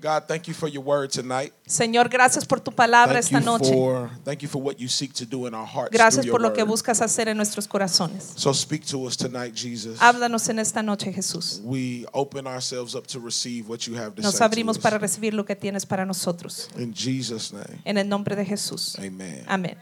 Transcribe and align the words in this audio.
God, 0.00 0.24
thank 0.28 0.46
you 0.46 0.54
for 0.54 0.68
your 0.68 0.84
word 0.84 1.10
tonight. 1.10 1.52
Señor, 1.66 2.08
gracias 2.08 2.44
por 2.44 2.60
tu 2.60 2.70
palabra 2.70 3.14
Thank 3.20 3.24
esta 3.24 3.38
you 3.40 3.44
noche. 3.44 3.72
for 3.72 4.10
thank 4.24 4.42
you 4.42 4.48
for 4.48 4.62
what 4.62 4.76
you 4.78 4.88
seek 4.88 5.12
to 5.14 5.24
do 5.24 5.46
in 5.46 5.54
our 5.54 5.66
hearts 5.66 5.90
Gracias 5.90 6.26
por 6.26 6.40
lo 6.40 6.52
que 6.52 6.62
word. 6.62 6.68
buscas 6.70 7.00
hacer 7.00 7.28
en 7.28 7.36
nuestros 7.36 7.66
corazones. 7.66 8.32
So 8.36 8.52
speak 8.52 8.84
to 8.86 9.04
us 9.06 9.16
tonight, 9.16 9.54
Jesus. 9.54 9.98
Háblanos 10.00 10.48
en 10.48 10.58
esta 10.58 10.82
noche, 10.82 11.12
Jesús. 11.12 11.60
We 11.64 12.06
open 12.12 12.46
ourselves 12.46 12.94
up 12.94 13.06
to 13.08 13.18
receive 13.20 13.68
what 13.68 13.86
you 13.86 13.94
have 13.96 14.14
to 14.16 14.22
Nos 14.22 14.36
say 14.36 14.44
abrimos 14.44 14.76
to 14.76 14.82
para 14.82 14.96
us. 14.96 15.02
recibir 15.02 15.32
lo 15.34 15.44
que 15.44 15.56
tienes 15.56 15.86
para 15.86 16.04
nosotros. 16.04 16.68
In 16.78 16.92
Jesus' 16.94 17.52
name, 17.52 17.80
En 17.84 17.96
el 17.98 18.08
nombre 18.08 18.36
de 18.36 18.44
Jesús. 18.44 18.96
amen. 18.98 19.44
Amén. 19.48 19.76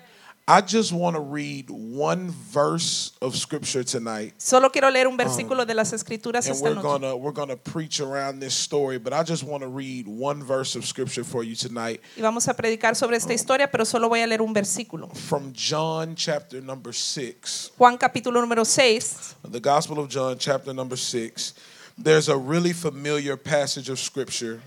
I 0.47 0.61
just 0.61 0.93
want 0.93 1.17
to 1.17 1.21
read 1.21 1.71
one 1.71 2.29
verse 2.29 3.13
of 3.23 3.35
scripture 3.35 3.83
tonight. 3.83 4.35
Solo 4.37 4.69
quiero 4.69 4.91
leer 4.91 5.07
un 5.07 5.15
um, 5.15 5.19
versículo 5.19 5.67
de 5.67 5.73
las 5.73 5.95
Escrituras 5.95 6.47
And 6.47 6.55
esta 6.55 6.69
we're 6.69 6.75
noche. 6.75 6.83
gonna 6.83 7.17
we're 7.17 7.33
gonna 7.33 7.57
preach 7.57 7.99
around 7.99 8.41
this 8.41 8.53
story, 8.53 8.99
but 8.99 9.15
I 9.15 9.23
just 9.23 9.43
want 9.43 9.63
to 9.63 9.69
read 9.69 10.07
one 10.07 10.43
verse 10.43 10.77
of 10.77 10.85
scripture 10.85 11.25
for 11.25 11.43
you 11.45 11.55
tonight 11.57 12.03
Y 12.15 12.21
vamos 12.21 12.47
a 12.47 12.53
predicar 12.53 12.95
sobre 12.95 13.17
esta 13.17 13.31
um, 13.31 13.37
historia, 13.37 13.71
pero 13.71 13.87
solo 13.87 14.07
voy 14.11 14.21
a 14.21 14.27
leer 14.27 14.43
un 14.43 14.53
versículo. 14.53 15.09
from 15.17 15.51
John 15.55 16.15
chapter 16.15 16.61
number 16.61 16.93
six. 16.93 17.71
Juan 17.79 17.97
capítulo 17.97 18.43
número 18.43 18.67
6. 18.67 19.37
The 19.51 19.61
Gospel 19.61 19.99
of 19.99 20.11
John, 20.11 20.37
chapter 20.37 20.75
number 20.75 20.99
six. 20.99 21.55
There's 21.97 22.29
a 22.29 22.37
really 22.37 22.75
familiar 22.75 23.39
passage 23.39 23.89
of 23.89 23.99
scripture, 23.99 24.61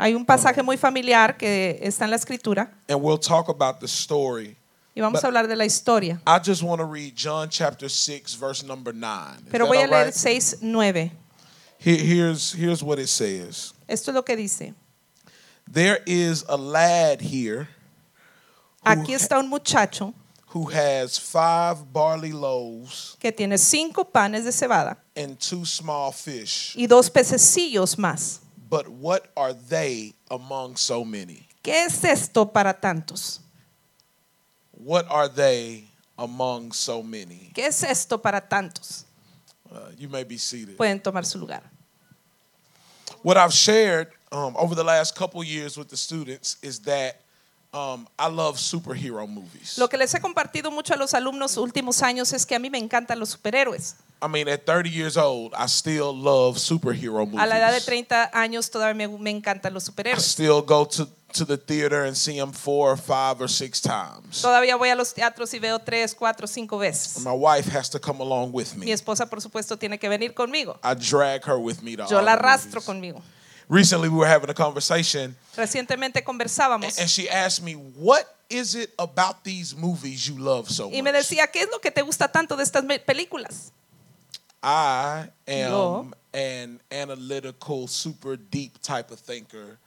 Hay 0.00 0.14
un 0.16 0.24
pasaje 0.26 0.64
muy 0.64 0.76
familiar 0.76 1.36
que 1.36 1.78
está 1.80 2.06
en 2.06 2.10
la 2.10 2.16
Escritura 2.16 2.72
and 2.88 3.00
we'll 3.00 3.18
talk 3.18 3.48
about 3.48 3.78
the 3.78 3.86
story. 3.86 4.56
Y 4.94 5.00
vamos 5.00 5.20
But- 5.20 5.24
a 5.24 5.26
hablar 5.28 5.48
de 5.48 5.56
la 5.56 5.64
historia. 5.64 6.20
I 6.26 6.38
just 6.38 6.62
want 6.62 6.80
to 6.80 6.84
read 6.84 7.14
John 7.16 7.48
chapter 7.50 7.88
six, 7.88 8.34
verse 8.34 8.62
number 8.62 8.92
nine. 8.92 9.38
Is 9.38 9.50
Pero 9.50 9.64
that 9.66 9.72
voy 9.72 9.82
a 9.82 9.86
leer 9.86 10.04
right? 10.06 10.14
6, 10.14 10.56
9. 10.62 11.10
Here- 11.78 11.96
here's 11.96 12.52
here's 12.52 12.82
what 12.82 12.98
it 12.98 13.08
says. 13.08 13.72
Esto 13.88 14.10
es 14.10 14.14
lo 14.14 14.22
que 14.22 14.36
dice. 14.36 14.74
There 15.70 16.00
is 16.06 16.44
a 16.48 16.56
lad 16.56 17.20
here 17.22 17.68
Aquí 18.84 19.14
está 19.14 19.38
un 19.38 19.48
muchacho 19.48 20.12
who 20.48 20.66
has 20.70 21.16
five 21.18 21.92
barley 21.92 22.32
loaves 22.32 23.16
que 23.20 23.30
tiene 23.32 23.56
cinco 23.56 24.04
panes 24.04 24.44
de 24.44 24.50
cebada 24.52 24.96
and 25.16 25.38
two 25.38 25.64
small 25.64 26.12
fish. 26.12 26.74
y 26.76 26.86
dos 26.86 27.08
pececillos 27.08 27.96
más. 27.96 28.40
But 28.68 28.88
what 28.88 29.28
are 29.36 29.52
they 29.54 30.14
among 30.30 30.76
so 30.76 31.04
many? 31.04 31.46
¿Qué 31.62 31.84
es 31.86 32.02
esto 32.04 32.46
para 32.46 32.74
tantos? 32.74 33.38
What 34.84 35.06
are 35.08 35.28
they 35.28 35.84
among 36.18 36.72
so 36.72 37.02
many? 37.02 37.52
¿Qué 37.54 37.66
es 37.66 37.82
esto 37.84 38.18
para 38.18 38.40
tantos? 38.40 39.04
Uh, 39.70 39.90
you 39.96 40.08
may 40.08 40.24
be 40.24 40.36
seated. 40.36 40.76
Pueden 40.76 41.00
tomar 41.00 41.24
su 41.24 41.38
lugar. 41.38 41.62
What 43.22 43.36
I've 43.36 43.52
shared 43.52 44.08
um, 44.32 44.56
over 44.56 44.74
the 44.74 44.82
last 44.82 45.14
couple 45.14 45.42
years 45.44 45.76
with 45.76 45.88
the 45.88 45.96
students 45.96 46.56
is 46.62 46.80
that 46.80 47.21
um, 47.72 48.06
I 48.18 48.28
love 48.28 48.58
superhero 48.58 49.26
movies. 49.26 49.78
Lo 49.78 49.88
que 49.88 49.96
les 49.96 50.12
he 50.14 50.20
compartido 50.20 50.70
mucho 50.70 50.94
a 50.94 50.96
los 50.96 51.14
alumnos 51.14 51.56
últimos 51.56 52.02
años 52.02 52.32
es 52.32 52.44
que 52.46 52.54
a 52.54 52.58
mí 52.58 52.70
me 52.70 52.78
encantan 52.78 53.18
los 53.18 53.30
superhéroes. 53.30 53.96
I 54.24 54.28
mean, 54.28 54.48
at 54.48 54.64
30 54.66 54.88
years 54.88 55.16
old, 55.16 55.52
I 55.58 55.66
still 55.66 56.12
love 56.14 56.56
superhero 56.58 57.22
A 57.38 57.46
la 57.46 57.56
edad 57.58 57.68
de 57.72 57.80
movies. 57.80 57.86
30 57.86 58.30
años 58.32 58.70
todavía 58.70 58.94
me, 58.94 59.18
me 59.18 59.30
encantan 59.30 59.74
los 59.74 59.84
I 59.84 59.86
superhéroes. 59.86 60.22
still 60.24 60.62
go 60.62 60.84
to, 60.86 61.08
to 61.32 61.44
the 61.44 61.56
theater 61.56 62.04
and 62.04 62.14
see 62.16 62.36
them 62.38 62.52
four 62.52 62.92
or 62.92 62.96
five 62.96 63.40
or 63.40 63.48
six 63.48 63.80
times. 63.80 64.40
Todavía 64.42 64.76
voy 64.76 64.90
a 64.90 64.94
los 64.94 65.12
teatros 65.12 65.52
y 65.54 65.58
veo 65.58 65.80
tres, 65.80 66.14
cuatro, 66.14 66.46
cinco 66.46 66.78
veces. 66.78 67.24
My 67.24 67.32
wife 67.32 67.66
has 67.76 67.88
to 67.90 67.98
come 67.98 68.20
along 68.20 68.52
with 68.52 68.74
Mi 68.76 68.86
me. 68.86 68.92
esposa, 68.92 69.26
por 69.28 69.40
supuesto, 69.40 69.76
tiene 69.76 69.98
que 69.98 70.08
venir 70.08 70.34
conmigo. 70.34 70.78
I 70.84 70.94
drag 70.94 71.44
her 71.46 71.58
with 71.58 71.82
me 71.82 71.96
to 71.96 72.06
Yo 72.08 72.20
la 72.22 72.34
arrastro 72.34 72.80
movies. 72.80 72.86
conmigo. 72.86 73.22
Recently, 73.72 74.10
we 74.10 74.18
were 74.18 74.28
having 74.28 74.50
a 74.50 74.54
conversation, 74.54 75.34
Recientemente 75.56 76.22
conversábamos 76.22 76.98
and 76.98 77.08
she 77.08 77.26
asked 77.30 77.62
me, 77.62 77.72
"What 77.72 78.26
is 78.50 78.74
it 78.74 78.92
about 78.98 79.44
these 79.44 79.74
movies 79.74 80.26
you 80.28 80.36
love 80.36 80.68
so 80.68 80.88
y 80.88 81.00
me 81.00 81.10
much?" 81.10 81.14
decía, 81.14 81.50
¿qué 81.50 81.62
es 81.62 81.70
lo 81.70 81.78
que 81.78 81.90
te 81.90 82.02
gusta 82.02 82.28
tanto 82.28 82.54
de 82.54 82.64
estas 82.64 82.84
películas? 83.06 83.72
I 84.62 85.30
am 85.48 85.70
Yo. 85.70 86.10
an 86.34 86.82
analytical, 86.90 87.88
super 87.88 88.36
deep 88.36 88.78
type 88.82 89.10
of 89.10 89.18
thinker, 89.18 89.78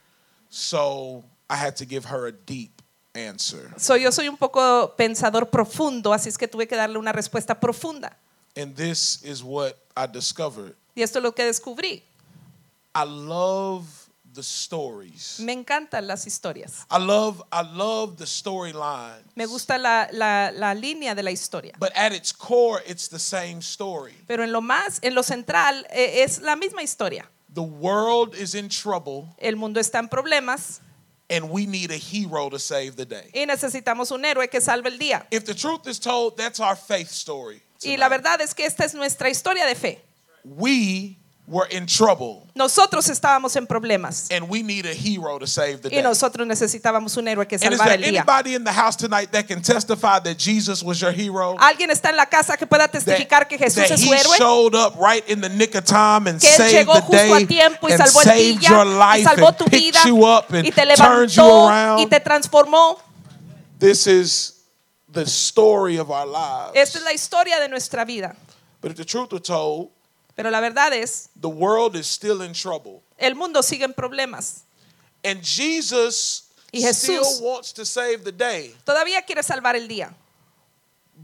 so 0.50 1.22
I 1.48 1.54
had 1.54 1.76
to 1.76 1.84
give 1.84 2.06
her 2.06 2.26
a 2.26 2.32
deep 2.32 2.82
answer. 3.14 3.72
Soy, 3.76 4.02
yo 4.02 4.10
soy 4.10 4.28
un 4.28 4.36
poco 4.36 4.96
pensador 4.96 5.48
profundo, 5.48 6.12
así 6.12 6.28
es 6.28 6.36
que 6.36 6.48
tuve 6.48 6.66
que 6.66 6.74
darle 6.74 6.98
una 6.98 7.12
respuesta 7.12 7.60
profunda. 7.60 8.18
And 8.56 8.74
this 8.74 9.22
is 9.22 9.44
what 9.44 9.76
I 9.96 10.08
discovered. 10.08 10.74
Y 10.96 11.02
esto 11.02 11.20
es 11.20 11.22
lo 11.22 11.32
que 11.36 11.44
descubrí. 11.44 12.02
I 12.98 13.04
love 13.04 13.84
the 14.32 14.42
stories. 14.42 15.38
Me 15.40 15.52
encantan 15.52 16.06
las 16.06 16.26
historias. 16.26 16.86
I 16.90 16.98
love 16.98 17.42
I 17.52 17.62
love 17.62 18.16
the 18.16 18.24
storyline. 18.26 19.22
Me 19.34 19.46
gusta 19.46 19.78
la, 19.78 20.08
la- 20.12 20.50
la 20.50 20.72
línea 20.74 21.14
de 21.14 21.22
la 21.22 21.30
historia. 21.30 21.72
But 21.78 21.92
at 21.94 22.12
its 22.12 22.32
core, 22.32 22.82
it's 22.86 23.08
the 23.08 23.18
same 23.18 23.60
story. 23.60 24.14
Pero 24.26 24.42
en 24.44 24.52
lo 24.52 24.60
más, 24.60 24.98
en 25.02 25.14
lo 25.14 25.22
central, 25.22 25.86
eh, 25.90 26.22
es 26.22 26.40
la 26.40 26.56
misma 26.56 26.82
historia. 26.82 27.28
The 27.52 27.62
world 27.62 28.34
is 28.34 28.54
in 28.54 28.68
trouble, 28.68 29.34
El 29.38 29.56
mundo 29.56 29.80
está 29.80 29.98
en 29.98 30.08
problemas 30.08 30.80
and 31.28 31.50
we 31.50 31.66
need 31.66 31.90
a 31.90 31.96
hero 31.98 32.48
to 32.50 32.58
save 32.58 32.96
the 32.96 33.04
day. 33.06 33.30
y 33.34 33.46
necesitamos 33.46 34.10
un 34.10 34.24
héroe 34.24 34.48
que 34.48 34.60
salve 34.60 34.88
el 34.90 34.98
día. 34.98 35.26
If 35.30 35.44
the 35.44 35.54
truth 35.54 35.86
is 35.86 35.98
told, 35.98 36.36
that's 36.36 36.60
our 36.60 36.76
faith 36.76 37.10
story. 37.10 37.62
Y 37.82 37.96
la 37.96 38.08
verdad 38.08 38.40
es 38.40 38.54
que 38.54 38.64
esta 38.66 38.84
es 38.84 38.94
nuestra 38.94 39.28
historia 39.30 39.66
de 39.66 39.74
fe. 39.74 40.02
We 40.44 41.16
were 41.48 41.66
in 41.70 41.86
trouble, 41.86 42.44
Nosotros 42.56 43.08
estábamos 43.08 43.54
en 43.54 43.66
problemas 43.68 44.28
and 44.32 44.48
we 44.48 44.62
need 44.64 44.84
a 44.84 44.92
hero 44.94 45.38
to 45.38 45.46
save 45.46 45.80
the 45.80 45.88
day. 45.90 45.98
y 45.98 46.02
nosotros 46.02 46.44
necesitábamos 46.44 47.16
un 47.16 47.28
héroe 47.28 47.46
que 47.46 47.56
salvara 47.56 47.94
el 47.94 48.02
día. 48.02 48.20
anybody 48.22 48.54
in 48.56 48.64
the 48.64 48.72
house 48.72 48.96
tonight 48.96 49.30
that 49.30 49.46
can 49.46 49.62
testify 49.62 50.18
that 50.18 50.36
Jesus 50.38 50.82
was 50.82 51.00
your 51.00 51.12
hero? 51.12 51.54
¿Alguien 51.60 51.90
está 51.92 52.10
en 52.10 52.16
la 52.16 52.26
casa 52.26 52.56
que 52.56 52.66
pueda 52.66 52.88
That, 52.88 52.92
testificar 52.98 53.46
que 53.46 53.58
Jesús 53.58 53.86
that 53.86 53.92
es 53.92 54.00
su 54.00 54.12
héroe? 54.12 54.34
He 54.34 54.38
showed 54.38 54.74
up 54.74 54.96
right 54.98 55.22
in 55.28 55.40
the 55.40 55.48
nick 55.48 55.76
of 55.76 55.84
time 55.84 56.26
and 56.26 56.40
Que 56.40 56.48
él 56.48 56.56
saved 56.56 56.72
llegó 56.74 56.94
the 56.94 57.02
justo 57.02 57.34
a 57.34 57.38
day 57.38 57.46
tiempo 57.46 57.88
y 57.88 57.92
and 57.92 58.00
salvó 58.02 58.20
el 58.22 58.24
saved 58.26 58.60
día 58.60 58.68
your 58.68 58.86
y 58.86 58.98
life 58.98 59.24
salvó 59.24 59.48
and 59.48 59.56
tu 59.58 59.64
picked 59.66 59.84
vida 59.84 60.00
you 60.04 60.24
up 60.26 60.52
and 60.52 60.66
y 60.66 60.70
te 60.72 60.82
turned 60.96 61.30
you 61.30 61.42
levantó 61.42 61.68
y 61.68 61.68
around. 61.68 62.10
te 62.10 62.20
transformó. 62.20 62.98
This 63.78 64.06
is 64.08 64.54
the 65.12 65.26
story 65.26 65.98
of 65.98 66.10
our 66.10 66.26
lives. 66.26 66.72
Esta 66.74 66.98
es 66.98 67.04
la 67.04 67.12
historia 67.12 67.60
de 67.60 67.68
nuestra 67.68 68.04
vida. 68.04 68.34
But 68.80 68.90
if 68.90 68.96
the 68.96 69.04
truth 69.04 69.32
were 69.32 69.38
told, 69.40 69.90
Pero 70.36 70.50
la 70.50 70.60
verdad 70.60 70.92
es, 70.92 71.30
the 71.40 71.48
world 71.48 71.96
is 71.96 72.06
still 72.06 72.42
in 72.42 72.52
trouble. 72.52 73.02
el 73.18 73.34
mundo 73.34 73.62
sigue 73.62 73.82
en 73.84 73.94
problemas. 73.94 74.60
And 75.24 75.42
Jesus 75.42 76.42
Y 76.72 76.80
Jesús- 76.82 77.24
still 77.24 77.42
wants 77.42 77.72
to 77.72 77.84
save 77.86 78.22
the 78.24 78.32
day. 78.32 78.74
Todavía 78.84 79.24
quiere 79.26 79.42
salvar 79.42 79.74
el 79.76 79.88
día. 79.88 80.14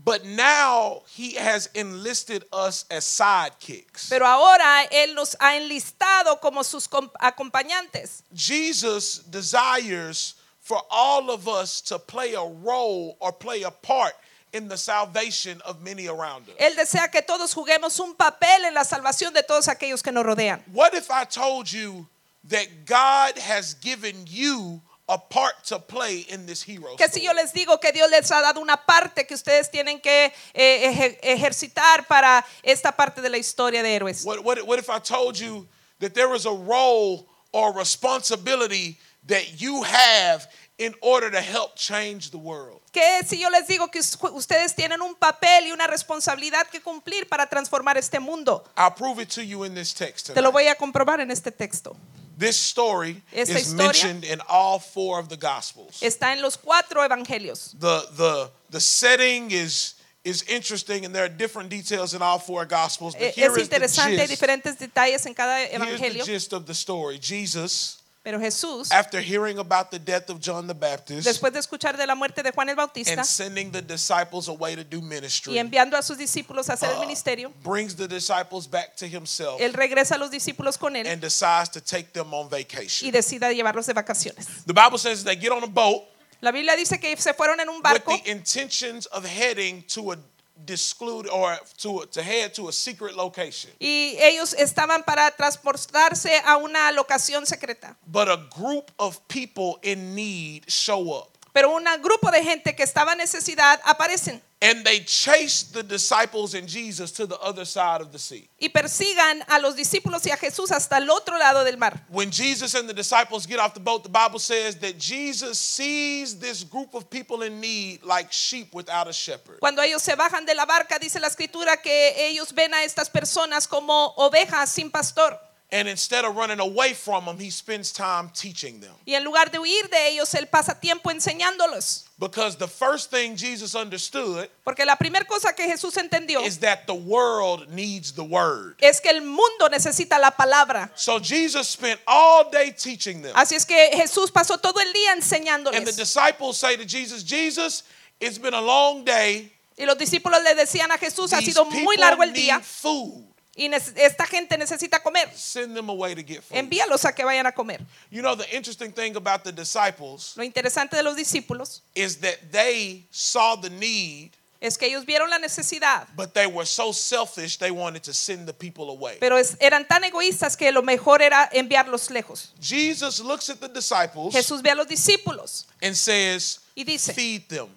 But 0.05 0.25
now 0.25 1.03
he 1.15 1.34
has 1.34 1.69
enlisted 1.75 2.47
us 2.50 2.87
as 2.91 3.05
sidekicks. 3.05 4.09
Pero 4.09 4.25
ahora 4.25 4.87
Él 4.91 5.15
nos 5.15 5.37
ha 5.39 5.56
enlistado 5.59 6.41
como 6.41 6.62
sus 6.62 6.87
com- 6.89 7.11
acompañantes. 7.21 8.23
Jesus 8.33 9.19
desires 9.31 10.34
for 10.61 10.81
all 10.91 11.31
of 11.31 11.47
us 11.47 11.83
to 11.83 11.99
play 11.99 12.33
a 12.33 12.43
role 12.43 13.17
or 13.21 13.33
play 13.33 13.65
a 13.65 13.71
part 13.71 14.15
in 14.52 14.68
the 14.68 14.76
salvation 14.76 15.60
of 15.64 15.80
many 15.82 16.06
around 16.08 16.48
us. 16.48 16.54
Él 16.58 16.74
desea 16.76 17.10
que 17.10 17.22
todos 17.22 17.54
juguemos 17.54 17.98
un 18.00 18.14
papel 18.14 18.64
en 18.66 18.74
la 18.74 18.84
salvación 18.84 19.32
de 19.32 19.42
todos 19.42 19.68
aquellos 19.68 20.02
que 20.02 20.12
nos 20.12 20.24
rodean. 20.24 20.62
What 20.72 20.94
if 20.94 21.10
I 21.10 21.24
told 21.24 21.70
you 21.72 22.06
that 22.48 22.66
God 22.84 23.38
has 23.38 23.74
given 23.80 24.24
you 24.26 24.80
a 25.08 25.18
part 25.18 25.64
to 25.66 25.78
play 25.78 26.24
in 26.28 26.46
this 26.46 26.62
hero 26.62 26.96
Que 26.96 27.08
si 27.08 27.20
yo 27.22 27.32
les 27.32 27.52
digo 27.52 27.80
que 27.80 27.92
Dios 27.92 28.08
les 28.10 28.30
ha 28.30 28.40
dado 28.40 28.60
una 28.60 28.76
parte 28.76 29.26
que 29.26 29.34
ustedes 29.34 29.70
tienen 29.70 30.00
que 30.00 30.32
eh, 30.54 30.88
eje- 30.90 31.19
ejercitar 31.22 32.06
para 32.06 32.44
esta 32.62 32.92
parte 32.92 33.20
de 33.20 33.28
la 33.28 33.36
historia 33.36 33.82
de 33.82 33.94
héroes. 33.94 34.24
What, 34.24 34.44
what, 34.44 34.58
what 34.66 34.78
if 34.78 34.88
I 34.88 34.98
told 35.00 35.38
you 35.38 35.66
that 35.98 36.14
there 36.14 36.34
is 36.34 36.46
a 36.46 36.52
role 36.52 37.26
or 37.52 37.72
responsibility 37.74 38.98
that 39.26 39.60
you 39.60 39.82
have 39.82 40.46
in 40.78 40.94
order 41.00 41.30
to 41.30 41.40
help 41.40 41.76
change 41.76 42.30
the 42.30 42.38
world? 42.38 42.80
Que 42.92 43.22
si 43.24 43.38
yo 43.38 43.48
les 43.50 43.66
digo 43.66 43.90
que 43.90 44.00
ustedes 44.00 44.74
tienen 44.74 45.00
un 45.00 45.14
papel 45.14 45.66
y 45.66 45.72
una 45.72 45.86
responsabilidad 45.86 46.66
que 46.70 46.80
cumplir 46.80 47.28
para 47.28 47.46
transformar 47.46 47.96
este 47.96 48.19
mundo. 48.20 48.64
I'll 48.76 48.90
prove 48.90 49.20
it 49.20 49.30
to 49.30 49.42
you 49.42 49.64
in 49.64 49.74
this 49.74 49.92
text. 49.94 50.26
Tonight. 50.26 50.34
Te 50.36 50.42
lo 50.42 50.52
voy 50.52 50.69
a 50.69 50.74
comprobar 50.74 51.20
en 51.20 51.30
este 51.30 51.50
texto. 51.50 51.96
This 52.38 52.56
story 52.56 53.22
Esta 53.32 53.58
is 53.58 53.72
mentioned 53.74 54.24
in 54.24 54.40
all 54.48 54.78
four 54.78 55.19
of 55.20 55.28
the 55.28 55.36
Gospels. 55.36 56.00
Está 56.02 56.32
en 56.32 56.42
los 56.42 56.56
cuatro 56.56 57.02
evangelios. 57.04 57.78
The, 57.78 58.02
the, 58.16 58.50
the 58.70 58.80
setting 58.80 59.50
is, 59.52 59.94
is 60.24 60.42
interesting, 60.48 61.04
and 61.04 61.14
there 61.14 61.24
are 61.24 61.28
different 61.28 61.69
details 61.69 62.14
in 62.14 62.22
all 62.22 62.38
four 62.38 62.64
Gospels. 62.64 63.14
But 63.14 63.34
here 63.34 63.50
Es 63.50 63.56
is 63.58 63.69
the 63.69 63.76
interesante, 63.76 64.16
gist. 64.16 64.30
diferentes 64.30 64.78
detalles 64.78 65.24
en 65.26 65.34
cada 65.34 65.62
evangelio. 65.69 65.98
Here's 65.98 66.26
the 66.26 66.32
gist 66.32 66.52
of 66.52 66.66
the 66.66 66.74
story. 66.74 67.19
Jesus 67.19 68.01
Pero 68.22 68.38
Jesús, 68.38 68.92
after 68.92 69.20
hearing 69.20 69.58
about 69.58 69.90
the 69.90 69.98
death 69.98 70.30
of 70.30 70.38
John 70.40 70.69
the 70.69 70.74
Baptist 70.74 71.26
después 71.26 71.52
de 71.52 71.58
escuchar 71.58 71.96
de 71.96 72.06
la 72.06 72.14
muerte 72.14 72.42
de 72.42 72.52
Juan 72.52 72.69
el 72.69 72.76
Bautista 72.76 73.14
and 73.14 73.24
sending 73.24 73.72
the 73.72 73.82
disciples 73.82 74.48
away 74.48 74.76
to 74.76 74.84
do 74.84 75.02
ministry, 75.02 75.54
y 75.54 75.58
enviando 75.58 75.96
a 75.96 76.02
sus 76.02 76.16
discípulos 76.16 76.70
a 76.70 76.74
hacer 76.74 76.90
el 76.90 76.98
uh, 76.98 77.00
ministerio, 77.00 77.52
brings 77.64 77.96
the 77.96 78.06
disciples 78.06 78.69
back 78.69 78.94
to 78.94 79.06
himself 79.06 79.60
él 79.60 79.72
regresa 79.72 80.14
a 80.14 80.19
los 80.19 80.30
discípulos 80.30 80.78
con 80.78 80.94
él 80.94 81.08
and 81.08 81.20
decides 81.20 81.69
to 81.69 81.80
take 81.80 82.12
them 82.12 82.32
on 82.32 82.46
y 82.46 82.62
vacation. 82.62 83.10
decida 83.10 83.52
llevarlos 83.52 83.86
de 83.86 83.92
vacaciones. 83.92 84.46
The 84.66 84.72
Bible 84.72 84.98
says 84.98 85.24
they 85.24 85.36
get 85.36 85.50
on 85.50 85.64
a 85.64 85.66
boat 85.66 86.04
La 86.42 86.50
Biblia 86.50 86.74
dice 86.74 86.98
que 86.98 87.16
se 87.16 87.34
fueron 87.34 87.60
en 87.60 87.69
un 87.69 87.76
with 87.76 87.82
barco 87.84 88.16
the 88.16 88.28
intentions 88.28 89.06
of 89.06 89.24
heading 89.24 89.84
to 89.84 90.10
a 90.10 90.16
discluded 90.64 91.31
or 91.31 91.59
to 91.76 92.06
to 92.06 92.23
head 92.23 92.53
to 92.55 92.69
a 92.69 92.73
secret 92.73 93.14
location. 93.14 93.70
y 93.79 94.17
ellos 94.20 94.55
estaban 94.55 95.03
para 95.05 95.31
transportarse 95.32 96.41
a 96.44 96.56
una 96.56 96.91
locación 96.93 97.47
secreta. 97.47 97.97
But 98.06 98.29
a 98.29 98.37
group 98.56 98.91
of 98.99 99.19
people 99.29 99.79
in 99.82 100.14
need 100.14 100.64
show 100.69 101.12
up. 101.12 101.29
Pero 101.53 101.70
un 101.75 101.85
grupo 102.00 102.31
de 102.31 102.43
gente 102.43 102.75
que 102.75 102.82
estaba 102.82 103.12
en 103.12 103.19
necesidad 103.19 103.81
aparecen 103.85 104.43
And 104.62 104.85
they 104.85 105.00
chase 105.00 105.64
the 105.64 105.82
disciples 105.82 106.55
and 106.55 106.69
Jesus 106.69 107.11
to 107.12 107.26
the 107.26 107.37
other 107.41 107.64
side 107.64 108.00
of 108.00 108.12
the 108.12 108.19
sea. 108.19 108.49
y 108.61 108.69
persigan 108.69 109.43
a 109.49 109.59
los 109.59 109.75
discípulos 109.75 110.25
y 110.25 110.31
a 110.31 110.37
Jesús 110.37 110.70
hasta 110.70 110.99
el 110.99 111.11
otro 111.11 111.37
lado 111.37 111.64
del 111.64 111.76
mar. 111.76 112.06
When 112.09 112.31
Jesus 112.31 112.75
and 112.76 112.88
the 112.88 112.94
disciples 112.94 113.44
get 113.44 113.59
off 113.59 113.75
the 113.75 113.81
boat, 113.81 114.05
the 114.05 114.09
Bible 114.09 114.38
says 114.38 114.76
that 114.76 114.99
Jesus 114.99 115.59
sees 115.59 116.38
this 116.38 116.62
group 116.62 116.94
of 116.94 117.11
people 117.11 117.43
in 117.43 117.61
need 117.61 118.05
like 118.05 118.31
sheep 118.32 118.73
without 118.73 119.09
a 119.09 119.12
shepherd. 119.12 119.59
Cuando 119.59 119.82
ellos 119.82 120.00
se 120.00 120.14
bajan 120.14 120.47
de 120.47 120.55
la 120.55 120.65
barca, 120.65 120.99
dice 121.00 121.19
la 121.19 121.26
escritura 121.26 121.82
que 121.82 122.29
ellos 122.29 122.53
ven 122.55 122.73
a 122.73 122.85
estas 122.85 123.11
personas 123.11 123.67
como 123.67 124.15
ovejas 124.17 124.70
sin 124.70 124.93
pastor. 124.93 125.41
And 125.74 125.88
instead 125.88 126.26
of 126.26 126.36
running 126.36 126.60
away 126.60 126.92
from 126.92 127.24
them, 127.24 127.38
he 127.38 127.48
spends 127.48 127.92
time 127.92 128.28
teaching 128.34 128.78
them. 128.78 128.92
Y 129.06 129.14
en 129.14 129.24
lugar 129.24 129.50
de 129.50 129.58
huir 129.58 129.88
de 129.88 130.08
ellos, 130.10 130.34
él 130.34 130.46
pasa 130.46 130.78
tiempo 130.78 131.10
enseñándolos. 131.10 132.04
Because 132.19 132.56
the 132.56 132.69
first 132.69 133.10
thing 133.10 133.36
Jesus 133.36 133.74
understood 133.74 134.50
Porque 134.64 134.84
la 134.84 134.96
primera 134.96 135.24
cosa 135.24 135.54
que 135.54 135.66
Jesús 135.66 135.96
entendió 135.96 136.44
is 136.44 136.58
that 136.58 136.86
the 136.86 136.94
world 136.94 137.70
needs 137.70 138.12
the 138.12 138.22
word. 138.22 138.76
es 138.82 139.00
que 139.00 139.08
el 139.08 139.22
mundo 139.22 139.70
necesita 139.70 140.20
la 140.20 140.30
palabra. 140.30 140.90
So 140.94 141.19
Jesus 141.19 141.69
spent 141.69 141.98
all 142.06 142.50
day 142.50 142.70
teaching 142.70 143.22
them. 143.22 143.32
Así 143.34 143.54
es 143.56 143.64
que 143.64 143.92
Jesús 143.94 144.30
pasó 144.30 144.58
todo 144.58 144.78
el 144.78 144.92
día 144.92 145.12
And 145.12 145.22
the 145.22 145.36
enseñándoles. 145.36 145.96
disciples 145.96 146.58
say 146.58 146.76
to 146.76 146.84
Jesus, 146.84 147.22
Jesus, 147.24 147.82
it's 148.20 148.36
been 148.36 148.54
a 148.54 148.60
long 148.60 149.04
day. 149.04 149.50
Y 149.78 149.86
los 149.86 149.96
discípulos 149.96 150.42
le 150.44 150.54
decían 150.54 150.92
a 150.92 150.98
Jesús, 150.98 151.32
ha 151.32 151.40
sido 151.40 151.64
muy 151.64 151.96
largo 151.96 152.22
el 152.22 152.32
need 152.32 152.42
día 152.42 152.60
food. 152.60 153.31
Y 153.54 153.66
esta 153.96 154.26
gente 154.26 154.56
necesita 154.56 155.02
comer. 155.02 155.28
Send 155.37 155.75
them 155.76 155.90
away 155.90 156.14
to 156.14 156.22
get 156.22 156.43
food. 156.43 156.56
Envíalos 156.56 157.04
a 157.04 157.12
que 157.14 157.25
vayan 157.25 157.46
a 157.46 157.52
comer. 157.52 157.81
You 158.10 158.22
know, 158.22 158.34
the 158.34 158.49
interesting 158.56 158.93
thing 158.93 159.14
about 159.16 159.44
the 159.44 159.52
disciples 159.52 160.32
Lo 160.37 160.43
interesante 160.44 160.96
de 160.96 161.02
los 161.02 161.16
discípulos 161.16 161.82
is 161.94 162.16
that 162.20 162.37
they 162.50 163.04
saw 163.10 163.54
the 163.56 163.69
need, 163.69 164.31
es 164.60 164.78
que 164.78 164.87
ellos 164.87 165.04
vieron 165.04 165.28
la 165.28 165.38
necesidad, 165.38 166.06
but 166.16 166.32
they 166.34 166.46
were 166.46 166.64
so 166.64 166.93
selfish 166.93 167.58
they 167.58 167.70
wanted 167.72 168.02
to 168.02 168.14
send 168.14 168.46
the 168.46 168.54
people 168.54 168.88
away. 168.90 169.16
pero 169.20 169.37
es- 169.37 169.56
eran 169.60 169.87
tan 169.87 170.02
egoístas 170.05 170.56
que 170.56 170.70
lo 170.72 170.82
mejor 170.82 171.20
era 171.20 171.50
enviarlos 171.52 172.08
lejos. 172.10 172.52
Jesus 172.60 173.19
looks 173.20 173.50
at 173.50 173.58
the 173.60 173.69
disciples 173.69 174.32
Jesús 174.32 174.62
ve 174.62 174.70
a 174.70 174.75
los 174.76 174.87
discípulos 174.87 175.66
and 175.82 175.94
says, 175.96 176.60
y 176.75 176.84
dice, 176.84 177.12
Feed 177.12 177.48
them. 177.48 177.69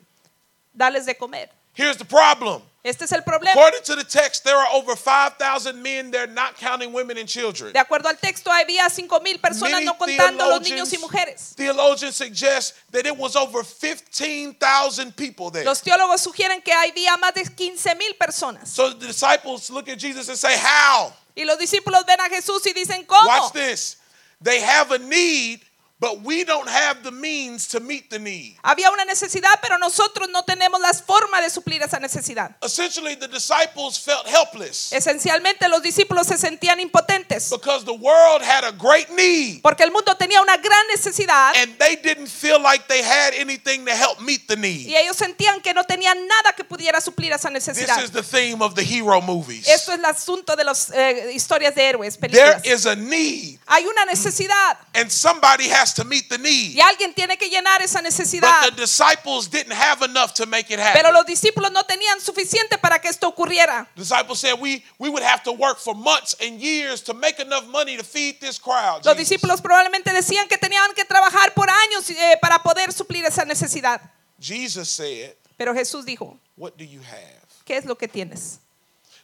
dales 0.73 1.05
de 1.05 1.15
comer. 1.15 1.49
Here's 1.73 1.97
the 1.97 2.05
problem. 2.05 2.61
Este 2.85 3.05
es 3.05 3.11
el 3.13 3.23
problema. 3.23 3.51
According 3.59 3.81
to 3.81 3.95
the 3.95 4.03
text, 4.03 4.43
there 4.43 4.55
are 4.55 4.67
over 4.71 4.95
5,000 4.95 5.81
men 5.81 6.11
there, 6.11 6.27
not 6.27 6.55
counting 6.55 6.93
women 6.93 7.17
and 7.17 7.27
children. 7.27 7.73
De 7.73 7.79
acuerdo 7.79 8.07
al 8.07 8.17
texto, 8.17 8.51
había 8.51 8.87
cinco 8.91 9.19
mil 9.21 9.39
personas 9.39 9.71
Many 9.71 9.85
no 9.85 9.97
contando 9.97 10.47
los 10.47 10.61
niños 10.61 10.93
y 10.93 10.99
mujeres. 10.99 11.55
Theologians 11.55 12.15
suggest 12.15 12.75
that 12.91 13.07
it 13.07 13.17
was 13.17 13.35
over 13.35 13.63
15,000 13.63 15.15
people 15.15 15.49
there. 15.49 15.65
Los 15.65 15.81
teólogos 15.81 16.21
sugieren 16.21 16.61
que 16.61 16.71
había 16.71 17.17
más 17.17 17.33
de 17.33 17.43
15 17.43 17.95
mil 17.95 18.13
personas. 18.19 18.69
So 18.69 18.93
the 18.93 19.07
disciples 19.07 19.71
look 19.71 19.89
at 19.89 19.97
Jesus 19.97 20.29
and 20.29 20.37
say, 20.37 20.55
How? 20.55 21.11
Y 21.35 21.43
los 21.43 21.57
discípulos 21.57 22.05
ven 22.05 22.21
a 22.21 22.29
Jesús 22.29 22.65
y 22.67 22.73
dicen, 22.73 23.03
¿cómo? 23.05 23.27
Watch 23.27 23.51
this. 23.51 23.97
They 24.41 24.61
have 24.61 24.91
a 24.91 24.99
need, 24.99 25.61
but 25.99 26.21
we 26.23 26.43
don't 26.43 26.67
have 26.67 27.03
the 27.03 27.11
means 27.11 27.67
to 27.69 27.79
meet 27.79 28.09
the 28.09 28.19
need. 28.19 28.57
Había 28.63 28.91
una 28.91 29.05
necesidad, 29.05 29.59
pero 29.61 29.77
nosotros 29.77 30.29
no 30.29 30.43
tenemos 30.43 30.79
las 30.81 31.01
formas 31.01 31.41
de 31.41 31.49
suplir 31.49 31.81
esa 31.81 31.99
necesidad. 31.99 32.55
Essentially, 32.61 33.15
the 33.15 33.27
disciples 33.27 33.97
felt 33.97 34.27
helpless 34.27 34.91
Esencialmente 34.91 35.67
los 35.69 35.81
discípulos 35.81 36.27
se 36.27 36.37
sentían 36.37 36.79
impotentes 36.79 37.49
because 37.49 37.85
the 37.85 37.93
world 37.93 38.41
had 38.41 38.63
a 38.63 38.71
great 38.71 39.09
need 39.09 39.61
porque 39.61 39.83
el 39.83 39.91
mundo 39.91 40.15
tenía 40.17 40.41
una 40.41 40.57
gran 40.57 40.87
necesidad 40.87 41.55
and 41.55 41.77
they 41.77 41.95
didn't 41.95 42.27
feel 42.27 42.59
like 42.61 42.87
they 42.87 43.01
had 43.01 43.33
anything 43.33 43.85
to 43.85 43.91
help 43.95 44.19
meet 44.19 44.47
the 44.47 44.55
need. 44.55 44.87
y 44.87 44.95
ellos 44.97 45.15
sentían 45.15 45.61
que 45.61 45.73
no 45.73 45.83
tenían 45.85 46.27
nada 46.27 46.53
que 46.53 46.63
pudiera 46.63 46.99
suplir 47.01 47.31
esa 47.31 47.49
This 47.49 47.67
necesidad. 47.67 48.03
is 48.03 48.11
the 48.11 48.23
theme 48.23 48.61
of 48.61 48.75
the 48.75 48.83
hero 48.83 49.21
movies. 49.21 49.67
Esto 49.67 49.93
es 49.93 49.99
el 49.99 50.05
asunto 50.05 50.55
de 50.55 50.63
las 50.65 50.91
historias 51.33 51.73
de 51.75 51.87
héroes, 51.87 52.17
There 52.19 52.59
is 52.63 52.85
a 52.85 52.95
need 52.95 53.59
Hay 53.67 53.85
una 53.85 54.05
necesidad 54.05 54.77
and 54.93 55.09
somebody 55.09 55.69
has 55.69 55.93
to 55.95 56.03
meet 56.05 56.29
the 56.29 56.35
y 56.37 56.41
need. 56.75 56.79
alguien 56.81 57.13
tiene 57.13 57.37
que 57.37 57.49
llenar 57.49 57.81
esa 57.81 57.99
But 57.99 58.03
necesidad. 58.03 58.61
the 58.65 58.71
disciples 58.81 59.49
didn't 59.49 59.73
have 59.73 60.03
enough 60.03 60.33
to 60.33 60.45
make 60.45 60.71
it 60.71 60.77
Pero 60.93 61.09
happen. 61.09 61.13
los 61.13 61.25
discípulos 61.25 61.71
no 61.71 61.83
tenían 61.83 62.21
suficiente 62.21 62.77
para 62.77 62.99
que 62.99 63.09
esto 63.09 63.27
ocurriera. 63.27 63.87
Disciples 63.95 64.39
said 64.39 64.53
we, 64.59 64.83
we 64.99 65.09
would 65.09 65.23
have 65.23 65.41
to 65.43 65.51
work 65.53 65.79
for 65.79 65.95
months 65.95 66.35
and 66.41 66.59
years 66.61 67.01
to 67.01 67.13
make 67.13 67.39
enough 67.41 67.65
money 67.67 67.97
to 67.97 68.03
feed 68.03 68.39
this 68.39 68.59
crowd. 68.59 69.03
Los 69.05 69.15
Jesus. 69.15 69.29
discípulos 69.29 69.61
probablemente 69.61 70.11
decían 70.13 70.47
que 70.47 70.57
tenían 70.57 70.93
que 70.93 71.05
trabajar 71.05 71.53
por 71.53 71.69
años 71.69 72.09
eh, 72.09 72.37
para 72.41 72.61
poder 72.61 72.91
suplir 72.93 73.25
esa 73.25 73.45
necesidad. 73.45 74.01
Jesus 74.39 74.89
said, 74.89 75.33
Pero 75.57 75.73
Jesús 75.73 76.05
dijo, 76.05 76.37
What 76.57 76.73
do 76.77 76.83
you 76.83 77.01
have? 77.01 77.45
¿qué 77.65 77.77
es 77.77 77.85
lo 77.85 77.95
que 77.97 78.07
tienes? 78.07 78.59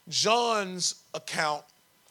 John's 0.09 0.95
account 1.13 1.63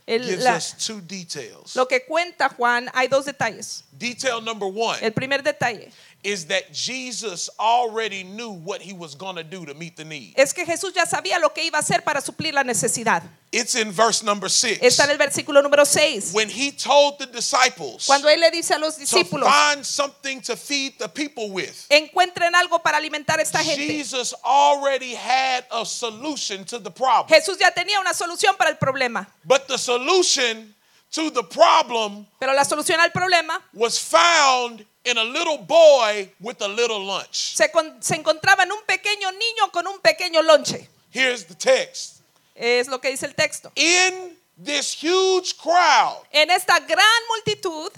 El- 0.07 0.25
gives 0.27 0.45
la- 0.45 0.57
us 0.57 0.75
two 0.87 1.01
details. 1.01 1.75
lo 1.77 1.87
que 1.87 2.01
cuenta 2.07 2.49
Juan, 2.57 2.89
hay 2.95 3.09
dos 3.09 3.25
detalles. 3.27 3.85
Detail 3.93 4.41
number 4.43 4.69
one 4.69 4.99
El 5.03 5.13
primer 5.13 5.43
detalle 5.43 5.91
is 6.23 6.47
that 6.47 6.73
Jesus 6.73 7.49
already 7.59 8.23
knew 8.25 8.51
what 8.51 8.81
he 8.83 8.93
was 8.93 9.15
going 9.17 9.37
to 9.37 9.45
do 9.45 9.65
to 9.65 9.75
meet 9.75 9.97
the 9.97 10.05
need. 10.05 10.35
es 10.37 10.53
que 10.53 10.65
Jesús 10.67 10.93
ya 10.95 11.05
sabía 11.07 11.39
lo 11.39 11.51
que 11.53 11.65
iba 11.65 11.79
a 11.79 11.81
hacer 11.83 12.03
para 12.05 12.21
suplir 12.21 12.53
la 12.55 12.63
necesidad. 12.65 13.23
It's 13.53 13.75
in 13.75 13.91
verse 13.91 14.23
number 14.23 14.49
six. 14.49 14.79
Está 14.81 15.05
en 15.05 15.11
el 15.11 15.19
versículo 15.19 15.61
número 15.61 15.85
6. 15.85 16.33
When 16.33 16.49
he 16.49 16.71
told 16.71 17.19
the 17.19 17.27
disciples 17.27 18.07
Cuando 18.07 18.29
él 18.29 18.39
le 18.39 18.49
dice 18.53 18.71
a 18.75 18.79
los 18.79 18.95
to 18.95 19.01
discípulos, 19.01 19.49
find 19.51 19.85
something 19.85 20.41
to 20.43 20.57
feed 20.57 20.97
the 20.99 21.09
people 21.09 21.51
with, 21.51 21.87
encuentren 21.91 22.55
algo 22.55 22.81
para 22.81 22.99
alimentar 22.99 23.41
a 23.41 23.43
esta 23.43 23.59
gente. 23.59 23.87
Jesus 23.89 24.33
already 24.45 25.15
had 25.15 25.65
a 25.73 25.85
solution 25.85 26.65
to 26.65 26.79
the 26.79 26.93
problem. 26.93 27.27
Jesús 27.29 27.59
ya 27.59 27.73
tenía 27.73 27.99
una 27.99 28.15
solución 28.15 28.57
para 28.57 28.71
el 28.71 28.77
problema, 28.77 29.27
But 29.45 29.67
the 29.67 29.79
solution 29.79 30.73
to 31.11 31.31
the 31.31 31.43
problem 31.43 32.27
pero 32.39 32.55
la 32.55 32.63
solución 32.65 33.01
al 33.01 33.11
problema 33.11 33.61
was 33.75 33.99
found 33.99 34.87
in 35.05 35.19
a 35.19 35.25
little 35.25 35.59
boy 35.59 36.31
with 36.41 36.63
a 36.63 36.69
little 36.69 37.05
lunch. 37.05 37.57
se, 37.57 37.69
con- 37.73 38.01
se 38.01 38.15
encontraba 38.15 38.63
en 38.63 38.71
un 38.71 38.83
pequeño 38.87 39.33
niño 39.33 39.73
con 39.73 39.89
un 39.89 39.99
pequeño 39.99 40.41
lonche. 40.43 40.87
Here's 41.11 41.47
the 41.47 41.57
text. 41.57 42.20
Es 42.61 42.89
lo 42.89 43.01
que 43.01 43.11
dice 43.11 43.25
el 43.25 43.35
texto. 43.35 43.73
In 43.75 44.37
this 44.63 44.93
huge 44.93 45.57
crowd 45.57 46.27
En 46.31 46.51
esta 46.51 46.79
gran 46.81 47.23
multitud 47.29 47.91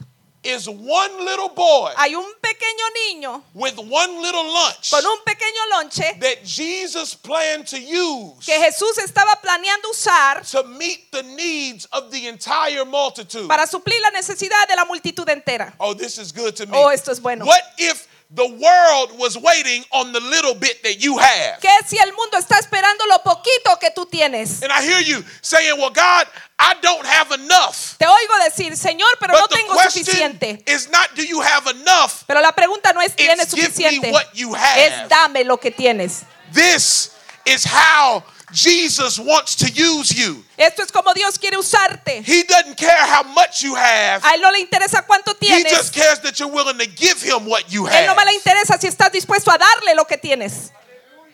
is 0.45 0.69
one 0.69 1.25
little 1.25 1.51
boy 1.51 1.93
hay 1.97 2.15
un 2.15 2.25
pequeño 2.41 2.85
niño 3.07 3.43
with 3.55 3.77
one 3.79 4.21
little 4.21 4.43
lunch 4.43 4.91
con 4.91 5.05
un 5.05 5.19
pequeño 5.25 5.67
lonche 5.71 6.19
that 6.21 6.45
Jesus 6.45 7.15
planned 7.15 7.67
to 7.67 7.79
use 7.79 8.45
que 8.45 8.59
Jesús 8.59 8.99
estaba 8.99 9.41
planeando 9.41 9.91
usar 9.91 10.43
to 10.45 10.65
meet 10.65 11.11
the 11.13 11.23
needs 11.23 11.87
of 11.93 12.11
the 12.11 12.27
entire 12.29 12.85
multitude. 12.85 13.47
para 13.49 13.67
suplir 13.67 14.01
la 14.01 14.11
necesidad 14.11 14.67
de 14.69 14.75
la 14.77 14.85
multitud 14.85 15.29
entera. 15.29 15.75
Oh, 15.79 15.95
this 15.95 16.19
is 16.19 16.33
good 16.33 16.55
to 16.55 16.67
me. 16.67 16.77
Oh, 16.77 16.91
esto 16.91 17.13
es 17.13 17.21
bueno. 17.21 17.45
What 17.45 17.63
if 17.79 18.07
the 18.35 18.47
world 18.47 19.19
was 19.19 19.37
waiting 19.37 19.85
on 19.93 20.13
the 20.13 20.21
little 20.21 20.55
bit 20.55 20.83
that 20.83 21.03
you 21.03 21.19
have? 21.19 21.61
¿Qué 21.61 21.69
si 21.87 21.99
el 21.99 22.13
mundo 22.13 22.39
está 22.39 22.59
esperando 22.59 23.05
lo 23.07 23.19
poquito 23.19 23.79
que 23.79 23.91
tú 23.91 24.07
tienes? 24.07 24.63
And 24.63 24.73
I 24.73 24.83
hear 24.83 25.01
you 25.01 25.23
saying, 25.43 25.79
Well, 25.79 25.91
God, 25.91 26.27
I 26.59 26.75
don't 26.81 27.05
have 27.07 27.33
enough. 27.33 27.97
Te 27.99 28.07
oigo 28.07 28.35
decir, 28.45 28.77
Señor, 28.77 29.09
pero 29.21 29.35
no 29.35 29.41
But 29.41 29.51
the 29.51 29.57
tengo 29.57 29.75
question 29.75 30.05
suficiente. 30.05 30.63
is 30.67 30.89
not, 30.91 31.15
Do 31.15 31.23
you 31.23 31.41
have 31.43 31.67
enough? 31.69 32.25
Pero 32.27 32.41
la 32.41 32.53
pregunta 32.53 32.93
no 32.95 33.01
es 33.03 33.15
tienes 33.15 33.53
It's 33.53 33.77
give 33.77 34.01
me 34.01 34.11
what 34.11 34.35
you 34.35 34.55
have. 34.55 34.79
es 34.81 35.09
dame 35.09 35.45
lo 35.45 35.59
que 35.59 35.71
tienes. 35.71 36.23
This 36.53 37.11
is 37.45 37.65
how 37.65 38.25
Jesus 38.53 39.19
wants 39.19 39.57
to 39.57 39.67
use 39.67 40.13
you. 40.15 40.45
Esto 40.57 40.83
es 40.83 40.93
como 40.93 41.13
Dios 41.15 41.39
quiere 41.39 41.57
usarte. 41.57 42.23
He 42.25 42.45
doesn't 42.45 42.77
care 42.77 43.05
how 43.07 43.23
much 43.25 43.63
you 43.63 43.75
have. 43.75 44.23
A 44.25 44.35
él 44.35 44.41
no 44.43 44.51
le 44.51 44.61
interesa 44.61 45.03
cuánto 45.07 45.33
He 45.41 45.47
tienes. 45.47 45.71
just 45.73 45.95
cares 45.95 46.21
that 46.21 46.39
you're 46.39 46.53
willing 46.53 46.79
to 46.79 46.87
give 46.87 47.21
him 47.23 47.47
what 47.47 47.65
you 47.73 47.87
Él 47.89 48.07
no 48.07 48.13
have. 48.15 48.25
le 48.27 48.35
interesa 48.35 48.79
si 48.79 48.87
estás 48.87 49.11
dispuesto 49.11 49.51
a 49.51 49.59
darle 49.59 49.95
lo 49.95 50.05
que 50.05 50.17
tienes. 50.19 50.71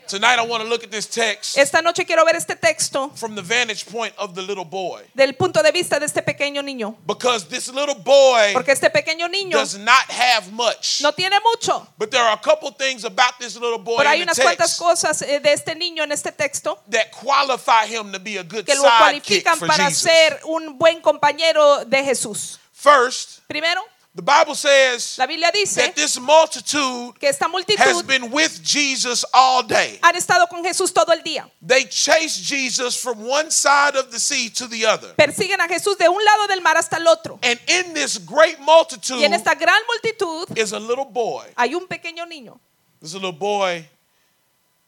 Tonight 0.09 0.39
I 0.39 0.41
want 0.45 0.63
to 0.63 0.67
look 0.67 0.83
at 0.83 0.89
this 0.89 1.05
text 1.05 1.55
Esta 1.55 1.81
noche 1.83 2.03
quiero 2.03 2.25
ver 2.25 2.35
este 2.35 2.55
texto 2.59 3.09
from 3.15 3.35
the 3.35 3.43
vantage 3.43 3.85
point 3.85 4.11
of 4.17 4.33
the 4.33 4.41
little 4.41 4.65
boy. 4.65 5.03
del 5.13 5.33
punto 5.33 5.61
de 5.61 5.71
vista 5.71 5.99
de 5.99 6.07
este 6.07 6.23
pequeño 6.23 6.63
niño. 6.63 6.95
Because 7.05 7.45
this 7.47 7.67
little 7.71 7.93
boy 7.93 8.51
Porque 8.53 8.71
este 8.71 8.89
pequeño 8.89 9.27
niño 9.29 9.57
does 9.57 9.77
not 9.77 10.09
have 10.09 10.51
much. 10.51 11.01
no 11.01 11.11
tiene 11.11 11.37
mucho. 11.53 11.87
But 11.99 12.09
there 12.09 12.23
are 12.23 12.33
a 12.33 12.41
couple 12.41 12.71
things 12.71 13.03
about 13.05 13.37
this 13.39 13.55
little 13.55 13.77
boy 13.77 13.97
Pero 13.97 14.09
hay 14.09 14.21
in 14.21 14.25
the 14.25 14.31
unas 14.31 14.39
cuantas 14.39 14.57
text 14.69 14.79
cosas 14.79 15.21
eh, 15.21 15.39
de 15.39 15.53
este 15.53 15.75
niño 15.75 16.03
en 16.03 16.11
este 16.11 16.31
texto 16.31 16.79
that 16.89 17.11
qualify 17.11 17.85
him 17.85 18.11
to 18.11 18.19
be 18.19 18.37
a 18.37 18.43
good 18.43 18.65
que 18.65 18.73
lo 18.73 18.81
sidekick 18.81 19.43
cualifican 19.43 19.57
for 19.59 19.67
para 19.67 19.85
Jesus. 19.89 20.01
ser 20.11 20.39
un 20.45 20.79
buen 20.79 21.01
compañero 21.01 21.85
de 21.85 22.03
Jesús. 22.03 22.57
First, 22.73 23.41
Primero, 23.47 23.81
the 24.15 24.21
Bible 24.21 24.55
says 24.55 25.17
la 25.19 25.27
Biblia 25.27 25.51
dice 25.53 25.75
that 25.75 25.95
this 25.95 26.19
multitude 26.19 27.19
que 27.19 27.29
esta 27.29 27.45
has 27.77 28.03
been 28.03 28.31
with 28.31 28.61
Jesus 28.63 29.23
all 29.33 29.61
day. 29.63 29.99
han 30.01 30.15
estado 30.15 30.47
con 30.49 30.63
Jesús 30.63 30.91
todo 30.93 31.13
el 31.13 31.21
día. 31.21 31.49
They 31.61 31.85
chased 31.85 32.43
Jesus 32.43 32.99
from 32.99 33.19
one 33.19 33.51
side 33.51 33.95
of 33.95 34.11
the 34.11 34.19
sea 34.19 34.49
to 34.49 34.67
the 34.67 34.85
other. 34.85 35.13
Persiguen 35.15 35.59
a 35.61 35.67
Jesús 35.67 35.97
de 35.97 36.09
un 36.09 36.23
lado 36.23 36.47
del 36.47 36.61
mar 36.61 36.75
hasta 36.75 36.97
el 36.97 37.07
otro. 37.07 37.39
And 37.43 37.59
in 37.67 37.93
this 37.93 38.17
great 38.17 38.59
multitude 38.59 39.19
Y 39.19 39.25
en 39.25 39.33
esta 39.33 39.53
gran 39.53 39.81
multitud 39.87 40.57
is 40.57 40.73
a 40.73 40.79
little 40.79 41.05
boy. 41.05 41.45
hay 41.55 41.75
un 41.75 41.87
pequeño 41.87 42.25
niño. 42.25 42.59
This 42.99 43.13
little 43.13 43.31
boy 43.31 43.87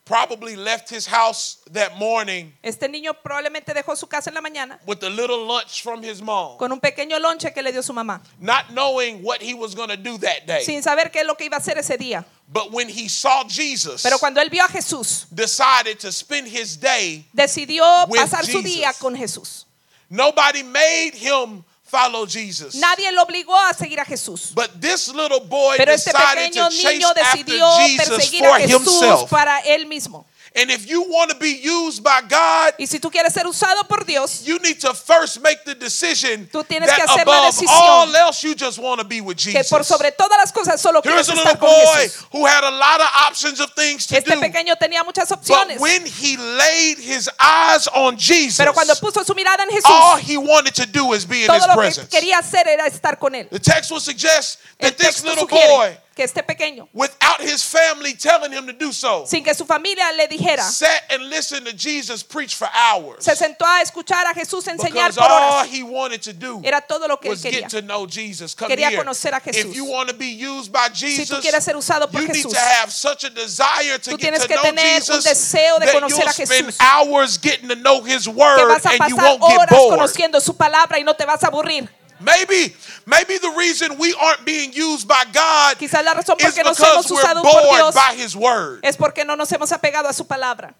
probably 0.05 0.55
left 0.55 0.89
his 0.89 1.05
house 1.07 1.59
that 1.71 1.97
morning 1.97 2.53
Este 2.63 2.87
niño 2.89 3.13
probablemente 3.23 3.73
dejó 3.73 3.95
su 3.95 4.07
casa 4.07 4.29
en 4.29 4.33
la 4.35 4.41
mañana 4.41 4.79
with 4.85 5.03
a 5.03 5.09
little 5.09 5.45
lunch 5.45 5.83
from 5.83 6.03
his 6.03 6.21
mom, 6.21 6.57
con 6.57 6.71
un 6.71 6.79
pequeño 6.79 7.19
lonche 7.19 7.53
que 7.53 7.61
le 7.61 7.71
dio 7.71 7.81
su 7.81 7.93
mamá, 7.93 8.21
not 8.39 8.71
knowing 8.71 9.21
what 9.23 9.41
he 9.41 9.53
was 9.53 9.75
going 9.75 9.89
to 9.89 9.97
do 9.97 10.17
that 10.17 10.45
day. 10.47 10.63
sin 10.63 10.81
saber 10.81 11.11
qué 11.11 11.21
es 11.21 11.27
lo 11.27 11.35
que 11.35 11.45
iba 11.45 11.57
a 11.57 11.59
hacer 11.59 11.77
ese 11.77 11.97
día. 11.97 12.25
But 12.47 12.71
when 12.71 12.89
he 12.89 13.07
saw 13.07 13.45
Jesus, 13.47 14.03
Pero 14.03 14.17
cuando 14.17 14.41
él 14.41 14.49
vio 14.49 14.63
a 14.65 14.67
Jesús, 14.67 15.25
decided 15.33 15.99
to 15.99 16.11
spend 16.11 16.47
his 16.47 16.77
day, 16.77 17.25
decidió 17.33 17.85
pasar 18.09 18.45
su 18.45 18.61
día 18.61 18.91
con 18.99 19.15
Jesús. 19.15 19.65
nobody 20.09 20.61
made 20.63 21.13
him 21.15 21.63
follow 21.91 22.25
Jesus. 22.25 22.75
Nadie 22.75 23.11
lo 23.11 23.23
obligó 23.23 23.55
a 23.55 23.73
seguir 23.73 23.99
a 23.99 24.05
Jesús. 24.05 24.51
But 24.55 24.79
this 24.79 25.09
little 25.09 25.41
boy 25.41 25.75
Pero 25.77 25.91
este 25.91 26.11
decided 26.11 26.51
pequeño 26.51 26.69
to 26.69 26.75
chase 26.75 26.97
niño 26.97 27.07
after 27.09 27.23
decidió 27.23 27.77
Jesus 27.77 28.07
perseguir 28.07 28.45
for 28.45 28.55
a 28.55 28.59
Jesús 28.59 29.01
himself. 29.01 29.29
para 29.29 29.59
él 29.59 29.85
mismo. 29.85 30.25
And 30.53 30.69
if 30.69 30.89
you 30.89 31.03
want 31.03 31.31
to 31.31 31.37
be 31.37 31.49
used 31.63 32.03
by 32.03 32.19
God, 32.27 32.73
Y 32.77 32.85
si 32.85 32.99
tú 32.99 33.09
quieres 33.09 33.31
ser 33.31 33.47
usado 33.47 33.87
por 33.87 34.03
Dios, 34.03 34.41
you 34.43 34.59
need 34.59 34.81
to 34.81 34.93
first 34.93 35.39
make 35.41 35.63
the 35.63 35.73
decision 35.75 36.45
Tú 36.51 36.61
tienes 36.67 36.89
que 36.89 36.97
that 36.97 37.07
hacer 37.09 37.25
la 37.25 37.37
above 37.37 37.53
decisión 37.53 37.69
all 37.71 38.15
else 38.17 38.43
you 38.43 38.53
just 38.53 38.77
want 38.77 38.99
to 38.99 39.05
be 39.07 39.21
with 39.21 39.37
que 39.37 39.53
Jesus. 39.53 39.69
por 39.69 39.85
sobre 39.85 40.11
todas 40.11 40.37
las 40.37 40.51
cosas 40.51 40.81
solo 40.81 40.99
Here's 41.01 41.25
quieres 41.25 41.29
a 41.29 41.35
little 41.35 41.51
estar 41.53 41.57
con 41.59 41.69
boy 41.69 42.01
Jesús. 42.03 42.25
who 42.33 42.45
had 42.45 42.65
a 42.65 42.69
lot 42.71 42.99
of 42.99 43.07
options 43.27 43.61
of 43.61 43.71
things 43.75 44.05
to 44.07 44.17
Este 44.17 44.35
do. 44.35 44.41
pequeño 44.41 44.75
tenía 44.75 45.05
muchas 45.05 45.29
But 45.29 45.79
when 45.79 46.05
he 46.05 46.35
laid 46.35 46.97
his 46.97 47.29
eyes 47.39 47.87
on 47.87 48.17
Jesus, 48.17 48.57
pero 48.57 48.73
cuando 48.73 48.93
puso 48.95 49.23
su 49.25 49.33
mirada 49.33 49.63
en 49.63 49.69
all 49.85 50.17
he 50.17 50.35
wanted 50.35 50.75
to 50.75 50.85
do 50.85 51.13
is 51.13 51.25
be 51.25 51.45
in 51.45 51.49
his 51.49 51.61
lo 51.65 51.75
que 51.75 51.75
presence. 51.75 52.09
quería 52.09 52.39
hacer 52.39 52.67
era 52.67 52.87
estar 52.87 53.17
con 53.17 53.35
él. 53.35 53.47
The 53.49 53.59
text 53.59 53.89
will 53.89 54.01
suggest 54.01 54.59
El 54.81 54.89
that 54.89 54.97
this 54.97 55.23
little 55.23 55.47
boy, 55.47 55.97
que 56.13 56.23
este 56.23 56.43
pequeño, 56.43 56.89
without 56.93 57.39
his 57.39 57.63
family 57.63 58.13
telling 58.13 58.51
him 58.51 58.67
to 58.67 58.73
do 58.73 58.91
so, 58.91 59.25
sin 59.25 59.43
que 59.43 59.53
su 59.53 59.65
familia 59.65 60.11
le 60.17 60.27
dijera, 60.27 60.61
sat 60.61 61.03
and 61.09 61.29
listened 61.29 61.65
to 61.65 61.71
Jesus 61.73 62.21
preach 62.21 62.53
for 62.55 62.67
hours. 62.73 63.23
se 63.23 63.33
sentó 63.35 63.65
a 63.65 63.81
escuchar 63.81 64.25
a 64.27 64.33
Jesús 64.33 64.67
enseñar 64.67 65.11
Because 65.11 65.15
por 65.17 65.31
all 65.31 65.59
horas. 65.63 65.69
he 65.71 65.83
wanted 65.83 66.21
to 66.21 66.33
do 66.33 66.59
Era 66.65 66.81
todo 66.81 67.07
lo 67.07 67.17
que 67.17 67.29
was 67.29 67.41
quería. 67.41 67.61
get 67.61 67.69
to 67.69 67.81
know 67.81 68.05
Jesus. 68.05 68.53
Come 68.53 68.69
Quería 68.69 68.89
here. 68.89 68.97
conocer 68.97 69.33
a 69.33 69.39
Jesús. 69.39 69.71
If 69.71 69.75
you 69.75 69.85
want 69.85 70.09
to 70.09 70.15
be 70.15 70.27
used 70.27 70.71
by 70.71 70.89
Jesus, 70.93 71.29
tú 71.29 71.39
quieres 71.41 71.63
ser 71.63 71.75
usado 71.77 72.11
por 72.11 72.19
you 72.21 72.27
need 72.27 72.35
Jesús, 72.43 72.51
to 72.53 72.59
have 72.59 72.91
such 72.91 73.23
a 73.23 73.29
desire 73.29 73.97
to 73.97 74.11
tú 74.11 74.17
get 74.17 74.33
tienes 74.33 74.41
to 74.41 74.47
que 74.49 74.55
know 74.55 74.63
tener 74.63 75.01
un 75.09 75.21
deseo 75.23 75.79
de 75.79 75.91
conocer 75.93 76.27
a 76.27 76.33
spend 76.33 76.65
Jesús. 76.67 76.77
hours 76.81 77.37
getting 77.37 77.69
to 77.69 77.75
know 77.75 78.01
His 78.03 78.25
que 78.25 78.33
Word 78.33 78.67
vas 78.67 78.85
a 78.85 78.89
and 78.89 79.09
you 79.09 79.15
pasar 79.15 79.39
won't 79.39 79.41
get 79.43 79.59
horas 79.59 79.69
bored. 79.69 79.97
conociendo 79.97 80.41
su 80.41 80.55
palabra 80.57 80.99
y 80.99 81.03
no 81.03 81.13
te 81.15 81.23
vas 81.25 81.41
a 81.43 81.47
aburrir. 81.47 81.89
Maybe, 82.23 82.75
maybe 83.05 83.37
the 83.39 83.51
reason 83.57 83.97
we 83.97 84.13
aren't 84.19 84.45
being 84.45 84.71
used 84.73 85.07
by 85.07 85.23
God 85.33 85.77
Quizás 85.77 86.03
la 86.03 86.13
razón 86.13 86.37
por 86.37 86.47
is 86.49 86.55
qué 86.55 86.63
nos 86.63 86.77
because 86.77 86.93
hemos 86.93 87.11
we're 87.11 87.21
usado 87.21 87.41
por 87.41 87.51
bored 87.51 87.75
Dios 87.75 87.95
by 87.95 88.15
His 88.15 88.35
Word. 88.35 88.79
es 88.83 88.95
porque 88.97 89.25
no 89.25 89.35
nos 89.35 89.51
hemos 89.51 89.71
apegado 89.71 90.07
a 90.07 90.13
su 90.13 90.25
palabra. 90.25 90.73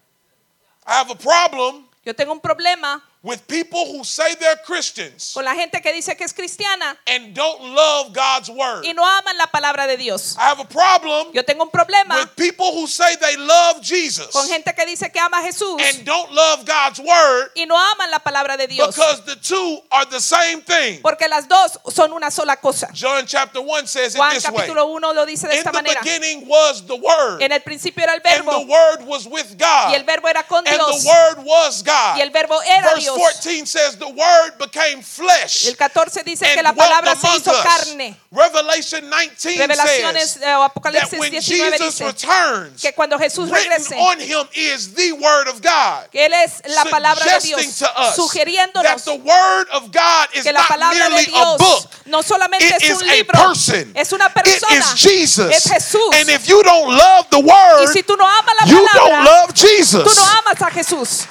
I 0.86 0.94
have 0.94 1.10
a 1.10 1.14
problem 1.16 1.84
Yo 2.04 2.14
tengo 2.14 2.32
un 2.32 2.40
problema 2.40 3.02
with 3.22 3.46
people 3.46 3.84
who 3.86 4.02
say 4.04 4.34
they're 4.40 4.58
Christians 4.66 5.32
con 5.34 5.44
la 5.44 5.54
gente 5.54 5.80
que 5.80 5.92
dice 5.92 6.16
que 6.16 6.24
es 6.24 6.32
cristiana 6.32 6.96
and 7.06 7.34
don't 7.34 7.62
love 7.62 8.12
God's 8.12 8.48
Word. 8.50 8.84
y 8.84 8.92
no 8.94 9.06
aman 9.06 9.36
la 9.38 9.46
palabra 9.46 9.86
de 9.86 9.96
Dios. 9.96 10.36
I 10.38 10.42
have 10.48 10.58
a 10.60 10.64
problem 10.64 11.28
Yo 11.32 11.44
tengo 11.44 11.62
un 11.64 11.70
problema 11.70 12.16
with 12.16 12.34
people 12.36 12.72
who 12.72 12.86
say 12.88 13.14
they 13.20 13.36
love 13.36 13.80
Jesus 13.82 14.26
con 14.32 14.48
gente 14.48 14.74
que 14.74 14.84
dice 14.86 15.10
que 15.12 15.20
ama 15.20 15.38
a 15.38 15.42
Jesús 15.42 15.80
and 15.80 16.04
don't 16.04 16.32
love 16.32 16.64
God's 16.66 16.98
Word 16.98 17.50
y 17.54 17.64
no 17.66 17.76
aman 17.78 18.10
la 18.10 18.18
palabra 18.18 18.56
de 18.56 18.66
Dios. 18.66 18.94
because 18.94 19.22
the 19.24 19.36
two 19.36 19.80
are 19.90 20.04
the 20.06 20.20
same 20.20 20.60
thing. 20.62 21.00
Porque 21.02 21.28
las 21.28 21.46
dos 21.46 21.78
son 21.94 22.12
una 22.12 22.30
sola 22.30 22.56
cosa. 22.56 22.88
John 22.92 23.24
chapter 23.26 23.60
1 23.60 23.86
says 23.86 24.14
it 24.14 24.18
Juan 24.18 24.34
this 24.34 24.44
way. 24.50 24.66
capítulo 24.66 24.86
1 24.86 25.12
lo 25.14 25.24
dice 25.26 25.46
de 25.46 25.54
In 25.54 25.58
esta 25.58 25.70
the 25.70 25.76
manera. 25.82 26.00
beginning 26.02 26.48
was 26.48 26.84
the 26.86 26.96
Word, 26.96 27.40
En 27.40 27.52
el 27.52 27.60
principio 27.60 28.02
era 28.02 28.14
el 28.14 28.20
and 28.24 28.44
the 28.46 28.50
verbo 28.50 28.66
Word 28.66 29.06
was 29.06 29.26
with 29.26 29.56
God, 29.58 29.90
y 29.90 29.94
el 29.94 30.04
verbo 30.04 30.28
era 30.28 30.42
con 30.42 30.66
and 30.66 30.76
Dios 30.76 31.02
the 31.02 31.08
Word 31.08 31.44
was 31.46 31.82
God. 31.82 32.16
y 32.16 32.20
el 32.20 32.30
verbo 32.30 32.60
era 32.62 32.82
Verse 32.90 33.00
Dios. 33.02 33.11
14 33.16 33.66
says 33.66 33.96
the 33.98 34.06
Word 34.06 34.58
became 34.58 35.02
flesh 35.02 35.66
El 35.66 35.76
14 35.76 36.22
dice 36.24 36.46
que 36.54 36.62
la 36.62 36.72
palabra 36.72 37.14
se 37.16 37.28
hizo 37.36 37.52
carne. 37.62 38.16
Revelation 38.30 39.08
19 39.10 39.58
Revelaciones 39.58 40.30
says 40.32 40.42
eh, 40.42 40.54
o 40.56 40.60
that 40.60 40.70
Apocalipsis 40.72 41.18
when 41.18 41.30
19 41.32 41.72
Jesus 41.72 41.98
dice 41.98 42.04
returns, 42.06 42.80
que 42.82 42.92
cuando 42.94 43.18
Jesús 43.18 43.50
regrese, 43.50 43.94
on 43.98 44.18
him 44.20 44.46
is 44.54 44.94
the 44.94 45.12
Word 45.12 45.48
of 45.48 45.60
God. 45.60 46.08
que 46.10 46.24
Él 46.26 46.32
es 46.32 46.62
la 46.74 46.84
palabra 46.86 47.24
de 47.24 47.40
Dios, 47.40 47.82
sugiriéndonos 48.16 49.04
the 49.04 49.14
Word 49.16 49.68
of 49.72 49.90
God 49.92 50.28
is 50.34 50.42
que 50.44 50.52
la 50.52 50.60
not 50.60 50.68
palabra 50.68 51.08
de 51.10 51.24
Dios 51.26 51.58
book. 51.58 51.90
no 52.06 52.22
solamente 52.22 52.66
It 52.66 52.82
es 52.82 53.02
un 53.02 53.08
a 53.08 53.14
libro, 53.14 53.38
person. 53.48 53.92
es 53.94 54.12
una 54.12 54.26
It 54.26 54.32
persona, 54.34 54.76
is 54.78 54.94
Jesus. 54.96 55.50
es 55.54 55.64
Jesús. 55.64 56.14
And 56.14 56.30
if 56.30 56.46
you 56.48 56.62
don't 56.62 56.88
love 56.96 57.26
the 57.30 57.38
y 57.38 57.42
Word, 57.42 57.92
si 57.92 58.02
tú 58.02 58.16
no 58.16 58.26
amas 58.26 58.54
la 58.60 58.66
you 58.66 58.76
don't 58.76 58.88
palabra, 58.92 59.24
love 59.24 59.54
Jesus. 59.54 60.04
tú 60.04 60.14
no 60.14 60.24
amas 60.24 60.62
a 60.62 60.70
Jesús. 60.70 61.26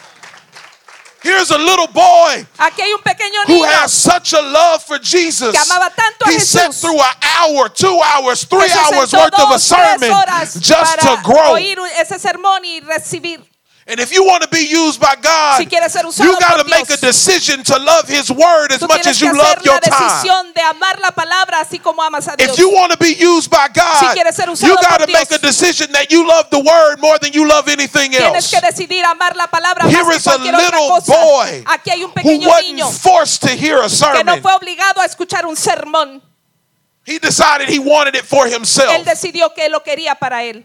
Here's 1.21 1.51
a 1.51 1.57
little 1.57 1.87
boy 1.87 2.45
Aquí 2.57 2.81
hay 2.81 2.93
un 2.93 3.01
pequeño 3.01 3.45
who 3.47 3.63
has 3.63 3.93
such 3.93 4.33
a 4.33 4.41
love 4.41 4.83
for 4.83 4.97
Jesus. 4.99 5.51
que 5.51 5.59
amaba 5.59 5.93
tanto 5.95 6.25
a 6.25 6.31
He 6.31 6.39
sat 6.39 6.73
through 6.73 6.99
an 6.99 7.15
hour, 7.21 7.69
two 7.69 7.99
hours, 8.01 8.43
three 8.45 8.71
hours 8.71 9.13
worth 9.13 9.39
of 9.39 9.51
a 9.51 9.59
sermon 9.59 10.11
just 10.59 10.99
to 10.99 11.19
grow. 11.23 11.55
Oír 13.91 13.99
ese 13.99 13.99
sermón 13.99 13.99
y 13.99 13.99
recibir. 13.99 13.99
And 13.99 13.99
if 13.99 14.11
you 14.11 14.23
want 14.23 14.41
to 14.43 14.49
be 14.49 14.63
used 14.63 14.99
by 14.99 15.15
God, 15.21 15.57
Si 15.57 15.65
quieres 15.67 15.91
ser 15.91 16.05
usado 16.05 16.25
you 16.25 16.37
got 16.39 16.57
to 16.57 16.65
make 16.69 16.87
Dios, 16.87 17.01
a 17.03 17.05
decision 17.05 17.63
to 17.63 17.77
love 17.77 18.07
His 18.07 18.29
Word 18.31 18.71
as 18.71 18.81
much 18.81 19.05
as 19.07 19.19
you 19.21 19.31
love 19.33 19.63
your 19.63 19.79
time. 19.79 20.23
de 20.53 20.61
amar 20.61 20.99
la 20.99 21.11
palabra 21.11 21.59
así 21.61 21.79
como 21.79 22.01
amas 22.01 22.27
a 22.27 22.35
Dios. 22.35 22.51
If 22.51 22.57
you 22.59 22.69
want 22.69 22.91
to 22.91 22.97
be 22.97 23.13
used 23.19 23.49
by 23.49 23.67
God, 23.73 23.99
Si 23.99 24.31
ser 24.31 24.49
usado 24.49 24.67
you 24.67 24.75
got 24.75 24.99
to 24.99 25.05
Dios, 25.05 25.19
make 25.19 25.31
a 25.31 25.37
decision 25.39 25.91
that 25.91 26.11
you 26.11 26.25
love 26.27 26.49
the 26.49 26.59
Word 26.59 26.99
more 27.01 27.17
than 27.19 27.31
you 27.33 27.47
love 27.47 27.67
anything 27.67 28.13
else. 28.15 28.49
que 28.49 28.61
decidir 28.61 29.03
amar 29.05 29.35
la 29.35 29.47
palabra 29.47 29.87
Here 29.89 30.03
más 30.03 30.17
is 30.17 30.23
que 30.23 30.31
a 30.31 30.37
little 30.57 30.87
cosa. 30.87 31.11
boy 31.13 31.63
Aquí 31.67 31.89
hay 31.91 32.03
un 32.03 32.11
Who 32.11 32.15
pequeño 32.15 32.47
niño 32.61 32.85
wasn't 32.85 33.01
forced 33.01 33.41
to 33.41 33.49
hear 33.49 33.77
a 33.79 33.87
que 33.89 34.23
no 34.23 34.33
sermon. 34.35 34.41
fue 34.41 34.53
obligado 34.53 35.01
a 35.01 35.05
escuchar 35.05 35.45
un 35.45 35.55
sermón. 35.55 36.21
He 37.05 37.17
decided 37.19 37.67
he 37.67 37.79
wanted 37.79 38.15
it 38.15 38.25
for 38.25 38.45
Él 38.47 38.53
himself. 38.53 39.03
decidió 39.05 39.53
que 39.53 39.67
lo 39.69 39.81
quería 39.83 40.15
para 40.15 40.43
él. 40.43 40.63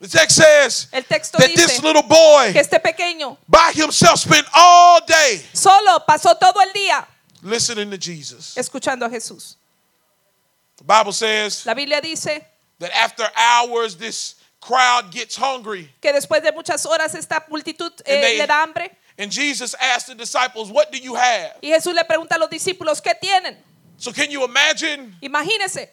The 0.00 0.08
text 0.08 0.36
says 0.36 0.88
El 0.92 1.02
texto 1.04 1.38
that 1.38 1.48
dice 1.48 1.66
this 1.66 1.82
little 1.82 2.02
boy 2.02 2.52
que 2.52 2.60
este 2.60 2.78
pequeño 2.82 3.38
by 3.48 3.72
himself 3.74 4.18
spent 4.20 4.46
all 4.54 5.00
day 5.06 5.40
solo 5.54 6.00
pasó 6.06 6.38
todo 6.38 6.60
el 6.60 6.72
día 6.72 7.06
listening 7.42 7.90
to 7.90 7.96
Jesus. 7.98 8.54
escuchando 8.56 9.06
a 9.06 9.08
Jesús. 9.10 9.56
The 10.76 10.84
Bible 10.84 11.12
says 11.12 11.64
La 11.64 11.74
Biblia 11.74 12.00
dice 12.02 12.44
that 12.80 12.90
after 12.94 13.24
hours, 13.36 13.96
this 13.96 14.34
crowd 14.60 15.10
gets 15.10 15.36
hungry. 15.36 15.90
que 16.02 16.12
después 16.12 16.42
de 16.42 16.52
muchas 16.52 16.84
horas 16.84 17.14
esta 17.14 17.44
multitud 17.48 17.92
eh, 18.04 18.14
And 18.16 18.24
they- 18.24 18.38
le 18.38 18.46
da 18.46 18.62
hambre 18.62 18.90
And 19.16 19.30
Jesus 19.30 19.74
asked 19.80 20.08
the 20.08 20.14
disciples, 20.16 20.70
What 20.70 20.90
do 20.90 20.98
you 20.98 21.14
have? 21.14 21.52
y 21.62 21.68
Jesús 21.68 21.94
le 21.94 22.02
pregunta 22.04 22.34
a 22.34 22.38
los 22.38 22.50
discípulos, 22.50 23.00
¿qué 23.00 23.14
tienen? 23.18 23.56
So, 23.96 24.12
can 24.12 24.28
you 24.30 24.44
imagine 24.44 25.14
Imagínense, 25.22 25.88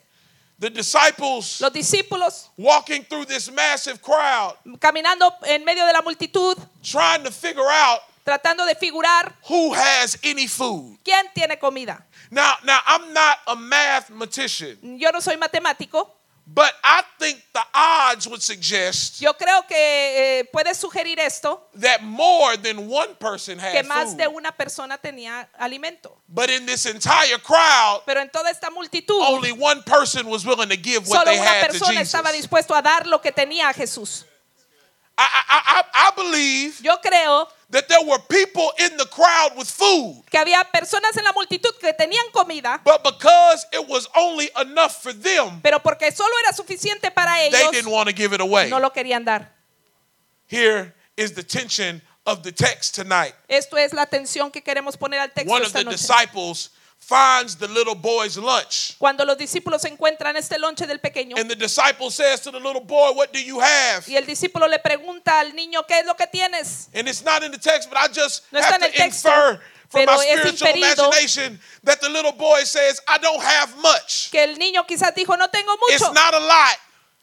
the 0.61 0.69
disciples 0.69 1.59
los 1.59 1.73
discípulos 1.73 2.49
walking 2.55 3.03
through 3.03 3.25
this 3.25 3.51
massive 3.51 3.99
crowd 4.01 4.55
caminando 4.79 5.33
en 5.47 5.65
medio 5.65 5.85
de 5.85 5.91
la 5.91 6.01
multitud, 6.01 6.55
trying 6.83 7.23
to 7.23 7.31
figure 7.31 7.67
out 7.67 7.99
tratando 8.23 8.65
de 8.65 8.75
figurar 8.75 9.33
who 9.49 9.73
has 9.73 10.17
any 10.23 10.47
food? 10.47 10.97
quién 11.03 11.25
tiene 11.33 11.57
comida. 11.59 12.05
Now, 12.29 12.53
now 12.63 12.79
I'm 12.85 13.11
not 13.13 13.39
a 13.47 13.55
mathematician, 13.57 14.97
Yo 14.99 15.09
no 15.11 15.19
soy 15.19 15.35
matemático. 15.35 16.09
But 16.45 16.73
I 16.83 17.03
think 17.19 17.41
the 17.53 17.63
odds 17.73 18.27
would 18.27 18.41
suggest 18.41 19.21
Yo 19.21 19.33
creo 19.33 19.65
que 19.67 19.75
eh, 19.77 20.43
puede 20.51 20.73
sugerir 20.75 21.19
esto, 21.19 21.67
that 21.75 22.01
more 22.03 22.57
than 22.57 22.89
one 22.89 23.15
person 23.15 23.57
que 23.57 23.77
had 23.79 23.85
más 23.85 24.17
de 24.17 24.27
una 24.27 24.51
persona 24.51 24.97
tenía 24.97 25.47
alimento. 25.57 26.17
But 26.27 26.49
in 26.49 26.65
this 26.65 26.85
entire 26.85 27.37
crowd, 27.39 28.03
Pero 28.05 28.21
en 28.21 28.29
toda 28.29 28.49
esta 28.49 28.69
multitud, 28.69 29.21
only 29.21 29.51
one 29.51 29.83
person 29.83 30.27
was 30.27 30.45
willing 30.45 30.69
to 30.69 30.77
give 30.77 31.07
what 31.07 31.19
solo 31.19 31.25
they 31.25 31.39
una 31.39 31.47
had 31.47 31.61
to 31.67 31.67
persona 31.73 31.99
Jesus. 31.99 32.13
estaba 32.13 32.31
dispuesto 32.31 32.75
a 32.75 32.81
dar 32.81 33.05
lo 33.07 33.19
que 33.19 33.31
tenía 33.31 33.69
a 33.69 33.73
Jesús. 33.73 34.25
I, 35.17 35.23
I, 35.23 35.61
I, 35.79 35.83
I 35.93 36.11
believe 36.15 36.81
Yo 36.81 36.97
creo 37.01 37.47
that 37.71 37.87
there 37.87 38.03
were 38.05 38.19
people 38.29 38.71
in 38.79 38.95
the 38.97 39.05
crowd 39.05 39.57
with 39.57 39.67
food, 39.67 40.23
que 40.29 40.37
había 40.37 40.63
personas 40.71 41.15
en 41.17 41.23
la 41.23 41.31
multitud 41.33 41.71
que 41.79 41.93
tenían 41.93 42.25
comida, 42.31 42.81
but 42.83 43.03
because 43.03 43.65
it 43.73 43.87
was 43.87 44.07
only 44.15 44.49
enough 44.61 45.01
for 45.01 45.13
them, 45.13 45.59
pero 45.61 45.79
porque 45.79 46.11
solo 46.11 46.29
era 46.43 46.53
suficiente 46.53 47.11
para 47.11 47.33
they 47.35 47.47
ellos, 47.47 47.71
didn't 47.71 47.91
want 47.91 48.07
to 48.09 48.13
give 48.15 48.33
it 48.33 48.41
away. 48.41 48.69
no 48.69 48.79
lo 48.79 48.91
querían 48.91 49.23
dar. 49.25 49.49
Here 50.47 50.93
is 51.15 51.33
the 51.33 51.43
tension 51.43 52.01
of 52.25 52.43
the 52.43 52.51
text 52.51 52.93
tonight. 52.93 53.33
Esto 53.47 53.77
es 53.77 53.93
la 53.93 54.03
atención 54.03 54.51
que 54.51 54.61
queremos 54.61 54.97
poner 54.97 55.19
al 55.19 55.31
texto 55.31 55.51
One 55.51 55.61
of 55.61 55.67
esta 55.67 55.79
the 55.79 55.85
noche. 55.85 55.97
disciples 55.97 56.69
finds 57.01 57.55
the 57.55 57.67
little 57.67 57.95
boy's 57.95 58.37
lunch. 58.37 58.95
Cuando 58.97 59.25
los 59.25 59.37
discípulos 59.37 59.83
encuentran 59.85 60.37
este 60.37 60.57
lonche 60.57 60.87
del 60.87 60.99
pequeño 60.99 61.35
And 61.37 61.49
the 61.49 61.55
disciple 61.55 62.09
says 62.11 62.39
to 62.41 62.51
the 62.51 62.59
little 62.59 62.81
boy, 62.81 63.11
What 63.13 63.33
do 63.33 63.39
you 63.39 63.59
have? 63.59 64.07
y 64.07 64.15
el 64.15 64.25
discípulo 64.25 64.67
le 64.69 64.79
pregunta 64.79 65.39
al 65.39 65.53
niño, 65.53 65.85
¿qué 65.87 65.99
es 65.99 66.05
lo 66.05 66.15
que 66.15 66.27
tienes? 66.27 66.89
And 66.93 67.07
it's 67.07 67.23
not 67.23 67.43
in 67.43 67.51
the 67.51 67.57
text, 67.57 67.89
but 67.89 67.97
I 67.97 68.07
just 68.07 68.43
No 68.53 68.61
have 68.61 68.79
to 68.79 68.91
texto, 68.91 69.29
infer 69.29 69.59
from 69.89 70.05
my 70.05 70.17
spiritual 70.17 70.69
imagination 70.69 71.59
that 71.83 71.99
the 71.99 72.09
little 72.09 72.31
boy 72.31 72.63
says, 72.63 73.01
I 73.07 73.17
don't 73.17 73.41
have 73.41 73.75
much. 73.81 74.31
Que 74.31 74.43
el 74.43 74.57
niño 74.57 74.85
quizás 74.87 75.13
dijo, 75.13 75.37
no 75.37 75.47
tengo 75.47 75.75
mucho." 75.77 75.95
It's 75.95 76.13
not 76.13 76.33
a 76.33 76.39
lot. 76.39 76.77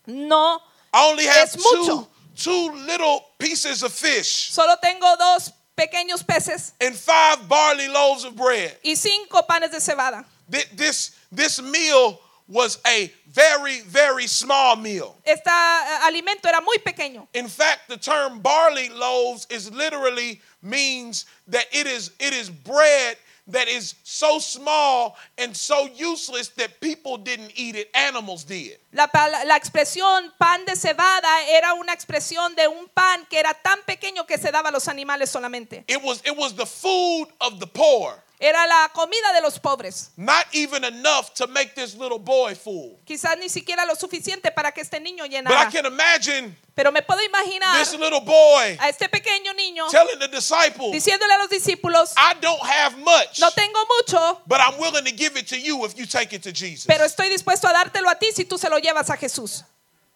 No, 0.07 0.61
I 0.93 1.09
only 1.11 1.25
have 1.27 1.49
Es 1.49 1.55
two, 1.55 2.07
two 2.37 2.73
little 2.87 3.25
pieces 3.39 3.83
of 3.83 3.93
fish 3.93 4.51
solo 4.51 4.77
tengo 4.83 5.17
dos 5.17 5.53
pequeños 5.79 6.27
peces 6.27 6.73
and 6.81 6.95
five 6.95 7.49
barley 7.49 7.87
loaves 7.89 8.25
of 8.25 8.35
bread. 8.35 8.77
y 8.85 8.95
cinco 8.97 9.43
panes 9.49 9.71
de 9.71 9.79
cebada. 9.81 10.25
Thi- 10.51 10.65
This, 10.75 11.13
this 11.31 11.63
meal 11.63 12.19
was 12.49 12.79
a 12.87 13.13
very, 13.31 13.83
very 13.83 14.27
small 14.27 14.75
meal. 14.75 15.15
Este 15.25 15.47
eh, 15.47 15.99
alimento 16.07 16.47
era 16.49 16.61
muy 16.63 16.79
pequeño. 16.79 17.27
In 17.35 17.47
fact, 17.47 17.89
the 17.89 17.97
term 17.99 18.41
barley 18.41 18.89
loaves 18.89 19.47
is 19.51 19.71
literally 19.71 20.41
means 20.63 21.27
that 21.47 21.67
it 21.73 21.87
is 21.87 22.11
it 22.19 22.33
is 22.33 22.49
bread 22.51 23.17
that 23.49 23.69
is 23.69 23.95
so 24.05 24.39
small 24.39 25.17
and 25.39 25.57
so 25.57 25.89
useless 25.97 26.49
that 26.57 26.81
people 26.81 27.17
didn't 27.17 27.53
eat 27.57 27.77
it, 27.77 27.91
animals 27.95 28.45
did. 28.45 28.79
La, 28.93 29.09
la 29.47 29.57
expresión 29.57 30.33
pan 30.39 30.65
de 30.65 30.77
cebada 30.77 31.49
era 31.49 31.75
una 31.75 31.93
expresión 31.93 32.55
de 32.55 32.69
un 32.69 32.89
pan 32.89 33.27
que 33.29 33.39
era 33.39 33.55
tan 33.55 33.81
pequeño 33.87 34.27
que 34.27 34.39
se 34.39 34.51
daba 34.51 34.69
a 34.69 34.73
los 34.73 34.87
animales 34.89 35.31
solamente. 35.31 35.85
It 35.89 36.03
was 36.03 36.23
it 36.25 36.37
was 36.37 36.55
the 36.55 36.67
food 36.67 37.29
of 37.41 37.59
the 37.59 37.67
poor, 37.67 38.23
Era 38.41 38.67
la 38.69 38.89
comida 38.95 39.33
de 39.35 39.41
los 39.41 39.59
pobres. 39.59 40.11
not 40.17 40.47
even 40.53 40.85
enough 40.85 41.35
to 41.35 41.49
make 41.49 41.75
this 41.75 41.97
little 41.97 42.21
boy 42.21 42.55
full. 42.55 42.97
Quizás 43.05 43.37
ni 43.39 43.49
siquiera 43.49 43.85
lo 43.85 43.97
suficiente 43.97 44.53
para 44.53 44.71
que 44.71 44.81
este 44.81 45.01
niño 45.01 45.25
But 45.25 45.33
I 45.33 45.37
llenara. 45.37 45.71
can 45.73 45.87
imagine 45.87 46.57
Pero 46.77 46.93
me 46.93 47.03
puedo 47.03 47.21
imaginar 47.21 47.77
this 47.81 47.93
little 47.95 48.21
boy 48.21 48.77
a 48.79 48.89
este 48.89 49.09
pequeño 49.09 49.53
niño 49.55 49.89
telling 49.91 50.21
the 50.21 50.29
disciples, 50.29 50.93
diciéndole 50.93 51.35
a 51.35 51.39
los 51.39 51.49
discípulos, 51.51 52.13
I 52.17 52.35
don't 52.41 52.63
have 52.63 52.97
much, 52.99 53.41
no 53.41 53.51
tengo 53.51 53.81
mucho, 53.99 54.41
but 54.47 54.61
I'm 54.61 54.79
willing 54.79 55.05
to 55.05 55.11
give 55.11 55.37
it 55.37 55.49
to 55.49 55.57
you 55.59 55.85
if 55.85 55.99
you 55.99 56.07
take 56.07 56.33
it 56.33 56.43
to 56.45 56.53
Jesus. 56.53 56.87
pero 56.87 57.05
estoy 57.05 57.29
dispuesto 57.31 57.67
a 57.67 57.73
dártelo 57.73 58.09
a 58.09 58.15
ti 58.15 58.31
si 58.33 58.45
tú 58.45 58.57
se 58.57 58.71
lo 58.71 58.79
llevas 58.79 59.11
a 59.11 59.17
Jesús. 59.17 59.65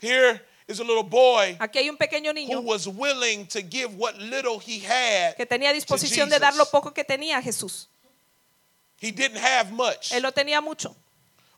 Here 0.00 0.40
is 0.68 0.78
a 0.78 0.84
little 0.84 1.02
boy 1.02 1.56
Aquí 1.58 1.78
hay 1.80 1.90
un 1.90 1.96
pequeño 1.96 2.30
who 2.30 2.34
niño 2.34 2.60
was 2.62 2.86
willing 2.86 3.46
to 3.48 3.60
give 3.62 3.96
what 3.96 4.16
little 4.18 4.60
he 4.60 4.78
had. 4.78 5.34
que 5.36 5.44
tenía 5.44 5.72
disposición 5.72 6.28
de 6.28 6.38
dar 6.38 6.54
lo 6.54 6.66
poco 6.66 6.92
que 6.94 7.02
tenía 7.02 7.38
a 7.38 7.42
Jesús. 7.42 7.88
He 9.02 9.10
didn't 9.10 9.38
have 9.38 9.72
much, 9.72 10.12
Él 10.12 10.22
no 10.22 10.30
tenía 10.30 10.60
mucho, 10.62 10.94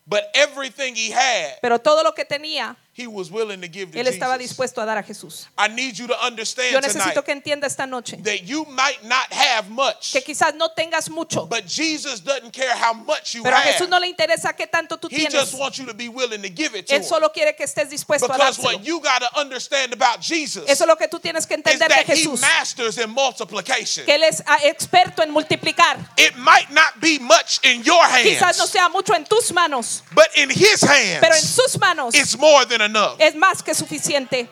but 0.07 0.25
everything 0.35 0.95
he 0.97 1.11
had, 1.11 1.59
pero 1.61 1.79
todo 1.79 2.03
lo 2.03 2.13
que 2.15 2.25
tenía, 2.25 2.75
he 2.97 3.07
was 3.09 3.31
willing 3.31 3.61
to 3.61 3.67
give 3.69 3.91
to 3.91 3.99
él 3.99 4.07
estaba 4.07 4.39
Jesus. 4.39 4.51
dispuesto 4.51 4.81
a 4.81 4.87
dar 4.87 4.97
a 4.99 5.03
Jesús. 5.03 5.47
I 5.59 5.69
need 5.69 5.99
you 5.99 6.07
to 6.07 6.15
Yo 6.15 6.27
understand 6.27 6.71
tonight 6.75 6.95
necesito 6.95 7.25
que 7.25 7.33
entienda 7.33 7.67
esta 7.67 7.87
noche 7.87 8.17
that 8.23 8.45
you 8.45 8.65
might 8.67 9.03
not 9.05 9.33
have 9.33 9.69
much, 9.69 10.13
que 10.13 10.21
quizás 10.23 10.55
no 10.55 10.69
tengas 10.77 11.11
mucho, 11.11 11.47
but 11.47 11.67
Jesus 11.67 12.21
doesn't 12.21 12.53
care 12.53 12.73
how 12.75 12.93
much 12.95 13.35
you 13.35 13.43
pero 13.43 13.57
a 13.57 13.61
Jesús 13.61 13.81
have. 13.83 13.91
no 13.91 13.99
le 13.99 14.07
interesa 14.09 14.55
qué 14.57 14.67
tanto 14.71 14.97
tú 14.97 15.09
He 15.11 15.17
tienes. 15.17 15.33
just 15.33 15.59
wants 15.59 15.79
you 15.79 15.87
to 15.87 15.95
be 15.95 16.09
willing 16.09 16.41
to 16.43 16.49
give 16.49 16.75
it 16.77 16.87
to 16.87 16.95
Él 16.95 17.01
him. 17.01 17.05
solo 17.05 17.31
quiere 17.31 17.55
que 17.57 17.65
estés 17.65 17.91
dispuesto 17.91 18.27
a 18.27 18.29
Because 18.33 18.59
dárselo. 18.59 18.65
what 18.79 18.85
you 18.87 19.01
got 19.01 19.21
to 19.23 19.41
understand 19.41 19.93
about 19.93 20.21
Jesus 20.21 20.65
Eso 20.69 20.85
es 20.85 20.89
lo 20.89 20.97
que 20.97 21.09
tú 21.09 21.19
tienes 21.21 21.47
que 21.47 21.55
is 21.55 21.59
entender 21.59 21.89
de 21.89 21.95
that 21.95 22.07
he 22.07 22.15
Jesús, 22.17 22.41
masters 22.41 22.99
in 22.99 23.11
multiplication. 23.11 24.05
que 24.07 24.15
Él 24.15 24.23
es 24.23 24.43
ah, 24.47 24.59
experto 24.65 25.23
en 25.23 25.31
multiplicar. 25.33 25.99
It 26.17 26.37
might 26.37 26.71
not 26.71 27.01
be 27.01 27.19
much 27.19 27.59
in 27.65 27.83
your 27.83 28.03
Quizás 28.23 28.57
no 28.59 28.65
hands, 28.65 28.71
sea 28.71 28.89
mucho 28.89 29.15
en 29.15 29.25
tus 29.25 29.53
manos, 29.53 30.03
but 30.15 30.29
in 30.37 30.49
his 30.51 30.81
pero 30.81 30.93
en 30.95 31.33
hands, 31.33 31.41
sus 31.49 31.79
manos 31.79 32.15
it's 32.15 32.39
more 32.39 32.65
than 32.65 32.81
enough. 32.85 33.17
es 33.21 33.35
más 33.35 33.63
que 33.63 33.75
suficiente. 33.75 34.49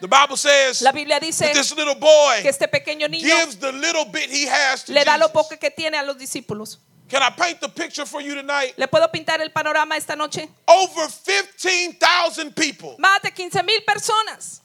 The 0.00 0.06
Bible 0.06 0.36
says 0.36 0.80
La 0.80 0.92
Biblia 0.92 1.18
dice 1.18 1.40
that 1.46 1.54
this 1.54 1.74
little 1.74 1.96
boy 1.96 2.40
que 2.42 2.48
este 2.50 2.68
pequeño 2.68 3.08
niño 3.08 3.24
gives 3.24 3.56
the 3.58 3.72
little 3.72 4.04
bit 4.04 4.30
he 4.30 4.46
has 4.46 4.84
to 4.84 4.92
le 4.92 5.04
da 5.04 5.16
lo 5.16 5.28
poco 5.28 5.56
que 5.58 5.70
tiene 5.70 5.98
a 5.98 6.02
los 6.02 6.16
discípulos. 6.16 6.78
Can 7.08 7.22
I 7.22 7.30
paint 7.30 7.60
the 7.60 7.68
picture 7.68 8.04
for 8.06 8.20
you 8.20 8.34
tonight? 8.34 8.74
¿Le 8.76 8.86
puedo 8.86 9.10
pintar 9.10 9.40
el 9.40 9.50
panorama 9.50 9.96
esta 9.96 10.14
noche? 10.14 10.48
Over 10.68 11.08
15,000 11.08 12.52
people. 12.54 12.96
Más 12.98 13.22
de 13.22 13.30
15 13.32 13.62
mil 13.64 13.82
personas. 13.82 14.60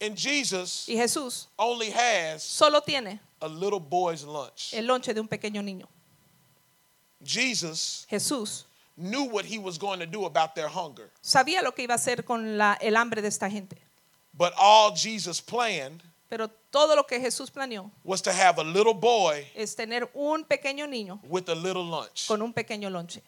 And 0.00 0.16
Jesus 0.16 0.86
Y 0.88 0.96
Jesús 0.96 1.46
only 1.56 1.90
has 1.90 2.42
solo 2.42 2.80
tiene 2.82 3.20
a 3.40 3.48
little 3.48 3.78
boy's 3.80 4.24
lunch. 4.24 4.74
el 4.74 4.86
lonche 4.86 5.14
de 5.14 5.20
un 5.20 5.28
pequeño 5.28 5.62
niño. 5.62 5.86
Jesus 7.24 8.06
Jesús 8.10 8.64
knew 8.96 9.24
what 9.24 9.44
he 9.44 9.58
was 9.58 9.78
going 9.78 9.98
to 9.98 10.06
do 10.06 10.24
about 10.26 10.54
their 10.54 10.68
hunger. 10.68 11.10
sabía 11.20 11.62
lo 11.62 11.72
que 11.72 11.84
iba 11.84 11.94
a 11.94 11.98
hacer 11.98 12.24
con 12.24 12.56
la- 12.58 12.78
el 12.80 12.96
hambre 12.96 13.20
de 13.22 13.28
esta 13.28 13.48
gente. 13.50 13.76
But 14.32 14.52
all 14.56 14.94
Jesus 14.94 15.40
planned 15.40 16.02
Pero 16.28 16.48
todo 16.70 16.96
lo 16.96 17.04
que 17.06 17.20
Jesús 17.20 17.50
planeó 17.50 17.90
was 18.02 18.20
to 18.22 18.32
have 18.32 18.58
a 18.58 18.64
little 18.64 18.94
boy 18.94 19.46
es 19.54 19.76
tener 19.76 20.08
un 20.14 20.44
pequeño 20.44 20.86
niño 20.88 21.20
with 21.28 21.48
a 21.48 21.54
little 21.54 21.84
lunch. 21.84 22.26
con 22.26 22.42
un 22.42 22.52
pequeño 22.52 22.90
lonche. 22.90 23.22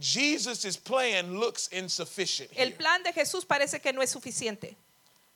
Jesus' 0.00 0.76
plan 0.76 1.38
looks 1.38 1.68
insufficient. 1.72 2.50
El 2.56 2.72
plan 2.74 3.02
de 3.02 3.12
Jesús 3.12 3.44
parece 3.44 3.80
que 3.80 3.92
no 3.92 4.00
es 4.00 4.10
suficiente. 4.10 4.76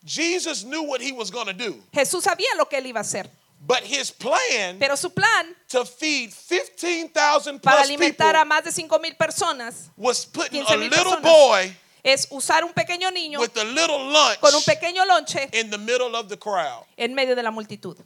Jesus 0.05 0.63
knew 0.65 0.83
what 0.83 1.01
he 1.01 1.13
was 1.13 1.31
going 1.31 1.47
to 1.47 1.53
do, 1.53 1.81
Jesús 1.93 2.25
sabía 2.25 2.49
lo 2.57 2.67
que 2.69 2.77
él 2.79 2.87
iba 2.87 3.01
a 3.01 3.03
hacer, 3.03 3.29
but 3.65 3.81
his 3.85 4.11
plan 4.11 4.79
pero 4.79 4.97
su 4.97 5.11
plan 5.11 5.55
to 5.69 5.85
feed 5.85 6.31
15,000 6.33 7.61
para 7.61 7.83
alimentar 7.83 8.35
a 8.37 8.45
más 8.45 8.65
de 8.65 8.73
5 8.73 8.99
mil 9.01 9.15
personas 9.15 9.91
was 9.97 10.27
putting 10.27 10.63
a 10.63 10.67
15,000 10.67 10.91
little 10.91 11.21
boy 11.21 11.73
es 12.03 12.27
usar 12.31 12.65
un 12.65 12.73
pequeño 12.73 13.11
niño 13.13 13.39
with 13.39 13.57
a 13.57 13.65
little 13.65 14.11
lunch 14.11 14.41
con 14.41 14.53
un 14.55 14.63
pequeño 14.65 15.05
lonche 15.07 15.49
in 15.53 15.71
the 15.71 15.79
middle 15.79 16.17
of 16.17 16.29
the 16.29 16.37
crowd. 16.37 16.85
en 16.97 17.15
medio 17.15 17.37
de 17.37 17.43
la 17.43 17.51
multitud. 17.51 17.97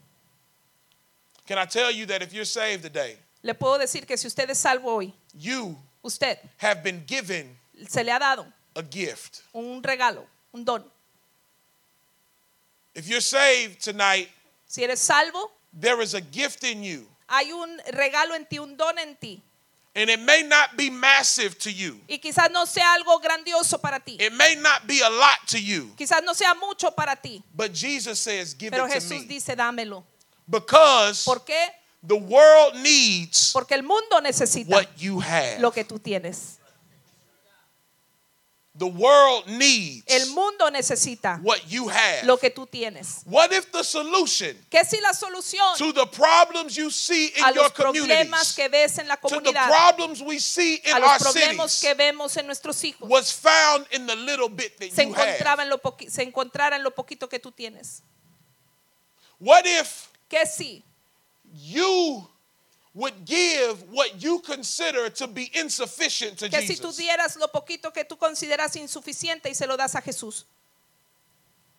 Can 1.46 1.58
I 1.58 1.64
tell 1.64 1.90
you 1.92 2.06
that 2.06 2.22
if 2.22 2.32
you're 2.32 2.44
saved 2.44 2.82
today, 2.82 3.16
Le 3.42 3.54
puedo 3.54 3.78
decir 3.78 4.04
que 4.06 4.16
si 4.18 4.26
usted 4.26 4.50
es 4.50 4.58
salvo 4.58 4.96
hoy, 4.96 5.14
you 5.32 5.76
usted 6.02 6.38
have 6.58 6.82
been 6.82 7.04
given 7.06 7.56
se 7.88 8.02
le 8.02 8.10
ha 8.12 8.18
dado 8.18 8.44
a 8.74 8.82
gift? 8.82 9.42
un 9.54 9.82
regalo, 9.82 10.26
un 10.52 10.64
don. 10.64 10.84
If 12.94 13.06
you're 13.08 13.20
saved 13.22 13.80
tonight, 13.82 14.28
Si 14.76 14.84
eres 14.84 15.00
salvo, 15.00 15.52
there 15.72 16.02
is 16.02 16.12
a 16.12 16.20
gift 16.20 16.62
in 16.62 16.82
you. 16.82 17.08
hay 17.26 17.50
un 17.50 17.80
regalo 17.92 18.34
en 18.34 18.44
ti, 18.44 18.58
un 18.58 18.76
don 18.76 18.98
en 18.98 19.16
ti. 19.16 19.42
And 19.94 20.10
it 20.10 20.20
may 20.20 20.42
not 20.42 20.76
be 20.76 20.90
massive 20.90 21.56
to 21.60 21.70
you. 21.70 21.98
Y 22.06 22.18
quizás 22.18 22.50
no 22.50 22.66
sea 22.66 22.92
algo 22.92 23.18
grandioso 23.18 23.80
para 23.80 23.98
ti. 24.00 24.18
It 24.20 24.34
may 24.34 24.54
not 24.56 24.86
be 24.86 25.00
a 25.00 25.08
lot 25.08 25.38
to 25.46 25.58
you. 25.58 25.94
Quizás 25.96 26.22
no 26.22 26.34
sea 26.34 26.52
mucho 26.54 26.90
para 26.90 27.16
ti. 27.16 27.42
But 27.54 27.72
Jesus 27.72 28.20
says, 28.20 28.52
give 28.52 28.70
Pero 28.70 28.84
it 28.84 28.88
to 28.88 28.94
Jesús 28.96 29.20
me. 29.22 29.24
dice, 29.24 29.56
dámelo. 29.56 30.04
Because 30.46 31.24
¿Por 31.24 31.42
qué? 31.46 31.68
the 32.06 32.14
world 32.14 32.74
needs 32.74 33.54
Porque 33.54 33.72
el 33.72 33.82
mundo 33.82 34.20
necesita 34.20 34.68
what 34.68 34.88
you 34.98 35.20
have. 35.20 35.58
lo 35.58 35.70
que 35.70 35.84
tú 35.84 35.98
tienes. 35.98 36.55
The 38.78 38.84
world 38.86 39.46
needs 39.46 40.04
El 40.06 40.26
mundo 40.34 40.68
necesita 40.70 41.40
what 41.42 41.60
you 41.66 41.88
have. 41.88 42.24
lo 42.26 42.36
que 42.36 42.50
tú 42.50 42.66
tienes. 42.66 43.22
What 43.24 43.50
if 43.52 43.70
the 43.72 43.82
solution 43.82 44.54
¿Qué 44.70 44.84
si 44.84 45.00
la 45.00 45.14
solución 45.14 45.78
to 45.78 45.92
the 45.94 46.06
problems 46.06 46.76
you 46.76 46.90
see 46.90 47.28
in 47.36 47.42
a 47.44 47.52
your 47.52 47.62
los 47.64 47.72
problemas 47.72 48.06
communities, 48.06 48.52
que 48.54 48.68
ves 48.68 48.98
en 48.98 49.08
la 49.08 49.16
to 49.16 49.28
the 49.28 49.36
comunidad, 49.36 49.68
problems 49.68 50.20
we 50.20 50.38
see 50.38 50.74
in 50.84 50.92
a 50.92 50.96
our 50.96 51.02
los 51.02 51.22
problemas 51.22 51.80
que 51.80 51.94
vemos 51.94 52.36
en 52.36 52.46
nuestros 52.46 52.84
hijos, 52.84 53.08
was 53.08 53.32
found 53.32 53.86
in 53.92 54.06
the 54.06 54.14
little 54.16 54.50
bit 54.50 54.76
that 54.78 54.90
se 54.92 55.04
you 55.06 55.14
have? 55.14 55.26
encontraba 55.26 55.62
en 55.62 55.70
lo 55.70 55.78
poqui- 55.78 56.10
se 56.10 56.22
encontrara 56.22 56.76
en 56.76 56.82
lo 56.82 56.90
poquito 56.90 57.28
que 57.30 57.38
tú 57.38 57.50
tienes? 57.52 58.02
What 59.40 59.64
if 59.64 60.08
¿Qué 60.28 60.44
si 60.46 60.84
you 61.52 62.28
would 62.96 63.26
give 63.26 63.84
what 63.92 64.22
you 64.22 64.40
consider 64.40 65.10
to 65.10 65.26
be 65.26 65.50
insufficient 65.54 66.38
to 66.38 66.48
que 66.48 66.62
si 66.62 66.76
tú 66.76 66.88
Jesus? 66.88 66.96
dieras 66.96 67.36
lo 67.36 67.48
poquito 67.48 67.92
que 67.92 68.04
tú 68.04 68.16
consideras 68.16 68.74
insuficiente 68.76 69.50
y 69.50 69.54
se 69.54 69.66
lo 69.66 69.76
das 69.76 69.94
a 69.94 70.00
Jesús? 70.00 70.46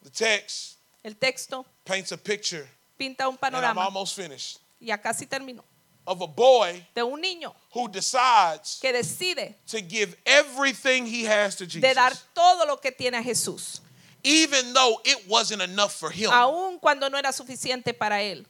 The 0.03 0.11
text 0.11 0.77
El 1.03 1.15
texto 1.15 1.65
paints 1.83 2.11
a 2.11 2.17
picture, 2.17 2.67
pinta 2.97 3.27
un 3.27 3.37
and 3.41 3.55
I'm 3.55 3.61
panorama 3.61 3.81
almost 3.81 4.15
finished, 4.15 4.59
y 4.79 4.91
acá 4.91 5.13
sí 5.13 5.25
terminó 5.25 5.63
of 6.05 6.21
a 6.21 6.27
boy 6.27 6.85
de 6.93 7.01
un 7.01 7.19
niño 7.19 7.53
who 7.73 7.87
decides 7.89 8.79
que 8.79 8.93
decide 8.93 9.55
to 9.67 9.81
give 9.81 10.15
everything 10.25 11.05
he 11.05 11.23
has 11.25 11.55
to 11.55 11.65
de 11.65 11.93
dar 11.93 12.11
Jesus, 12.11 12.25
todo 12.33 12.65
lo 12.65 12.77
que 12.77 12.91
tiene 12.91 13.17
a 13.17 13.23
Jesús, 13.23 13.81
even 14.23 14.71
though 14.73 15.01
it 15.03 15.27
wasn't 15.27 15.61
enough 15.61 15.93
for 15.93 16.11
him, 16.11 16.29
aun 16.31 16.77
cuando 16.79 17.09
no 17.09 17.17
era 17.17 17.31
suficiente 17.33 17.93
para 17.97 18.21
él. 18.21 18.45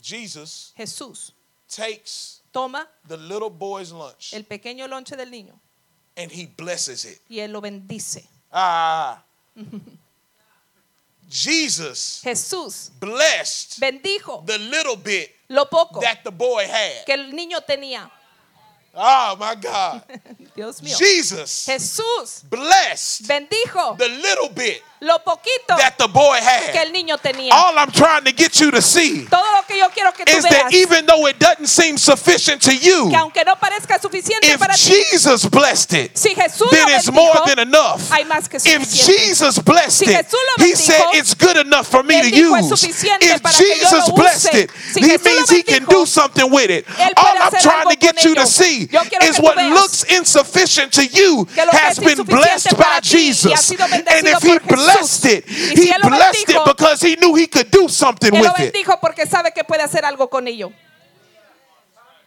Jesus 0.00 0.72
Jesús 0.76 1.32
takes 1.74 2.40
toma 2.52 2.86
the 3.08 3.16
little 3.16 3.50
boy's 3.50 3.92
lunch 3.92 4.32
el 4.32 4.44
pequeño 4.44 4.86
lonche 4.88 5.16
del 5.16 5.30
niño 5.30 5.58
and 6.16 6.30
he 6.30 6.46
blesses 6.46 7.04
it. 7.04 7.20
y 7.28 7.40
él 7.40 7.52
lo 7.52 7.60
bendice. 7.60 8.24
Ah. 8.52 9.22
Jesus 11.28 12.20
Jesús 12.22 12.90
blessed 13.00 13.80
bendijo 13.80 14.44
the 14.46 14.58
little 14.58 14.96
bit 14.96 15.30
lo 15.48 15.64
poco 15.66 16.00
that 16.00 16.22
the 16.22 16.30
boy 16.30 16.64
had. 16.64 17.04
que 17.04 17.14
el 17.14 17.32
niño 17.32 17.60
tenía. 17.62 18.10
Oh 18.96 19.36
my 19.38 19.54
God. 19.56 20.02
Dios 20.56 20.80
mío. 20.80 20.96
Jesus 20.96 21.66
Jesús 21.66 22.44
blessed 22.48 23.26
bendijo 23.26 23.98
the 23.98 24.08
little 24.08 24.48
bit 24.54 24.82
lo 25.00 25.18
poquito 25.18 25.76
that 25.76 25.98
the 25.98 26.06
boy 26.06 26.36
que 26.38 26.44
had. 26.44 26.86
el 26.86 26.92
niño 26.92 27.18
tenía. 27.18 27.52
All 27.52 27.76
I'm 27.76 27.90
trying 27.90 28.24
to 28.24 28.32
get 28.32 28.60
you 28.60 28.70
to 28.70 28.80
see 28.80 29.26
Todo 29.26 29.44
lo 29.52 29.62
que 29.66 29.78
yo 29.78 29.88
quiero 29.90 30.12
que 30.12 30.24
tú 30.24 30.30
is 30.30 30.44
that 30.44 30.70
veas, 30.70 30.72
even 30.72 31.06
though 31.06 31.26
it 31.26 31.38
doesn't 31.38 31.66
seem 31.66 31.98
sufficient 31.98 32.62
to 32.62 32.74
you, 32.74 33.10
que 33.10 33.16
aunque 33.16 33.44
no 33.44 33.56
parezca 33.56 33.98
suficiente 33.98 34.46
if 34.46 34.58
para 34.58 34.74
ti, 34.74 34.80
Jesus 34.80 35.44
blessed 35.46 35.92
it, 35.94 36.16
si 36.16 36.34
Jesús 36.34 36.70
then 36.70 36.88
lo 36.88 36.94
it's 36.96 37.10
more 37.10 37.34
bendijo, 37.34 37.43
than 37.54 37.68
enough. 37.68 38.10
hay 38.10 38.24
más 38.24 38.48
que 38.48 38.56
If 38.56 38.62
suficiente. 38.84 39.04
Jesus 39.18 39.58
blessed 39.58 39.98
Si 39.98 40.04
it, 40.06 40.16
Jesús 40.16 40.32
lo 40.32 40.64
he 40.64 40.68
bendijo, 40.72 40.76
said 40.76 41.04
it's 41.14 41.34
good 41.34 41.56
enough 41.56 41.86
for 41.86 42.02
me 42.02 42.20
él 42.20 42.30
to 42.30 42.36
dijo, 42.36 42.56
"Es 42.56 42.64
use. 42.70 42.76
suficiente 42.86 43.26
If 43.26 43.42
para 43.42 43.56
que 43.58 43.66
yo 43.68 43.74
Jesus 43.74 44.08
lo 44.08 44.14
blessed 44.14 44.54
use." 44.54 44.60
it, 44.64 44.70
Si 44.92 45.00
he 45.00 45.08
Jesús 45.08 45.24
lo 45.24 45.30
means 45.30 45.50
he 45.50 45.62
can 45.62 45.84
bendijo, 45.84 45.90
do 46.00 46.06
something 46.06 46.50
with 46.50 46.70
it. 46.70 46.86
él 46.98 47.12
All 47.16 47.24
puede 47.24 47.36
I'm 47.38 47.42
hacer 47.54 47.60
trying 47.62 47.78
algo 47.80 47.90
to 47.90 47.96
get 47.96 48.14
con 48.16 48.24
you 48.28 48.34
to 48.34 48.40
ello. 48.40 48.48
see 48.50 48.88
Yo 48.90 49.00
quiero 49.08 49.24
is 49.24 49.36
que 49.36 49.40
tú 49.40 49.42
what 49.44 49.56
veas 49.56 49.70
looks 49.70 50.04
insufficient 50.08 50.92
to 50.92 51.04
you 51.04 51.44
que 51.46 51.64
lo 51.64 51.70
que 51.70 51.78
has 51.78 51.98
es 51.98 52.04
been 52.04 52.18
insuficiente 52.18 52.34
blessed 52.34 52.76
para 52.76 52.94
by 52.94 53.00
ti 53.00 53.16
y 53.16 53.20
ha 53.30 53.34
Jesus. 53.34 53.60
sido 53.66 53.84
And 53.84 53.92
bendecido 54.04 54.36
if 54.36 54.42
he 54.42 54.58
por 54.60 54.76
Jesús. 54.76 54.84
blessed 54.84 55.24
it, 55.26 55.44
Y 55.48 55.76
si 55.76 55.88
he 55.88 55.92
él 55.92 56.00
lo 56.02 56.08
blessed 56.10 56.40
it 56.40 56.46
bendijo, 56.48 56.64
because 56.64 57.00
he 57.06 57.16
knew 57.16 57.34
he 57.34 57.46
could 57.46 57.70
do 57.70 57.88
something 57.88 58.32
Él 58.32 58.42
lo 58.42 58.52
with 58.52 58.60
it. 58.60 58.74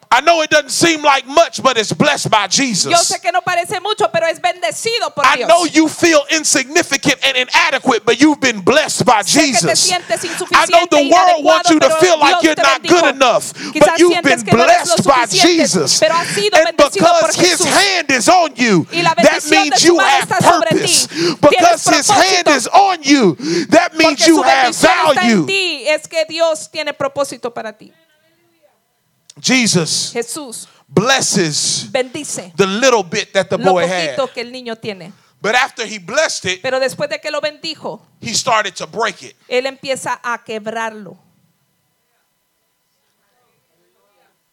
I 0.09 0.21
know 0.21 0.41
it 0.41 0.49
doesn't 0.49 0.71
seem 0.71 1.03
like 1.03 1.27
much, 1.27 1.61
but 1.61 1.77
it's 1.77 1.91
blessed 1.91 2.29
by 2.31 2.43
Yo 2.43 2.47
Jesus. 2.47 3.07
sé 3.07 3.21
que 3.21 3.31
no 3.31 3.41
parece 3.41 3.81
mucho, 3.81 4.09
pero 4.11 4.25
es 4.27 4.39
bendecido 4.39 5.13
por 5.13 5.25
I 5.25 5.37
Dios. 5.37 5.47
know 5.49 5.65
you 5.65 5.89
feel 5.89 6.21
insignificant 6.31 7.19
and 7.23 7.35
inadequate, 7.35 8.05
but 8.05 8.19
you've 8.19 8.39
been 8.39 8.61
blessed 8.61 9.05
by 9.05 9.21
Jesus. 9.23 9.91
I 9.91 10.65
know 10.69 10.85
the 10.89 11.09
world 11.11 11.43
wants 11.43 11.69
you 11.69 11.79
to 11.79 11.89
feel 11.99 12.17
like 12.19 12.41
you're 12.41 12.55
not 12.55 12.83
good 12.83 13.15
enough, 13.15 13.53
but 13.77 13.99
you've 13.99 14.23
been 14.23 14.43
blessed 14.43 15.05
by 15.05 15.25
Jesus. 15.25 15.99
pero 15.99 16.13
has 16.15 16.27
sido 16.27 16.55
And 16.57 16.77
because 16.77 17.35
His 17.35 17.63
hand 17.63 18.09
is 18.09 18.29
on 18.29 18.55
you, 18.55 18.85
that 18.91 19.43
means 19.49 19.83
you 19.83 19.99
have 19.99 20.29
purpose. 20.29 21.07
Because 21.41 21.85
His 21.85 22.09
hand 22.09 22.47
is 22.47 22.67
on 22.67 23.03
you, 23.03 23.35
that 23.69 23.95
means 23.97 24.25
you 24.25 24.41
have 24.41 24.71
bendición 24.71 24.87
está 24.87 25.21
en 25.21 25.45
value. 25.45 25.87
Es 25.87 26.07
que 26.07 26.25
Dios 26.25 26.69
tiene 26.71 26.93
propósito 26.93 27.53
para 27.53 27.73
ti. 27.73 27.91
Jesus 29.39 30.13
Jesús 30.13 30.67
blesses 30.87 31.89
bendice 31.91 32.53
the 32.55 32.65
little 32.65 33.03
bit 33.03 33.33
that 33.33 33.49
the 33.49 33.57
lo 33.57 33.73
boy 33.73 33.83
had. 33.87 34.15
que 34.33 34.41
el 34.41 34.51
niño 34.51 34.75
tiene. 34.75 35.11
But 35.39 35.53
after 35.55 35.85
he 35.85 35.99
blessed 35.99 36.45
it, 36.45 36.61
Pero 36.61 36.79
después 36.79 37.09
de 37.09 37.19
que 37.19 37.29
lo 37.29 37.41
bendijo, 37.41 38.01
he 38.19 38.33
started 38.33 38.75
to 38.75 38.87
break 38.87 39.21
it. 39.21 39.35
él 39.47 39.65
empieza 39.67 40.19
a 40.23 40.43
quebrarlo. 40.43 41.17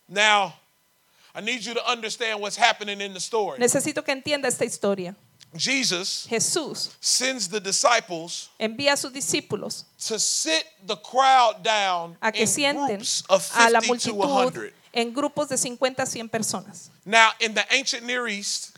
Now, 0.06 0.54
I 1.34 1.40
need 1.40 1.64
you 1.64 1.74
to 1.74 1.90
understand 1.90 2.40
what's 2.40 2.56
happening 2.56 3.00
in 3.00 3.14
the 3.14 3.20
story. 3.20 3.58
Necesito 3.58 4.04
que 4.04 4.12
entienda 4.12 4.46
esta 4.48 4.64
historia. 4.64 5.16
Jesus 5.56 6.26
Jesús 6.28 6.90
sends 7.00 7.48
the 7.48 7.60
disciples 7.60 8.50
envía 8.58 8.92
a 8.92 8.96
sus 8.96 9.12
discípulos 9.12 9.86
to 10.06 10.18
sit 10.18 10.64
the 10.86 10.96
crowd 10.96 11.62
down 11.62 12.16
a 12.20 12.32
que 12.32 12.42
in 12.42 12.46
sienten 12.48 12.86
groups 12.96 13.22
of 13.28 13.48
a 13.56 13.70
la 13.70 13.80
50 13.80 14.10
to 14.10 14.14
multitud 14.14 14.52
100. 14.52 14.74
en 14.92 15.12
grupos 15.14 15.48
de 15.48 15.56
50 15.56 16.02
a 16.02 16.06
100 16.06 16.28
personas. 16.30 16.90
Now, 17.04 17.30
in 17.40 17.54
the 17.54 17.64
ancient 17.72 18.04
Near 18.04 18.28
East, 18.28 18.76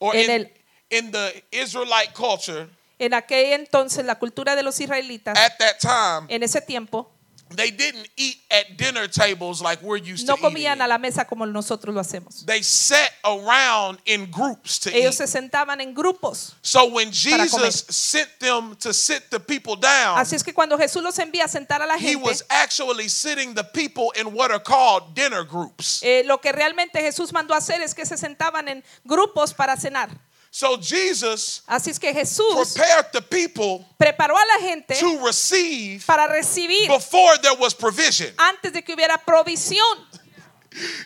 or 0.00 0.14
En 0.16 0.24
in, 0.24 0.30
el- 0.30 0.50
in 0.90 1.10
the 1.10 1.42
Israelite 1.52 2.12
culture, 2.14 2.68
En 2.98 3.12
aquel 3.14 3.52
entonces 3.52 4.04
la 4.04 4.16
cultura 4.18 4.56
de 4.56 4.62
los 4.62 4.80
israelitas, 4.80 5.36
at 5.38 5.56
that 5.58 5.78
time, 5.78 6.26
en 6.34 6.42
ese 6.42 6.60
tiempo, 6.60 7.10
they 7.56 7.70
didn't 7.70 8.08
eat 8.16 8.36
at 8.50 8.76
dinner 8.76 9.06
tables 9.08 9.60
like 9.62 9.82
we're 9.82 9.96
used 9.96 10.26
no 10.26 10.34
to 10.34 10.40
eating. 10.40 10.50
comían 10.50 10.80
a 10.82 10.86
la 10.86 10.98
mesa 10.98 11.24
como 11.24 11.44
nosotros 11.46 11.94
lo 11.94 12.00
hacemos. 12.00 12.44
They 12.46 12.62
sat 12.62 13.10
around 13.24 13.98
in 14.06 14.30
groups 14.30 14.78
to 14.80 14.90
Ellos 14.90 15.14
eat. 15.20 15.26
se 15.28 15.38
sentaban 15.40 15.80
en 15.80 15.94
grupos. 15.94 16.54
So 16.62 16.86
when. 16.86 17.12
Jesus 17.12 17.84
sent 17.88 18.28
them 18.38 18.74
to 18.76 18.92
sit 18.92 19.30
the 19.30 19.40
people 19.40 19.76
down, 19.76 20.18
Así 20.18 20.34
es 20.36 20.42
que 20.42 20.52
cuando 20.54 20.78
Jesús 20.78 21.02
los 21.02 21.18
envía 21.18 21.44
a 21.44 21.48
sentar 21.48 21.82
a 21.82 21.86
la 21.86 21.96
he 21.96 22.00
gente, 22.14 22.22
was 22.24 22.44
actually 22.48 23.08
sitting 23.08 23.54
the 23.54 23.64
people 23.64 24.12
in 24.18 24.32
what 24.34 24.50
are 24.50 24.62
called 24.62 25.14
dinner 25.14 25.44
groups. 25.44 26.02
eh, 26.02 26.22
lo 26.24 26.38
que 26.40 26.52
realmente 26.52 27.00
Jesús 27.00 27.32
mandó 27.32 27.54
hacer 27.54 27.80
es 27.82 27.94
que 27.94 28.06
se 28.06 28.16
sentaban 28.16 28.68
en 28.68 28.84
grupos 29.04 29.52
para 29.54 29.76
cenar. 29.76 30.10
So 30.50 30.78
Jesus 30.80 31.62
Así 31.66 31.90
es 31.90 31.98
que 31.98 32.12
Jesús 32.12 32.74
prepared 32.74 33.12
the 33.12 33.22
people 33.22 33.84
preparó 33.98 34.36
a 34.36 34.46
la 34.46 34.68
gente 34.68 34.94
to 34.98 35.24
receive 35.24 36.04
para 36.06 36.26
recibir 36.26 36.88
before 36.88 37.38
there 37.38 37.56
was 37.58 37.74
provision. 37.74 38.32
antes 38.38 38.72
de 38.72 38.82
que 38.82 38.94
hubiera 38.94 39.18
provisión. 39.18 39.98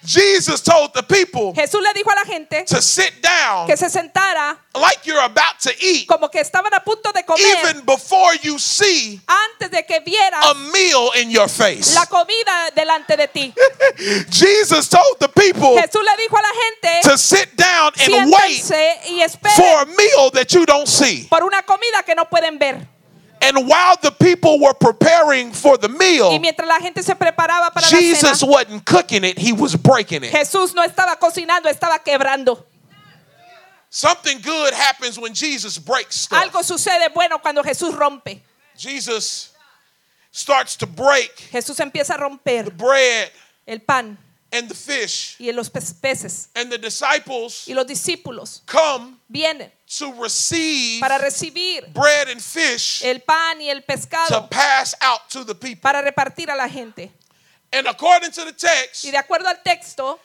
Jesus 0.05 0.63
told 0.63 0.93
the 0.93 1.03
people 1.03 1.53
Jesús 1.55 1.81
le 1.83 1.93
dijo 1.95 2.11
a 2.11 2.15
la 2.15 2.25
gente 2.25 2.65
to 2.65 2.81
sit 2.81 3.23
down 3.23 3.67
que 3.67 3.77
se 3.77 3.89
sentara 3.89 4.59
like 4.75 5.07
you're 5.07 5.25
about 5.25 5.59
to 5.61 5.71
eat, 5.81 6.07
como 6.07 6.29
que 6.29 6.41
estaban 6.41 6.73
a 6.75 6.81
punto 6.81 7.13
de 7.13 7.23
comer 7.25 7.43
even 7.59 7.85
before 7.85 8.35
you 8.43 8.59
see 8.59 9.21
antes 9.27 9.71
de 9.71 9.83
que 9.85 9.97
a 9.97 10.55
meal 10.73 11.11
in 11.21 11.31
your 11.31 11.49
face. 11.49 11.95
la 11.95 12.07
comida 12.07 12.71
delante 12.75 13.17
de 13.17 13.29
ti. 13.29 13.55
Jesus 14.31 14.89
told 14.89 15.19
the 15.19 15.29
people 15.29 15.77
Jesús 15.77 16.03
le 16.03 16.17
dijo 16.17 16.37
a 16.37 16.43
la 16.43 16.53
gente, 16.53 17.09
to 17.09 17.19
sit 17.19 17.57
down 17.57 17.93
and 18.01 18.31
wait 18.31 18.63
y 19.07 19.27
for 19.57 19.83
a 19.83 19.87
meal 19.87 20.31
that 20.33 20.53
you 20.53 20.65
don't 20.67 20.89
see. 20.89 21.27
por 21.29 21.43
una 21.45 21.63
comida 21.63 22.03
que 22.05 22.15
no 22.15 22.25
pueden 22.29 22.59
ver. 22.59 22.87
And 23.43 23.67
while 23.69 23.97
the 24.01 24.13
people 24.13 24.61
were 24.61 24.73
preparing 24.75 25.53
for 25.53 25.77
the 25.77 25.89
Y 25.89 25.99
meal, 25.99 26.39
mientras 26.39 26.67
la 26.69 26.79
gente 26.79 27.03
se 27.03 27.15
preparaba 27.15 27.73
para 27.73 27.83
la 27.83 27.89
Jesus 27.99 28.39
cena, 28.41 28.51
wasn't 28.53 28.85
cooking 28.87 29.25
it, 29.25 29.39
he 29.39 29.53
was 29.53 29.75
breaking 29.75 30.23
it. 30.25 30.33
Jesús 30.33 30.75
no 30.75 30.83
estaba 30.85 31.19
cocinando, 31.19 31.69
estaba 31.69 31.99
quebrando. 32.05 32.65
Something 33.91 34.41
good 34.41 34.73
happens 34.73 35.19
when 35.19 35.35
Jesus 35.35 35.77
breaks 35.79 36.17
stuff. 36.23 36.43
Algo 36.43 36.63
sucede 36.63 37.13
bueno 37.13 37.39
cuando 37.41 37.63
Jesús 37.63 37.95
rompe. 37.95 38.41
Jesus 38.77 39.51
starts 40.31 40.77
to 40.77 40.87
break 40.87 41.31
Jesús 41.53 41.79
empieza 41.79 42.15
a 42.15 42.17
the 42.17 42.23
romper 42.23 42.71
bread 42.71 43.31
el 43.67 43.81
pan 43.81 44.17
and 44.51 44.67
the 44.69 44.75
fish, 44.75 45.37
y 45.39 45.51
los 45.53 45.69
pe- 45.69 45.81
peces. 46.01 46.49
and 46.57 46.71
the 46.73 46.79
disciples 46.79 47.67
Y 47.69 47.75
los 47.75 47.85
discípulos 47.87 48.63
come 48.67 49.17
vienen 49.31 49.71
to 49.99 50.13
receive 50.23 51.01
para 51.01 51.19
recibir 51.19 51.87
bread 51.93 52.29
and 52.29 52.41
fish 52.41 53.03
el 53.05 53.21
pan 53.21 53.61
y 53.61 53.69
el 53.69 53.81
to 53.81 53.87
pescado 53.87 54.51
pass 54.51 54.95
out 55.01 55.29
to 55.29 55.45
the 55.45 55.55
people. 55.55 55.81
para 55.83 56.03
repartir 56.03 56.51
a 56.51 56.57
la 56.57 56.69
gente. 56.69 57.11
And 57.73 57.87
according 57.87 58.31
to 58.33 58.45
the 58.45 58.53
text, 58.53 59.05
Y 59.05 59.11
de 59.11 59.19
acuerdo 59.19 59.49
al 59.49 59.63
texto, 59.65 60.19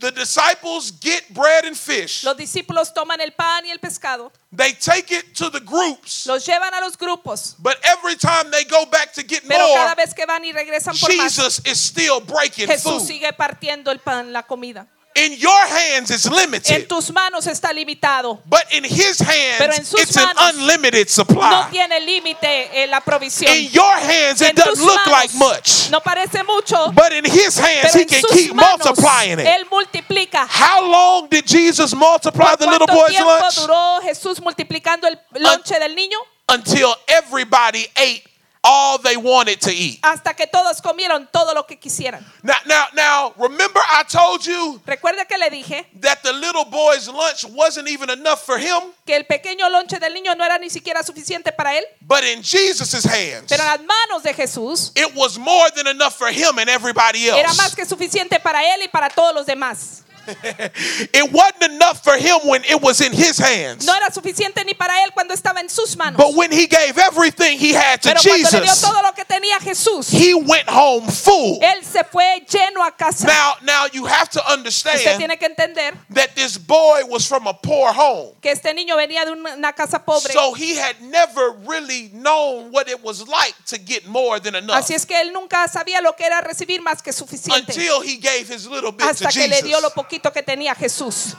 the 0.00 0.10
disciples 0.10 0.90
get 1.00 1.32
bread 1.32 1.64
and 1.64 1.76
fish. 1.76 2.24
los 2.24 2.36
discípulos 2.36 2.92
toman 2.92 3.20
el 3.20 3.30
pan 3.32 3.64
y 3.64 3.70
el 3.70 3.78
pescado, 3.78 4.32
They 4.52 4.72
take 4.72 5.12
it 5.12 5.34
to 5.36 5.50
the 5.50 5.60
groups, 5.60 6.26
los 6.26 6.44
llevan 6.44 6.74
a 6.74 6.80
los 6.80 6.96
grupos, 6.96 7.54
but 7.60 7.78
every 7.84 8.16
time 8.16 8.50
they 8.50 8.64
go 8.64 8.84
back 8.86 9.12
to 9.14 9.22
get 9.22 9.42
pero 9.46 9.72
cada 9.72 9.94
more, 9.94 9.94
vez 9.94 10.12
que 10.14 10.26
van 10.26 10.44
y 10.44 10.52
regresan 10.52 10.98
por 10.98 11.08
más, 11.10 11.22
Jesus 11.22 11.60
is 11.64 11.78
still 11.78 12.20
breaking 12.20 12.66
Jesús 12.66 12.98
food. 13.02 13.06
sigue 13.06 13.32
partiendo 13.32 13.92
el 13.92 14.00
pan, 14.00 14.32
la 14.32 14.42
comida. 14.42 14.88
In 15.14 15.34
your 15.34 15.66
hands, 15.66 16.10
it's 16.10 16.24
En 16.24 16.32
limited, 16.34 16.88
tus 16.88 17.12
manos 17.12 17.46
está 17.46 17.70
limitado. 17.72 18.40
but 18.46 18.64
in 18.72 18.82
His 18.84 19.18
hands, 19.20 19.58
Pero 19.58 19.72
en 19.74 19.84
sus 19.84 20.00
it's 20.00 20.16
an 20.16 20.24
manos 20.34 20.54
unlimited 20.54 21.06
No 21.06 21.12
supply. 21.12 21.66
tiene 21.70 22.00
límite 22.00 22.82
en 22.82 22.90
la 22.90 23.00
provisión. 23.00 23.54
In 23.54 23.68
your 23.70 23.92
hands, 23.94 24.40
En 24.40 24.50
it 24.50 24.56
doesn't 24.56 24.82
look 24.84 25.06
like 25.08 25.34
much, 25.34 25.90
no 25.90 26.00
parece 26.00 26.42
mucho, 26.46 26.90
but 26.92 27.12
in 27.12 27.24
His 27.26 27.58
hands, 27.58 27.92
He 27.94 28.06
can 28.06 28.22
keep 28.30 28.54
manos 28.54 28.84
multiplying 28.86 29.38
it. 29.38 29.46
Él 29.46 29.66
multiplica. 29.70 30.46
How 30.48 30.80
long 30.82 31.28
did 31.28 31.44
Jesus 31.46 31.94
multiply 31.94 32.56
the 32.56 32.66
little 32.66 32.86
cuánto 32.86 32.94
boy's 32.94 33.10
tiempo 33.10 33.28
lunch? 33.38 33.56
duró 33.56 34.00
Jesús 34.02 34.40
multiplicando 34.40 35.06
el 35.06 35.18
lonche 35.40 35.78
del 35.78 35.94
niño? 35.94 36.16
Until 36.48 36.94
everybody 37.06 37.86
ate 37.96 38.22
all 38.64 38.98
they 38.98 39.16
wanted 39.16 39.60
to 39.60 39.70
eat. 39.72 39.98
Hasta 40.02 40.34
que 40.34 40.46
todos 40.46 40.80
comieron 40.80 41.28
todo 41.32 41.52
lo 41.54 41.64
que 41.64 41.76
quisieran. 41.78 42.24
Now, 42.42 42.54
now, 42.66 42.84
now, 42.94 43.34
remember 43.36 43.80
I 43.90 44.04
told 44.04 44.44
you 44.46 44.80
Recuerda 44.86 45.26
que 45.26 45.36
le 45.36 45.50
dije 45.50 45.86
that 46.00 46.22
the 46.22 46.32
little 46.32 46.64
boy's 46.64 47.08
lunch 47.08 47.44
wasn't 47.44 47.88
even 47.88 48.10
enough 48.10 48.44
for 48.44 48.58
him, 48.58 48.92
que 49.04 49.16
el 49.16 49.24
pequeño 49.24 49.68
lonche 49.68 49.98
del 49.98 50.14
niño 50.14 50.34
no 50.36 50.44
era 50.44 50.58
ni 50.58 50.70
siquiera 50.70 51.02
suficiente 51.02 51.52
para 51.52 51.76
él, 51.76 51.84
but 52.02 52.22
in 52.22 52.42
Jesus' 52.42 53.04
hands, 53.04 53.46
pero 53.48 53.62
en 53.62 53.68
las 53.68 53.80
manos 53.80 54.22
de 54.22 54.32
Jesús 54.32 54.92
it 54.94 55.12
was 55.14 55.38
more 55.38 55.70
than 55.74 55.86
enough 55.88 56.14
for 56.14 56.28
him 56.28 56.58
and 56.58 56.68
everybody 56.68 57.28
era 57.28 57.48
else. 57.48 57.56
más 57.56 57.74
que 57.74 57.84
suficiente 57.84 58.38
para 58.40 58.62
él 58.74 58.82
y 58.82 58.88
para 58.88 59.08
todos 59.08 59.34
los 59.34 59.46
demás. 59.46 60.01
it 61.12 61.32
wasn't 61.32 61.72
enough 61.72 62.02
for 62.02 62.16
him 62.16 62.38
when 62.46 62.62
it 62.64 62.80
was 62.80 63.00
in 63.00 63.12
his 63.12 63.38
hands. 63.38 63.86
No 63.86 63.94
era 63.94 64.10
suficiente 64.10 64.64
ni 64.64 64.74
para 64.74 65.02
él 65.04 65.12
cuando 65.12 65.34
estaba 65.34 65.60
en 65.60 65.68
sus 65.68 65.96
manos. 65.96 66.16
But 66.16 66.34
when 66.36 66.52
he 66.52 66.66
gave 66.66 66.98
everything 66.98 67.58
he 67.58 67.72
had 67.72 68.00
to 68.02 68.10
Pero 68.10 68.20
cuando 68.22 68.50
le 68.50 68.60
dio 68.60 68.60
Jesus, 68.60 68.80
todo 68.80 69.02
lo 69.02 69.12
que 69.12 69.24
tenía 69.24 69.58
Jesús, 69.60 70.10
he 70.10 70.34
went 70.34 70.68
home 70.68 71.08
full. 71.08 71.60
él 71.62 71.84
se 71.84 72.04
fue 72.04 72.44
lleno 72.48 72.84
a 72.86 72.92
casa. 72.92 73.26
Now, 73.26 73.54
now 73.62 73.86
you 73.92 74.06
have 74.06 74.28
to 74.30 74.40
Usted 74.40 74.52
understand 74.52 75.18
tiene 75.18 75.38
que 75.38 75.46
entender 75.46 75.94
that 76.10 76.34
this 76.34 76.58
boy 76.58 77.02
was 77.08 77.26
from 77.26 77.46
a 77.46 77.54
poor 77.54 77.92
home. 77.92 78.34
que 78.40 78.50
este 78.50 78.72
niño 78.74 78.96
venía 78.96 79.24
de 79.24 79.32
una 79.32 79.72
casa 79.72 80.04
pobre. 80.04 80.32
So 80.32 80.54
he 80.54 80.76
had 80.76 81.00
never 81.00 81.52
really 81.66 82.10
known 82.12 82.70
what 82.70 82.88
it 82.88 83.02
was 83.02 83.26
like 83.26 83.54
to 83.66 83.78
get 83.78 84.06
more 84.06 84.40
than 84.40 84.54
enough 84.54 84.76
Así 84.76 84.94
es 84.94 85.06
que 85.06 85.20
él 85.20 85.32
nunca 85.32 85.66
sabía 85.68 86.00
lo 86.00 86.14
que 86.14 86.24
era 86.26 86.40
recibir 86.40 86.80
más 86.82 87.02
que 87.02 87.12
suficiente. 87.12 87.72
until 87.72 88.00
he 88.02 88.16
gave 88.16 88.48
his 88.48 88.66
little 88.66 88.92
bit 88.92 89.00
to 89.00 89.10
Hasta 89.10 89.28
que 89.28 89.48
le 89.48 89.62
dio 89.62 89.80
lo 89.80 89.88
Jesus. 89.88 89.94
Poquito 90.12 90.32
que 90.32 90.42
tenía 90.42 90.74
Jesús. 90.74 91.34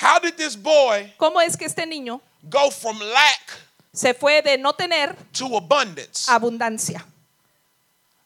How 0.00 0.20
did 0.20 0.36
this 0.36 0.54
boy 0.56 1.12
¿Cómo 1.16 1.40
es 1.40 1.56
que 1.56 1.64
este 1.64 1.84
niño 1.84 2.20
go 2.42 2.70
from 2.70 3.00
lack 3.00 3.66
se 3.92 4.14
fue 4.14 4.42
de 4.42 4.56
no 4.56 4.72
tener 4.72 5.16
to 5.32 5.56
abundance, 5.56 6.30
abundancia? 6.30 7.04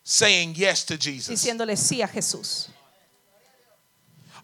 saying 0.04 0.54
yes 0.54 0.84
to 0.84 0.98
Jesus? 0.98 1.28
Diciéndole 1.28 1.76
sí 1.76 2.02
a 2.02 2.08
Jesús. 2.08 2.68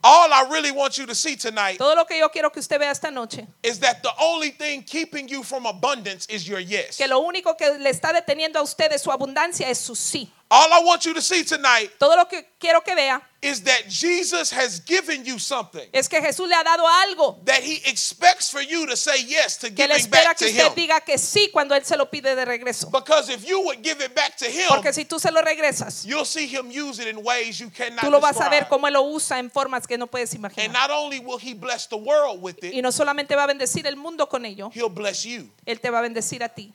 All 0.03 0.33
I 0.33 0.49
really 0.51 0.71
want 0.71 0.97
you 0.97 1.07
to 1.07 1.15
see 1.15 1.37
tonight 1.37 1.79
Todo 1.79 1.97
lo 1.97 2.05
que 2.05 2.19
yo 2.19 2.29
quiero 2.29 2.51
que 2.51 2.61
usted 2.61 2.79
vea 2.79 2.91
esta 2.91 3.11
noche, 3.11 3.47
is 3.63 3.81
that 3.81 4.03
the 4.03 4.13
only 4.21 4.51
thing 4.51 4.83
keeping 4.83 5.29
you 5.29 5.43
from 5.43 5.67
abundance 5.67 6.27
is 6.29 6.47
your 6.47 6.61
yes. 6.61 6.97
que 6.97 7.09
lo 7.09 7.21
único 7.21 7.57
que 7.57 7.79
le 7.79 7.91
está 7.91 8.13
deteniendo 8.13 8.59
a 8.59 8.63
usted 8.63 8.91
de 8.91 8.99
su 8.99 9.11
abundancia 9.11 9.69
es 9.69 9.79
su 9.79 9.95
sí. 9.95 10.31
All 10.51 10.73
I 10.73 10.85
want 10.85 11.05
you 11.05 11.13
to 11.15 11.21
see 11.21 11.45
tonight 11.45 11.91
Todo 11.99 12.17
lo 12.17 12.27
que 12.27 12.49
quiero 12.59 12.81
que 12.83 12.95
vea 12.95 13.28
is 13.41 13.63
that 13.63 13.89
Jesus 13.89 14.51
has 14.51 14.81
given 14.81 15.25
you 15.25 15.39
something 15.39 15.89
es 15.93 16.09
que 16.09 16.21
Jesús 16.21 16.49
le 16.49 16.55
ha 16.57 16.65
dado 16.65 16.85
algo 17.07 17.39
that 17.45 17.63
he 17.63 17.77
expects 17.89 18.51
for 18.51 18.61
you 18.61 18.85
to 18.87 18.97
say 18.97 19.23
yes 19.25 19.57
to 19.59 19.69
que 19.69 19.77
giving 19.87 19.97
espera 19.97 20.25
back 20.25 20.37
to 20.39 20.45
que 20.45 20.51
usted 20.53 20.67
him. 20.67 20.75
diga 20.75 21.01
que 21.05 21.17
sí 21.19 21.49
cuando 21.53 21.77
él 21.77 21.85
se 21.85 21.97
lo 21.97 22.07
pide 22.11 22.35
de 22.35 22.45
regreso. 22.45 22.91
Because 22.91 23.29
if 23.29 23.47
you 23.49 23.61
would 23.63 23.81
give 23.83 24.01
it 24.01 24.13
back 24.13 24.37
to 24.39 24.47
him, 24.47 24.67
Porque 24.69 24.93
si 24.93 25.05
tú 25.05 25.21
se 25.21 25.31
lo 25.31 25.41
regresas, 25.41 26.05
you'll 26.05 26.25
see 26.25 26.49
him 26.49 26.69
use 26.69 26.99
it 26.99 27.07
in 27.07 27.23
ways 27.23 27.61
you 27.61 27.71
cannot 27.71 28.01
tú 28.01 28.11
lo 28.11 28.19
vas 28.19 28.41
a 28.41 28.49
ver 28.49 28.67
cómo 28.69 28.89
él 28.89 28.95
lo 28.95 29.03
usa 29.05 29.39
en 29.39 29.51
formas 29.51 29.87
que 29.87 29.97
no 29.97 30.09
puedes 30.09 30.33
And 30.35 30.41
imaginar. 30.41 30.73
not 30.73 30.91
only 30.91 31.21
will 31.21 31.39
he 31.39 31.55
bless 31.55 31.87
the 31.87 31.97
world 31.97 32.43
with 32.43 32.57
Y 32.61 32.79
it, 32.79 32.83
no 32.83 32.91
solamente 32.91 33.37
va 33.37 33.45
a 33.45 33.47
bendecir 33.47 33.87
el 33.87 33.95
mundo 33.97 34.27
con 34.29 34.45
ello, 34.47 34.69
he'll 34.75 34.89
bless 34.89 35.23
you. 35.25 35.49
él 35.65 35.81
te 35.81 35.91
va 35.91 36.01
a 36.01 36.03
bendecir 36.03 36.43
a 36.43 36.49
ti. 36.49 36.73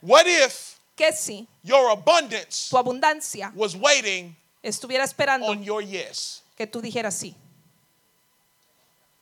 What 0.00 0.26
if 0.26 0.80
Que 0.96 1.12
si 1.12 1.46
your 1.62 1.90
abundance 1.90 2.68
tu 2.70 2.76
abundancia 2.76 3.52
was 3.54 3.76
waiting 3.76 4.34
estuviera 4.64 5.04
esperando 5.04 5.46
on 5.46 5.62
your 5.62 5.82
yes? 5.82 6.42
que 6.56 6.66
tú 6.66 6.80
dijeras 6.80 7.14
sí. 7.14 7.34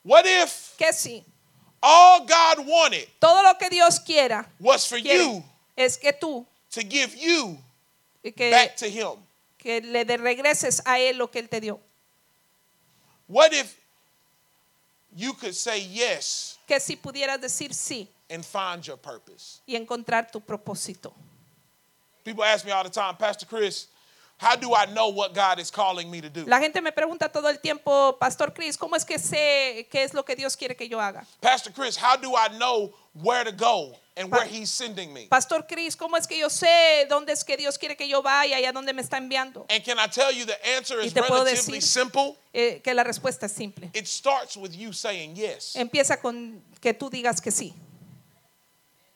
What 0.04 0.24
if 0.26 0.76
Que 0.76 0.92
si 0.92 1.24
all 1.80 2.20
God 2.26 2.66
wanted 2.66 3.08
todo 3.20 3.42
lo 3.42 3.54
que 3.58 3.68
Dios 3.70 4.00
quiera 4.00 4.48
was 4.58 4.86
for 4.86 5.00
quiere 5.00 5.22
you 5.24 5.44
es 5.76 5.96
que 5.96 6.12
tú 6.12 6.46
to 6.70 6.80
give 6.80 7.14
you 7.16 7.58
que, 8.22 8.50
back 8.50 8.76
to 8.76 8.86
him? 8.86 9.18
que 9.58 9.80
le 9.80 10.04
de 10.04 10.16
regreses 10.16 10.80
a 10.84 10.98
él 10.98 11.18
lo 11.18 11.28
que 11.30 11.38
él 11.40 11.48
te 11.48 11.60
dio. 11.60 11.80
What 13.28 13.52
if 13.52 13.76
you 15.14 15.34
could 15.34 15.54
say 15.54 15.80
yes 15.80 16.58
Que 16.66 16.80
si 16.80 16.96
pudieras 16.96 17.40
decir 17.40 17.72
sí 17.74 18.08
and 18.28 18.44
find 18.44 18.82
your 18.84 18.96
purpose? 18.98 19.60
y 19.66 19.76
encontrar 19.76 20.30
tu 20.30 20.40
propósito. 20.40 21.12
People 22.24 22.44
ask 22.44 22.64
me 22.64 22.70
all 22.72 22.84
the 22.84 22.90
time, 22.90 23.16
Pastor 23.16 23.46
Chris, 23.46 23.88
how 24.42 24.56
do 24.56 24.74
I 24.74 24.86
know 24.86 25.08
what 25.08 25.34
God 25.34 25.60
is 25.60 25.70
calling 25.70 26.10
me 26.10 26.20
to 26.20 26.28
do? 26.28 26.44
La 26.46 26.58
gente 26.58 26.80
me 26.80 26.90
pregunta 26.90 27.30
todo 27.30 27.48
el 27.48 27.58
tiempo, 27.58 28.16
Pastor 28.18 28.52
Chris, 28.52 28.76
¿cómo 28.76 28.96
es 28.96 29.04
que 29.04 29.18
sé 29.18 29.86
qué 29.90 30.02
es 30.02 30.12
lo 30.12 30.24
que 30.24 30.34
Dios 30.34 30.56
quiere 30.56 30.74
que 30.74 30.88
yo 30.88 31.00
haga? 31.00 31.24
Pastor 31.40 31.72
Chris, 31.72 31.96
how 31.96 32.16
do 32.16 32.34
I 32.34 32.48
know 32.58 32.92
where 33.14 33.44
to 33.44 33.52
go 33.52 33.96
and 34.16 34.30
where 34.30 34.44
He's 34.44 34.70
sending 34.70 35.12
me? 35.12 35.28
Pastor 35.28 35.64
Chris, 35.66 35.96
¿cómo 35.96 36.16
es 36.16 36.26
que 36.26 36.36
yo 36.36 36.48
sé 36.48 37.06
dónde 37.08 37.32
es 37.32 37.44
que 37.44 37.56
Dios 37.56 37.78
quiere 37.78 37.96
que 37.96 38.08
yo 38.08 38.20
vaya 38.20 38.58
y 38.58 38.64
a 38.64 38.72
dónde 38.72 38.92
me 38.92 39.02
está 39.02 39.18
enviando? 39.18 39.64
And 39.70 39.84
can 39.84 39.98
I 39.98 40.08
tell 40.08 40.32
you 40.32 40.44
the 40.44 40.58
answer 40.76 41.00
is 41.00 41.14
relatively 41.14 41.80
simple? 41.80 42.36
Eh, 42.52 42.80
que 42.82 42.92
la 42.92 43.04
respuesta 43.04 43.46
es 43.46 43.52
simple. 43.52 43.90
It 43.94 44.06
starts 44.06 44.56
with 44.56 44.72
you 44.72 44.92
saying 44.92 45.36
yes. 45.36 45.76
Empieza 45.76 46.20
con 46.20 46.62
que 46.80 46.92
tú 46.92 47.08
digas 47.08 47.40
que 47.40 47.50
sí. 47.50 47.72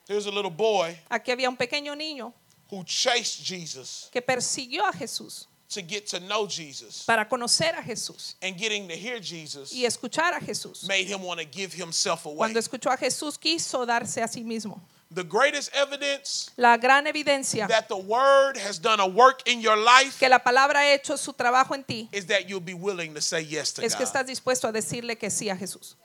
There's 0.07 0.27
a 0.27 0.31
little 0.31 0.53
boy 0.53 0.97
Aquí 1.09 1.33
había 1.33 1.49
un 1.49 1.57
pequeño 1.57 1.97
niño 1.97 2.33
who 2.71 2.83
chased 2.85 3.45
Jesus 3.45 4.09
que 4.13 4.21
persiguió 4.21 4.85
a 4.87 4.93
Jesús 4.93 5.47
to 5.69 5.83
get 5.83 6.07
to 6.07 6.21
know 6.21 6.47
Jesus. 6.47 7.05
para 7.05 7.29
conocer 7.29 7.75
a 7.77 7.83
Jesús 7.83 8.35
And 8.43 8.57
getting 8.57 8.89
to 8.89 8.95
hear 8.95 9.21
Jesus 9.21 9.73
y 9.73 9.85
escuchar 9.85 10.33
a 10.35 10.41
Jesús. 10.41 10.87
made 10.87 11.07
him 11.07 11.23
want 11.23 11.41
to 11.41 11.47
give 11.47 11.73
himself 11.73 12.25
away. 12.27 12.37
Cuando 12.37 12.61
escuchó 12.61 12.91
a 12.93 12.97
Jesús 12.97 13.39
quiso 13.39 13.85
darse 13.85 14.23
a 14.23 14.29
sí 14.29 14.45
mismo. 14.45 14.81
The 15.11 15.23
greatest 15.23 15.73
evidence 15.73 16.51
La 16.57 16.77
gran 16.77 17.07
evidencia 17.07 17.69
that 17.69 17.89
the 17.89 17.97
word 17.97 18.57
has 18.57 18.81
done 18.81 18.99
a 18.99 19.07
work 19.07 19.43
in 19.47 19.61
your 19.61 19.77
life 19.77 20.19
que 20.19 20.29
la 20.29 20.41
palabra 20.41 20.81
ha 20.81 20.93
hecho 20.95 21.17
su 21.17 21.33
trabajo 21.33 21.75
en 21.75 21.85
ti 21.85 22.09
is 22.13 22.27
that 22.27 22.49
you'll 22.49 22.61
be 22.61 22.75
willing 22.75 23.15
to 23.15 23.21
say 23.21 23.41
yes 23.41 23.73
to 23.73 23.83
es 23.83 23.95
que 23.95 24.05
estás 24.05 24.27
dispuesto 24.27 24.67
a 24.67 24.73
decirle 24.73 25.17
que 25.17 25.31
sí 25.31 25.49
a 25.49 25.57
Jesús. 25.57 25.97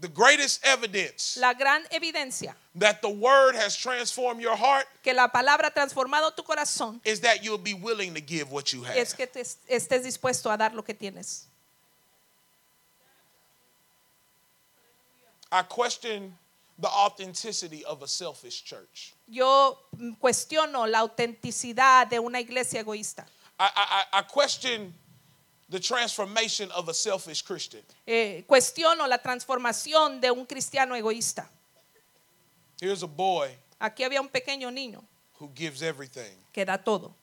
The 0.00 0.08
greatest 0.08 0.64
evidence 0.64 1.36
La 1.40 1.54
gran 1.54 1.82
evidencia 1.90 2.54
that 2.76 3.02
the 3.02 3.08
word 3.08 3.56
has 3.56 3.76
transformed 3.76 4.40
your 4.40 4.56
heart 4.56 4.86
que 5.02 5.12
la 5.12 5.28
palabra 5.28 5.66
ha 5.66 5.70
transformado 5.70 6.34
tu 6.36 6.42
corazón 6.44 7.00
is 7.04 7.20
that 7.20 7.42
you'll 7.42 7.58
be 7.58 7.74
willing 7.74 8.14
to 8.14 8.20
give 8.20 8.52
what 8.52 8.72
you 8.72 8.84
have. 8.84 8.96
es 8.96 9.12
que 9.12 9.26
te 9.26 9.40
estés 9.40 10.04
dispuesto 10.04 10.52
a 10.52 10.56
dar 10.56 10.72
lo 10.72 10.82
que 10.82 10.94
tienes. 10.94 11.46
I 15.50 15.62
question 15.62 16.36
the 16.78 16.88
authenticity 16.88 17.84
of 17.84 18.02
a 18.02 18.06
selfish 18.06 18.62
church. 18.62 19.14
Yo 19.26 19.78
cuestiono 20.20 20.86
la 20.88 21.00
autenticidad 21.00 22.08
de 22.08 22.20
una 22.20 22.38
iglesia 22.40 22.80
egoísta. 22.80 23.26
I, 23.58 23.68
I 23.74 24.18
I 24.20 24.22
question 24.22 24.94
the 25.70 25.78
transformation 25.80 26.70
of 26.72 26.88
a 26.88 26.94
selfish 26.94 27.42
Christian. 27.42 27.82
Eh, 28.06 28.44
cuestiono 28.46 29.06
la 29.06 29.18
transformación 29.18 30.20
de 30.20 30.30
un 30.30 30.46
cristiano 30.46 30.94
egoísta. 30.94 31.48
Here's 32.80 33.02
a 33.02 33.06
boy 33.06 33.50
Aquí 33.80 34.02
había 34.04 34.20
un 34.20 34.28
pequeño 34.28 34.70
niño 34.72 35.02
who 35.40 35.50
gives 35.54 35.82
everything. 35.82 36.36
que 36.52 36.64
da 36.64 36.76
todo. 36.78 37.14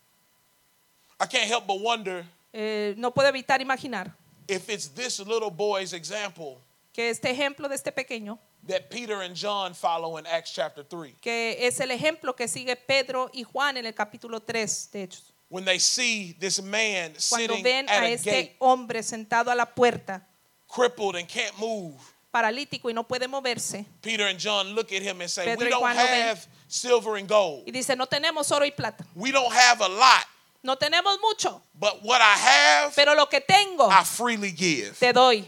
I 1.20 1.26
can't 1.28 1.48
help 1.50 1.66
but 1.66 1.80
wonder 1.82 2.26
Eh, 2.54 2.94
no 2.98 3.12
puedo 3.12 3.28
evitar 3.28 3.60
imaginar 3.62 4.14
if 4.48 4.70
it's 4.70 4.88
this 4.90 5.20
little 5.20 5.50
boy's 5.50 5.92
example 5.94 6.62
que 6.94 7.10
este 7.10 7.30
ejemplo 7.30 7.68
de 7.68 7.76
este 7.76 7.92
pequeño, 7.92 8.40
that 8.66 8.90
Peter 8.90 9.22
and 9.22 9.36
John 9.36 9.74
follow 9.74 10.18
in 10.18 10.26
Acts 10.26 10.52
chapter 10.54 10.84
3 10.84 11.16
que 11.20 11.58
es 11.68 11.80
el 11.82 11.92
ejemplo 11.92 12.34
que 12.36 12.48
sigue 12.48 12.76
Pedro 12.78 13.30
y 13.34 13.44
Juan 13.44 13.76
en 13.78 13.86
el 13.86 13.94
capítulo 13.94 14.40
3 14.42 14.90
de 14.94 15.04
Hechos. 15.04 15.34
When 15.56 15.64
they 15.64 15.80
see 15.80 16.36
this 16.38 16.62
man 16.62 17.14
Cuando 17.30 17.54
sitting 17.54 17.64
ven 17.64 17.86
at 17.88 18.04
a 18.04 18.08
a 18.08 18.10
este 18.12 18.26
gate, 18.26 18.56
hombre 18.60 19.02
sentado 19.04 19.50
a 19.50 19.56
la 19.56 19.64
puerta, 19.66 20.22
crippled 20.68 21.16
and 21.16 21.30
can't 21.30 21.58
move. 21.58 21.96
paralítico 22.30 22.90
y 22.90 22.94
no 22.94 23.04
puede 23.04 23.30
moverse, 23.30 23.86
Peter 24.02 24.28
and 24.28 24.38
John 24.38 24.76
look 24.76 24.92
at 24.92 25.02
him 25.02 25.22
and 25.22 25.30
say, 25.30 25.46
Pedro 25.46 25.60
We 25.64 25.66
y 25.68 25.70
don't 25.72 25.80
Juan 25.82 25.96
lo 25.96 26.04
ven. 26.04 26.22
have 26.28 26.46
silver 26.68 27.16
and 27.16 27.26
gold. 27.30 27.64
y 27.66 27.72
dice, 27.72 27.96
no 27.96 28.06
tenemos 28.06 28.52
oro 28.52 28.66
y 28.66 28.72
plata, 28.72 29.06
We 29.16 29.32
don't 29.32 29.54
have 29.54 29.80
a 29.80 29.88
lot, 29.88 30.26
no 30.62 30.76
tenemos 30.76 31.18
mucho, 31.22 31.62
but 31.80 32.04
what 32.04 32.20
I 32.20 32.36
have, 32.36 32.94
pero 32.94 33.16
lo 33.16 33.28
que 33.28 33.40
tengo 33.40 33.88
I 33.90 34.04
freely 34.04 34.52
give. 34.52 35.00
te 35.00 35.14
doy. 35.14 35.46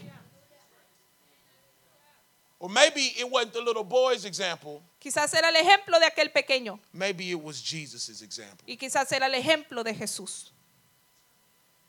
Or 2.60 2.70
maybe 2.70 3.02
it 3.18 3.30
wasn't 3.30 3.52
the 3.52 3.60
little 3.60 3.84
boy's 3.84 4.24
example, 4.24 4.82
Quizás 5.00 5.32
era 5.34 5.48
el 5.50 5.56
ejemplo 5.56 5.98
de 6.00 6.06
aquel 6.06 6.30
pequeño 6.32 6.80
maybe 6.92 7.30
it 7.30 7.40
was 7.40 7.62
Jesus' 7.62 8.20
example. 8.22 8.64
y 8.66 8.76
quizás 8.76 9.10
era 9.12 9.26
el 9.26 9.34
ejemplo 9.34 9.84
de 9.84 9.94
Jesús. 9.94 10.52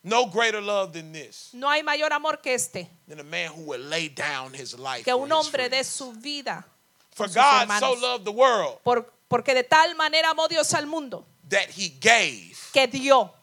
No 0.03 0.27
greater 0.27 0.61
love 0.61 0.93
than 0.93 1.11
this, 1.11 1.49
No 1.53 1.67
hay 1.69 1.83
mayor 1.83 2.13
amor 2.13 2.39
que 2.41 2.53
este, 2.53 2.89
than 3.07 3.19
a 3.19 3.23
man 3.23 3.51
who 3.51 3.63
would 3.63 3.81
lay 3.81 4.07
down 4.09 4.53
his 4.53 4.73
life. 4.77 5.03
que 5.03 5.11
for 5.11 5.21
un 5.23 5.31
hombre 5.31 5.67
friends. 5.69 5.87
su 5.87 6.13
vida. 6.13 6.65
For 7.11 7.27
God 7.27 7.67
so 7.79 7.93
loved 7.95 8.23
the 8.23 8.31
world 8.31 8.79
Por- 8.83 9.11
porque 9.27 9.53
de 9.53 9.63
tal 9.63 9.93
manera 9.95 10.29
amó 10.29 10.47
Dios 10.47 10.73
al 10.73 10.85
mundo 10.85 11.25
that 11.49 11.69
he 11.75 11.89
gave. 11.89 12.55
que 12.71 12.87
dio. 12.87 13.33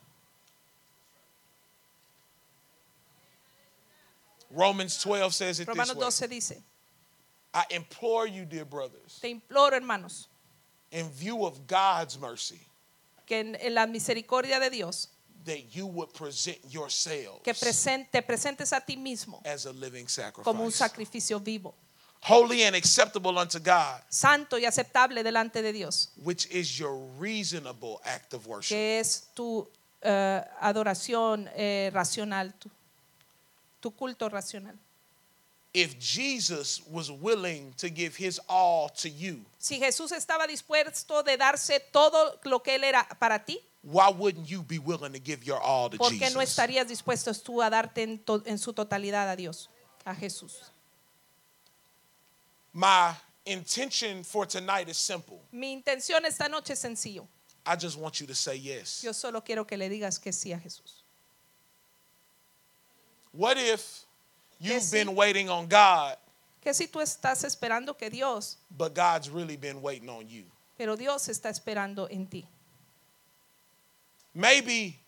Romans 4.50 4.96
12 5.02 5.34
says 5.34 5.60
it 5.60 5.68
Romanos 5.68 5.88
this 5.88 5.96
way. 5.96 6.28
12 6.28 6.28
dice, 6.28 6.62
I 7.56 7.64
implore 7.70 8.26
you, 8.26 8.44
dear 8.44 8.66
brothers, 8.66 9.18
te 9.18 9.30
imploro 9.30 9.72
hermanos, 9.72 10.28
in 10.90 11.08
view 11.08 11.46
of 11.46 11.66
God's 11.66 12.18
mercy, 12.18 12.60
que 13.24 13.40
en, 13.40 13.56
en 13.58 13.74
la 13.74 13.86
misericordia 13.86 14.60
de 14.60 14.68
Dios, 14.68 15.08
that 15.42 15.74
you 15.74 15.86
would 15.86 16.12
present 16.12 16.58
yourselves 16.68 17.40
que 17.42 17.54
presente, 17.54 18.10
te 18.12 18.20
presentes 18.20 18.74
a 18.74 18.80
ti 18.80 18.96
mismo 18.96 19.40
as 19.46 19.64
a 19.64 19.72
living 19.72 20.06
como 20.42 20.64
un 20.64 20.70
sacrifice, 20.70 21.24
sacrificio 21.24 21.42
vivo, 21.42 21.74
holy 22.20 22.62
and 22.64 22.76
acceptable 22.76 23.38
unto 23.38 23.58
God, 23.58 24.02
santo 24.10 24.58
y 24.58 24.66
aceptable 24.66 25.22
delante 25.22 25.62
de 25.62 25.72
Dios, 25.72 26.10
which 26.22 26.46
is 26.50 26.78
your 26.78 26.94
reasonable 27.18 28.02
act 28.04 28.34
of 28.34 28.46
worship. 28.46 28.74
que 28.74 28.98
es 28.98 29.28
tu 29.34 29.66
eh, 30.02 30.44
adoración 30.60 31.48
eh, 31.54 31.90
racional, 31.90 32.52
tu, 32.58 32.70
tu 33.80 33.92
culto 33.92 34.28
racional. 34.28 34.78
If 35.78 35.98
Jesus 35.98 36.80
was 36.90 37.10
willing 37.10 37.74
to 37.76 37.90
give 37.90 38.16
his 38.16 38.40
all 38.48 38.88
to 39.02 39.10
you, 39.10 39.44
Si 39.58 39.78
Jesús 39.78 40.10
estaba 40.10 40.46
dispuesto 40.46 41.22
de 41.22 41.36
darse 41.36 41.80
todo 41.92 42.38
lo 42.44 42.60
que 42.62 42.76
él 42.76 42.84
era 42.84 43.06
para 43.20 43.44
ti, 43.44 43.60
why 43.82 44.08
wouldn't 44.08 44.48
you 44.48 44.62
be 44.62 44.78
willing 44.78 45.12
to 45.12 45.18
give 45.18 45.44
your 45.44 45.60
all 45.60 45.90
to 45.90 45.98
¿por 45.98 46.10
qué 46.12 46.30
no 46.32 46.40
Jesus? 46.40 46.48
estarías 46.56 46.88
dispuesto 46.88 47.30
tú 47.34 47.62
a 47.62 47.68
darte 47.68 48.02
en, 48.04 48.18
to- 48.20 48.42
en 48.46 48.56
su 48.58 48.72
totalidad 48.72 49.28
a 49.28 49.36
Dios, 49.36 49.68
a 50.06 50.14
Jesús? 50.14 50.62
My 52.72 53.12
intention 53.44 54.24
for 54.24 54.46
tonight 54.46 54.88
is 54.88 54.96
simple. 54.96 55.40
Mi 55.52 55.72
intención 55.72 56.24
esta 56.24 56.48
noche 56.48 56.72
es 56.72 56.78
sencillo. 56.78 57.28
I 57.66 57.76
just 57.76 57.98
want 57.98 58.18
you 58.20 58.26
to 58.26 58.34
say 58.34 58.56
yes. 58.56 59.02
Yo 59.02 59.12
solo 59.12 59.42
quiero 59.42 59.66
que 59.66 59.76
le 59.76 59.90
digas 59.90 60.18
que 60.18 60.32
sí 60.32 60.52
a 60.54 60.58
Jesús. 60.58 61.02
What 63.32 63.58
if 63.58 64.05
you've 64.58 64.82
sí. 64.82 64.92
been 64.92 65.14
waiting 65.14 65.48
on 65.50 65.66
God, 65.68 66.16
Que 66.62 66.72
si 66.74 66.86
tú 66.88 67.00
estás 67.00 67.44
esperando 67.44 67.96
que 67.96 68.10
Dios, 68.10 68.56
but 68.70 68.94
God's 68.94 69.28
really 69.30 69.56
been 69.56 69.80
waiting 69.82 70.08
on 70.08 70.28
you? 70.28 70.44
pero 70.76 70.96
Dios 70.96 71.28
está 71.28 71.48
esperando 71.48 72.08
en 72.10 72.26
ti. 72.26 72.46
Maybe 74.34 74.98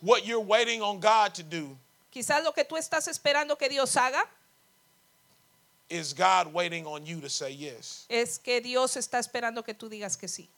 what 0.00 0.24
you're 0.26 0.40
waiting 0.44 0.80
on 0.82 1.00
God 1.00 1.34
to 1.34 1.42
do 1.42 1.76
Quizás 2.12 2.42
lo 2.42 2.52
que 2.52 2.64
tú 2.64 2.76
estás 2.76 3.06
esperando 3.08 3.56
que 3.58 3.68
Dios 3.68 3.94
haga 3.96 4.22
is 5.90 6.12
God 6.14 6.52
waiting 6.52 6.86
on 6.86 7.04
you 7.04 7.20
to 7.20 7.28
say 7.28 7.50
yes. 7.52 8.06
es 8.08 8.38
que 8.38 8.60
Dios 8.60 8.96
está 8.96 9.18
esperando 9.18 9.62
que 9.64 9.74
tú 9.74 9.88
digas 9.88 10.16
que 10.18 10.26
sí. 10.28 10.48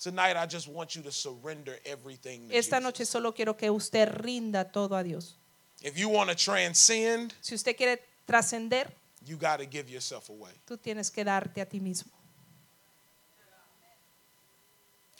Tonight, 0.00 0.36
I 0.36 0.46
just 0.46 0.68
want 0.68 0.94
you 0.94 1.02
to 1.02 1.10
surrender 1.10 1.76
everything. 1.84 2.48
To 2.48 2.54
Esta 2.56 2.78
noche 2.80 2.98
Jesus. 2.98 3.10
solo 3.10 3.32
quiero 3.32 3.54
que 3.56 3.68
usted 3.68 4.08
rinda 4.08 4.64
todo 4.70 4.94
a 4.94 5.02
Dios. 5.02 5.36
If 5.82 5.96
you 5.96 6.08
want 6.08 6.30
to 6.30 6.36
transcend, 6.36 7.34
Si 7.40 7.54
usted 7.54 7.76
quiere 7.76 8.00
trascender, 8.26 8.88
you 9.26 9.36
got 9.36 9.58
to 9.60 9.66
give 9.66 9.88
yourself 9.88 10.28
away. 10.28 10.52
tú 10.66 10.76
tienes 10.76 11.10
que 11.10 11.24
darte 11.24 11.60
a 11.60 11.66
ti 11.66 11.80
mismo. 11.80 12.10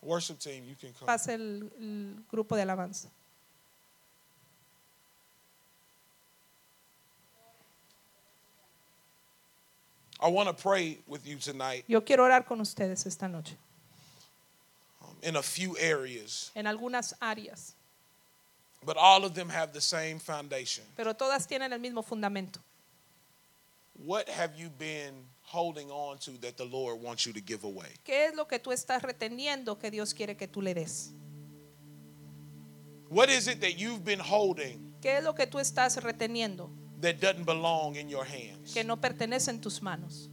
Worship 0.02 0.38
team, 0.38 0.64
you 0.64 0.76
can 0.80 0.92
come. 0.92 1.06
Pasa 1.06 1.34
el, 1.34 1.70
el 1.80 2.24
grupo 2.30 2.54
de 2.56 2.62
alabanza. 2.62 3.08
I 10.20 10.28
want 10.28 10.48
to 10.48 10.54
pray 10.54 10.98
with 11.06 11.26
you 11.26 11.36
tonight 11.36 11.84
Yo 11.86 12.00
quiero 12.04 12.24
orar 12.24 12.44
con 12.44 12.60
ustedes 12.60 13.06
esta 13.06 13.28
noche 13.28 13.56
um, 15.00 15.14
in 15.22 15.36
a 15.36 15.42
few 15.42 15.76
areas, 15.78 16.50
en 16.56 16.66
algunas 16.66 17.14
áreas, 17.20 17.74
but 18.84 18.96
all 18.96 19.24
of 19.24 19.34
them 19.34 19.48
have 19.48 19.72
the 19.72 19.80
same 19.80 20.18
foundation. 20.18 20.84
pero 20.96 21.14
todas 21.14 21.46
tienen 21.46 21.72
el 21.72 21.78
mismo 21.78 22.02
fundamento. 22.02 22.60
What 23.94 24.28
have 24.28 24.56
you 24.56 24.70
been 24.70 25.14
holding 25.42 25.90
on 25.90 26.18
to 26.18 26.32
that 26.42 26.56
the 26.56 26.64
Lord 26.64 27.00
wants 27.00 27.26
you 27.26 27.32
to 27.32 27.40
give 27.40 27.64
away? 27.64 27.88
¿Qué 28.04 28.26
es 28.26 28.34
lo 28.36 28.46
que 28.46 28.58
tú 28.58 28.70
estás 28.70 29.02
reteniendo 29.02 29.78
que 29.78 29.90
Dios 29.90 30.14
quiere 30.14 30.36
que 30.36 30.46
tú 30.46 30.62
le 30.62 30.74
des? 30.74 31.12
What 33.08 33.30
is 33.30 33.48
it 33.48 33.60
that 33.60 33.78
you've 33.78 34.04
been 34.04 34.20
holding 34.20 34.94
¿Qué 35.00 35.18
es 35.18 35.24
lo 35.24 35.34
que 35.34 35.46
tú 35.46 35.58
estás 35.58 35.96
reteniendo 36.02 36.70
that 37.00 37.20
doesn't 37.20 37.44
belong 37.44 37.96
in 37.96 38.08
your 38.08 38.24
hands? 38.24 38.72
que 38.74 38.84
no 38.84 38.96
pertenece 38.96 39.48
en 39.48 39.60
tus 39.60 39.80
manos? 39.80 40.28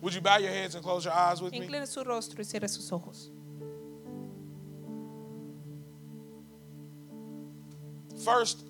Would 0.00 0.14
you 0.14 0.20
bow 0.20 0.36
your 0.36 0.50
heads 0.50 0.74
and 0.74 0.84
close 0.84 1.04
your 1.04 1.14
eyes 1.14 1.40
with 1.40 1.52
me? 1.52 1.58
Incline 1.58 1.86
su 1.86 2.04
rostro 2.04 2.40
y 2.40 2.44
cierre 2.44 2.68
sus 2.68 2.92
ojos. 2.92 3.30
First, 8.24 8.64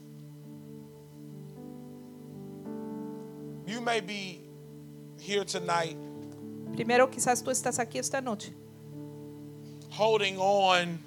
you 3.67 3.81
may 3.81 4.01
be 4.01 4.41
here 5.21 5.45
tonight 5.45 5.97
Primero, 6.75 7.09
quizás 7.09 7.43
tú 7.43 7.51
estás 7.51 7.79
aquí 7.79 7.99
esta 7.99 8.21
noche 8.21 8.53
holding 9.91 10.37
on 10.39 10.99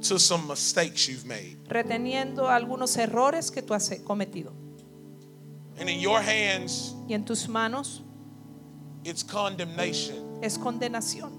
to 0.00 0.18
some 0.18 0.46
mistakes 0.46 1.08
you've 1.08 1.26
made. 1.26 1.56
reteniendo 1.68 2.48
algunos 2.48 2.96
errores 2.96 3.50
que 3.50 3.60
tú 3.62 3.74
has 3.74 3.90
cometido. 4.04 4.52
And 5.80 5.88
in 5.88 5.98
your 6.00 6.20
hands, 6.20 6.94
Y 7.08 7.14
en 7.14 7.24
tus 7.24 7.48
manos 7.48 8.02
it's 9.04 9.24
condemnation. 9.24 10.38
es 10.42 10.56
condenación. 10.58 11.32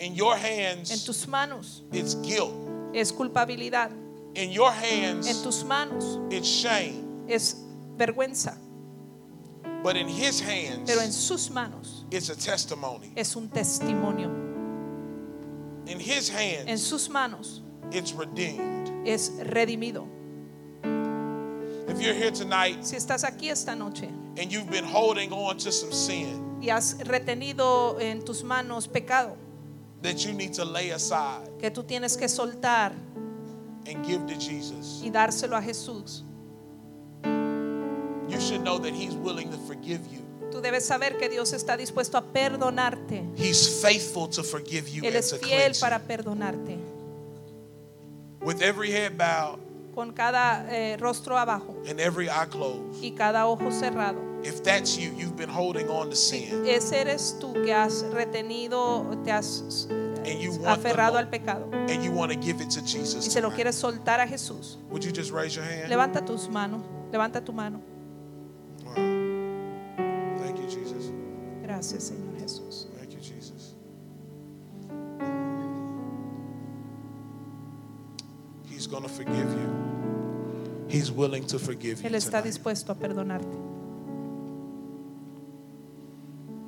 In 0.00 0.14
your 0.14 0.34
En 0.36 0.78
hands, 0.78 1.04
tus 1.04 1.26
manos 1.28 1.84
it's 1.92 2.14
guilt. 2.16 2.52
es 2.92 3.12
culpabilidad. 3.12 3.90
In 4.36 4.52
your 4.52 4.70
En 4.70 5.22
hands, 5.22 5.42
tus 5.42 5.64
manos 5.64 6.18
it's 6.30 6.46
shame. 6.46 7.24
es 7.28 7.56
vergüenza. 7.96 8.54
But 9.82 9.96
in 9.96 10.08
His 10.08 10.40
Pero 10.42 10.52
en 10.52 10.82
hands, 11.00 11.16
sus 11.16 11.50
manos 11.50 12.04
it's 12.10 12.28
a 12.28 12.36
testimony. 12.36 13.12
es 13.16 13.34
un 13.34 13.48
testimonio. 13.48 14.28
In 15.86 15.98
His 16.00 16.28
En 16.30 16.68
hands, 16.68 16.82
sus 16.82 17.08
manos 17.08 17.62
it's 17.90 18.12
redeemed. 18.12 18.90
es 19.06 19.30
redimido. 19.30 20.06
If 21.88 22.02
you're 22.02 22.12
here 22.14 22.30
tonight 22.30 22.84
Si 22.84 22.96
estás 22.96 23.24
aquí 23.24 23.48
esta 23.50 23.74
noche 23.74 24.08
and 24.36 24.52
you've 24.52 24.70
been 24.70 24.84
holding 24.84 25.32
on 25.32 25.56
to 25.56 25.72
some 25.72 25.92
sin 25.92 26.58
y 26.60 26.68
has 26.68 26.98
retenido 26.98 27.98
en 28.00 28.22
tus 28.22 28.42
manos 28.42 28.86
pecado 28.86 29.36
that 30.02 30.26
you 30.26 30.32
need 30.34 30.52
to 30.52 30.64
lay 30.64 30.90
aside 30.90 31.48
que 31.58 31.70
tú 31.70 31.84
tienes 31.84 32.16
que 32.18 32.28
soltar 32.28 32.92
and 33.88 34.04
give 34.06 34.26
to 34.26 34.34
Jesus, 34.38 35.00
y 35.04 35.10
dárselo 35.10 35.56
a 35.56 35.62
Jesús, 35.62 36.22
you 38.28 38.40
should 38.40 38.62
know 38.62 38.78
that 38.78 38.92
He's 38.92 39.14
willing 39.14 39.50
to 39.50 39.56
forgive 39.58 40.00
you. 40.10 40.22
tú 40.50 40.60
debes 40.60 40.84
saber 40.84 41.16
que 41.18 41.28
Dios 41.28 41.52
está 41.52 41.76
dispuesto 41.76 42.16
a 42.18 42.22
perdonarte. 42.22 43.22
He's 43.36 43.80
faithful 43.82 44.28
to 44.30 44.42
forgive 44.42 44.88
you 44.88 45.02
Él 45.02 45.08
and 45.08 45.16
es 45.16 45.30
to 45.30 45.38
fiel 45.38 45.48
cleanse 45.58 45.80
para 45.80 45.98
you. 45.98 46.06
perdonarte. 46.06 46.78
With 48.40 48.62
every 48.62 48.90
head 48.90 49.16
bowed 49.16 49.58
Con 49.94 50.12
cada 50.12 50.66
eh, 50.70 50.96
rostro 50.98 51.38
abajo 51.38 51.74
and 51.88 51.98
every 52.00 52.28
eye 52.28 52.46
closed, 52.50 53.02
y 53.02 53.12
cada 53.16 53.46
ojo 53.46 53.70
cerrado. 53.70 54.20
if 54.44 54.62
that's 54.62 54.96
you, 54.98 55.10
you've 55.16 55.36
been 55.36 55.48
holding 55.48 55.88
on 55.88 56.10
to 56.10 56.16
sin 56.16 56.64
Ese 56.66 56.92
eres 57.00 57.36
tú 57.40 57.52
que 57.64 57.72
has 57.72 58.02
retenido, 58.12 59.06
te 59.24 59.30
has 59.32 59.88
And 60.26 60.40
you 60.40 60.50
want 60.50 60.82
the 60.82 60.88
aferrado 60.88 61.18
al 61.18 61.26
pecado 61.28 61.70
and 61.72 62.02
you 62.02 62.10
want 62.10 62.32
to 62.32 62.38
give 62.38 62.60
it 62.60 62.70
to 62.70 62.80
y 62.80 62.86
Jesus. 62.86 63.24
se 63.24 63.40
lo 63.40 63.50
quieres 63.50 63.76
soltar 63.76 64.20
a 64.20 64.26
Jesús. 64.26 64.76
Would 64.90 65.04
you 65.04 65.12
just 65.12 65.30
raise 65.30 65.54
your 65.54 65.64
hand? 65.64 65.88
Levanta 65.88 66.24
tus 66.24 66.48
manos, 66.48 66.82
levanta 67.12 67.44
tu 67.44 67.52
mano. 67.52 67.80
Wow. 68.84 68.94
Thank 70.38 70.58
you, 70.58 70.66
Jesus. 70.68 71.12
Gracias, 71.62 72.04
Señor 72.04 72.38
Jesús. 72.40 72.88
Thank 72.98 73.12
you, 73.12 73.20
Jesus. 73.20 73.74
He's 78.68 78.86
going 78.86 79.02
to 79.04 79.08
forgive 79.08 79.52
you. 79.52 79.86
He's 80.88 81.10
willing 81.10 81.46
to 81.46 81.58
forgive 81.58 82.02
you. 82.02 82.08
Él 82.08 82.14
está 82.14 82.38
tonight. 82.38 82.44
dispuesto 82.44 82.92
a 82.92 82.94
perdonarte. 82.94 83.75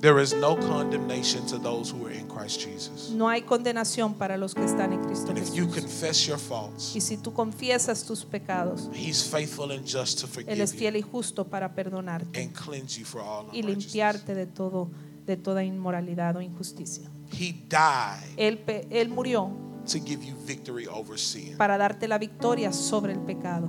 There 0.00 0.22
is 0.22 0.32
no 0.32 0.56
condemnation 0.56 1.44
to 1.46 1.58
those 1.58 1.90
who 1.90 2.06
are 2.06 2.12
in 2.12 2.28
Christ 2.28 2.60
Jesus. 2.60 3.10
No 3.10 3.28
hay 3.28 3.42
condenación 3.42 4.14
para 4.14 4.36
los 4.36 4.54
que 4.54 4.64
están 4.64 4.92
en 4.92 5.02
Cristo 5.02 5.30
And 5.30 5.38
if 5.38 5.52
you 5.52 5.66
confess 5.66 6.24
your 6.24 6.38
faults, 6.38 6.94
Y 6.94 7.00
si 7.00 7.16
tú 7.16 7.32
confiesas 7.32 8.04
tus 8.04 8.24
pecados, 8.24 8.88
He's 8.94 9.24
faithful 9.24 9.72
and 9.72 9.84
just 9.84 10.20
to 10.20 10.26
Él 10.26 10.32
forgive 10.32 10.62
es 10.62 10.72
you 10.72 10.78
fiel 10.78 10.96
y 10.96 11.02
justo 11.02 11.48
para 11.48 11.74
perdonarte 11.74 12.40
and 12.40 12.52
cleanse 12.52 12.96
you 12.98 13.04
for 13.04 13.20
all 13.20 13.48
y 13.52 13.62
limpiarte 13.62 14.34
de 14.34 14.46
todo 14.46 14.88
de 15.26 15.36
toda 15.36 15.64
inmoralidad 15.64 16.36
o 16.36 16.42
injusticia. 16.42 17.10
He 17.32 17.52
died 17.68 18.22
Él, 18.36 18.60
él 18.90 19.08
murió 19.08 19.50
to 19.90 19.98
give 19.98 20.24
you 20.24 20.36
victory 20.46 20.86
over 20.86 21.18
sin. 21.18 21.56
para 21.56 21.76
darte 21.76 22.06
la 22.06 22.18
victoria 22.18 22.72
sobre 22.72 23.14
el 23.14 23.20
pecado. 23.20 23.68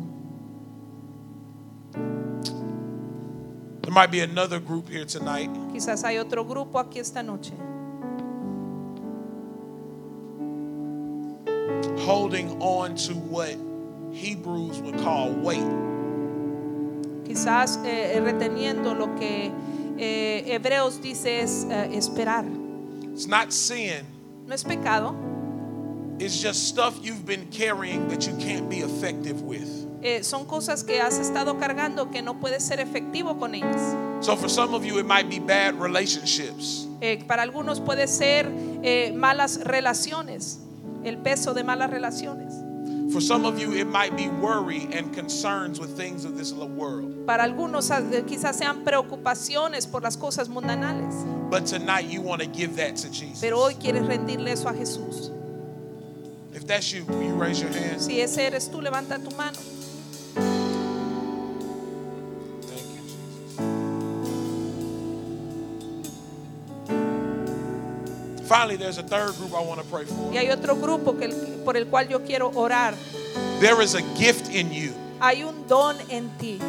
There 3.90 3.96
might 3.96 4.12
be 4.12 4.20
another 4.20 4.60
group 4.60 4.88
here 4.88 5.04
tonight 5.04 5.50
Quizás 5.74 6.04
hay 6.04 6.20
otro 6.20 6.46
grupo 6.46 6.78
aquí 6.78 7.00
esta 7.00 7.24
noche 7.24 7.54
holding 12.06 12.62
on 12.62 12.94
to 12.98 13.16
what 13.16 13.58
Hebrews 14.14 14.80
would 14.82 15.00
call 15.00 15.32
weight. 15.32 15.66
quizás 17.26 17.80
eh, 17.84 18.14
eh, 18.14 18.22
reteniendo 18.22 18.94
lo 18.94 19.08
que 19.16 19.52
eh, 19.98 20.44
Hebreos 20.46 21.02
dice 21.02 21.42
es 21.42 21.66
eh, 21.68 21.90
esperar. 21.96 22.46
It's 23.12 23.26
not 23.26 23.52
sin, 23.52 24.06
No 24.46 24.54
es 24.54 24.64
pecado, 24.64 25.16
it's 26.20 26.40
just 26.40 26.68
stuff 26.68 27.00
you've 27.02 27.26
been 27.26 27.48
carrying 27.48 28.08
that 28.10 28.28
you 28.28 28.36
can't 28.38 28.70
be 28.70 28.82
effective 28.82 29.42
with. 29.42 29.79
Eh, 30.02 30.24
son 30.24 30.46
cosas 30.46 30.84
que 30.84 31.02
has 31.02 31.18
estado 31.20 31.58
cargando 31.58 32.10
que 32.10 32.22
no 32.22 32.40
puedes 32.40 32.64
ser 32.64 32.80
efectivo 32.80 33.38
con 33.38 33.56
ellas. 33.56 33.96
So 34.22 34.36
for 34.36 34.50
some 34.50 34.74
of 34.74 34.84
you, 34.84 35.00
it 35.00 35.06
might 35.06 35.30
be 35.30 35.40
bad 35.40 35.80
relationships. 35.80 36.88
Eh, 37.02 37.24
para 37.26 37.44
algunos 37.44 37.80
puede 37.80 38.08
ser 38.08 38.52
eh, 38.84 39.14
malas 39.16 39.62
relaciones, 39.64 40.60
el 41.04 41.18
peso 41.18 41.54
de 41.54 41.64
malas 41.64 41.90
relaciones. 41.90 42.54
For 43.12 43.22
some 43.22 43.44
of 43.46 43.58
you, 43.58 43.74
it 43.74 43.88
might 43.88 44.16
be 44.16 44.28
worry 44.28 44.88
and 44.94 45.12
concerns 45.12 45.80
with 45.80 45.98
things 45.98 46.26
of 46.26 46.38
this 46.38 46.54
world. 46.54 47.26
Para 47.26 47.44
algunos 47.44 47.90
eh, 47.90 48.24
quizás 48.28 48.58
sean 48.58 48.84
preocupaciones 48.84 49.88
por 49.88 50.04
las 50.04 50.16
cosas 50.16 50.48
mundanales. 50.48 51.16
But 51.50 51.66
tonight, 51.66 52.08
you 52.08 52.22
want 52.22 52.42
to 52.42 52.48
give 52.48 52.76
that 52.76 52.98
to 52.98 53.10
Jesus. 53.10 53.42
Pero 53.42 53.60
hoy 53.60 53.76
quieres 53.76 54.06
rendirle 54.06 54.52
eso 54.52 54.70
a 54.70 54.74
Jesús. 54.74 55.32
If 56.54 56.68
that's 56.68 56.94
you, 56.94 57.04
will 57.06 57.24
you 57.24 57.34
raise 57.34 57.60
your 57.60 57.72
hand? 57.72 58.00
Si 58.00 58.22
ese 58.22 58.46
eres 58.46 58.70
tú, 58.70 58.82
levanta 58.82 59.18
tu 59.18 59.36
mano. 59.36 59.58
Finally, 68.50 68.78
there's 68.78 68.98
a 68.98 69.04
third 69.04 69.36
group 69.36 69.54
I 69.54 69.62
want 69.62 69.80
to 69.80 69.86
pray 69.86 70.06
for. 70.06 70.32
Y 70.34 70.38
hay 70.38 70.50
otro 70.50 70.76
grupo 70.76 71.16
que, 71.20 71.30
por 71.64 71.78
el 71.78 71.86
cual 71.86 72.10
yo 72.10 72.26
quiero 72.26 72.50
orar. 72.56 72.96
There 73.60 73.80
is 73.80 73.94
a 73.94 74.02
gift 74.18 74.50
in 74.50 74.74
you. 74.74 74.92
Hay 75.22 75.44
un 75.44 75.68
don 75.68 75.96
en 76.10 76.32
ti. 76.40 76.60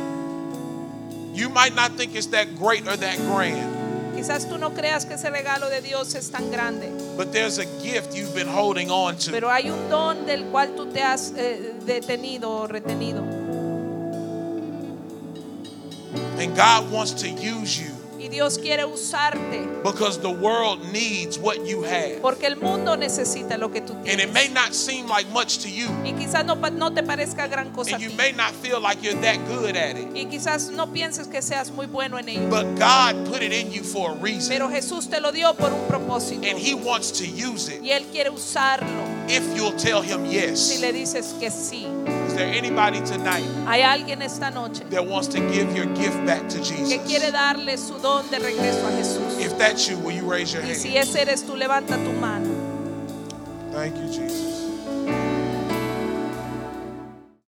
You 1.33 1.49
might 1.49 1.75
not 1.75 1.93
think 1.93 2.15
it's 2.15 2.27
that 2.33 2.55
great 2.59 2.87
or 2.87 2.99
that 2.99 3.17
grand, 3.17 4.15
Quizás 4.15 4.47
tú 4.47 4.59
no 4.59 4.75
creas 4.75 5.07
que 5.07 5.15
ese 5.15 5.31
regalo 5.31 5.71
de 5.71 5.81
Dios 5.81 6.15
es 6.15 6.31
tan 6.31 6.51
grande, 6.51 6.91
but 7.17 7.33
there's 7.33 7.57
a 7.57 7.65
gift 7.81 8.15
you've 8.15 8.35
been 8.35 8.49
holding 8.49 8.91
on 8.91 9.17
to. 9.17 9.31
pero 9.31 9.49
hay 9.49 9.71
un 9.71 9.89
don 9.89 10.27
del 10.27 10.51
cual 10.51 10.75
tú 10.77 10.93
te 10.93 11.01
has 11.01 11.33
eh, 11.35 11.73
detenido 11.87 12.51
o 12.51 12.67
retenido. 12.67 13.23
And 16.39 16.55
God 16.55 16.93
wants 16.93 17.13
to 17.23 17.29
use 17.29 17.81
you 17.81 18.00
Dios 18.31 18.59
quiere 18.59 18.85
usarte 18.85 19.69
because 19.83 20.19
the 20.21 20.31
world 20.31 20.81
needs 20.93 21.39
what 21.39 21.57
you 21.67 21.83
have. 21.83 22.21
porque 22.23 22.47
el 22.47 22.57
mundo 22.57 22.97
necesita 22.97 23.59
lo 23.59 23.71
que 23.71 23.81
tú 23.81 23.93
And 23.95 24.07
it 24.09 24.17
tienes. 24.17 24.33
may 24.33 24.49
not 24.49 24.73
seem 24.75 25.07
like 25.09 25.29
much 25.31 25.59
to 25.59 25.69
you, 25.69 25.89
Y 26.05 26.13
quizás 26.13 26.45
no, 26.45 26.93
te 26.93 27.03
parezca 27.03 27.47
gran 27.49 27.71
cosa 27.73 27.95
and 27.97 28.03
you 28.03 28.11
may 28.17 28.33
not 28.33 28.53
feel 28.63 28.81
like 28.81 29.03
you're 29.03 29.21
that 29.21 29.39
good 29.49 29.77
at 29.77 29.97
it. 29.97 30.09
Y 30.15 30.27
quizás 30.27 30.71
no 30.71 30.87
pienses 30.93 31.27
que 31.29 31.43
seas 31.43 31.71
muy 31.71 31.87
bueno 31.87 32.19
en 32.19 32.29
ello. 32.29 32.49
But 32.49 32.77
God 32.79 33.27
put 33.31 33.43
it 33.43 33.53
in 33.53 33.71
you 33.73 33.83
for 33.83 34.13
a 34.13 34.15
reason, 34.15 34.49
Pero 34.51 34.69
Jesús 34.69 35.09
te 35.09 35.21
lo 35.21 35.33
dio 35.33 35.55
por 35.55 35.73
un 35.73 35.87
propósito. 35.89 36.47
and 36.49 36.59
He 36.59 36.75
wants 36.75 37.11
to 37.19 37.25
use 37.27 37.69
it 37.69 37.83
Y 37.83 37.91
Él 37.91 38.05
quiere 38.13 38.31
usarlo 38.31 38.89
if 39.29 39.43
you'll 39.57 39.77
tell 39.77 40.03
Him 40.03 40.27
si 40.27 40.33
yes. 40.37 40.81
le 40.81 40.93
dices 40.93 41.35
que 41.41 41.51
sí. 41.51 41.87
Is 42.31 42.37
there 42.37 42.53
anybody 42.55 43.01
tonight 43.01 43.43
Hay 43.67 43.83
alguien 43.83 44.23
esta 44.23 44.51
noche 44.51 44.85
that 44.91 45.05
wants 45.05 45.27
to 45.29 45.41
give 45.51 45.75
your 45.77 45.87
gift 45.97 46.17
back 46.25 46.49
to 46.51 46.59
que 46.61 46.99
quiere 47.01 47.27
Jesus? 47.27 47.33
darle 47.33 47.77
su 47.77 47.99
don 47.99 48.29
de 48.31 48.39
regreso 48.39 48.87
a 48.87 48.91
Jesús. 48.93 49.41
If 49.45 49.59
that's 49.59 49.89
you, 49.89 49.99
will 49.99 50.13
you 50.13 50.25
raise 50.31 50.53
your 50.55 50.63
Y 50.65 50.75
si 50.75 50.91
hand? 50.97 51.09
ese 51.09 51.17
eres 51.23 51.43
tú, 51.45 51.57
levanta 51.57 51.97
tu 51.97 52.13
mano. 52.21 52.49
Thank 53.73 53.97
you, 53.97 54.07
Jesus. 54.13 54.50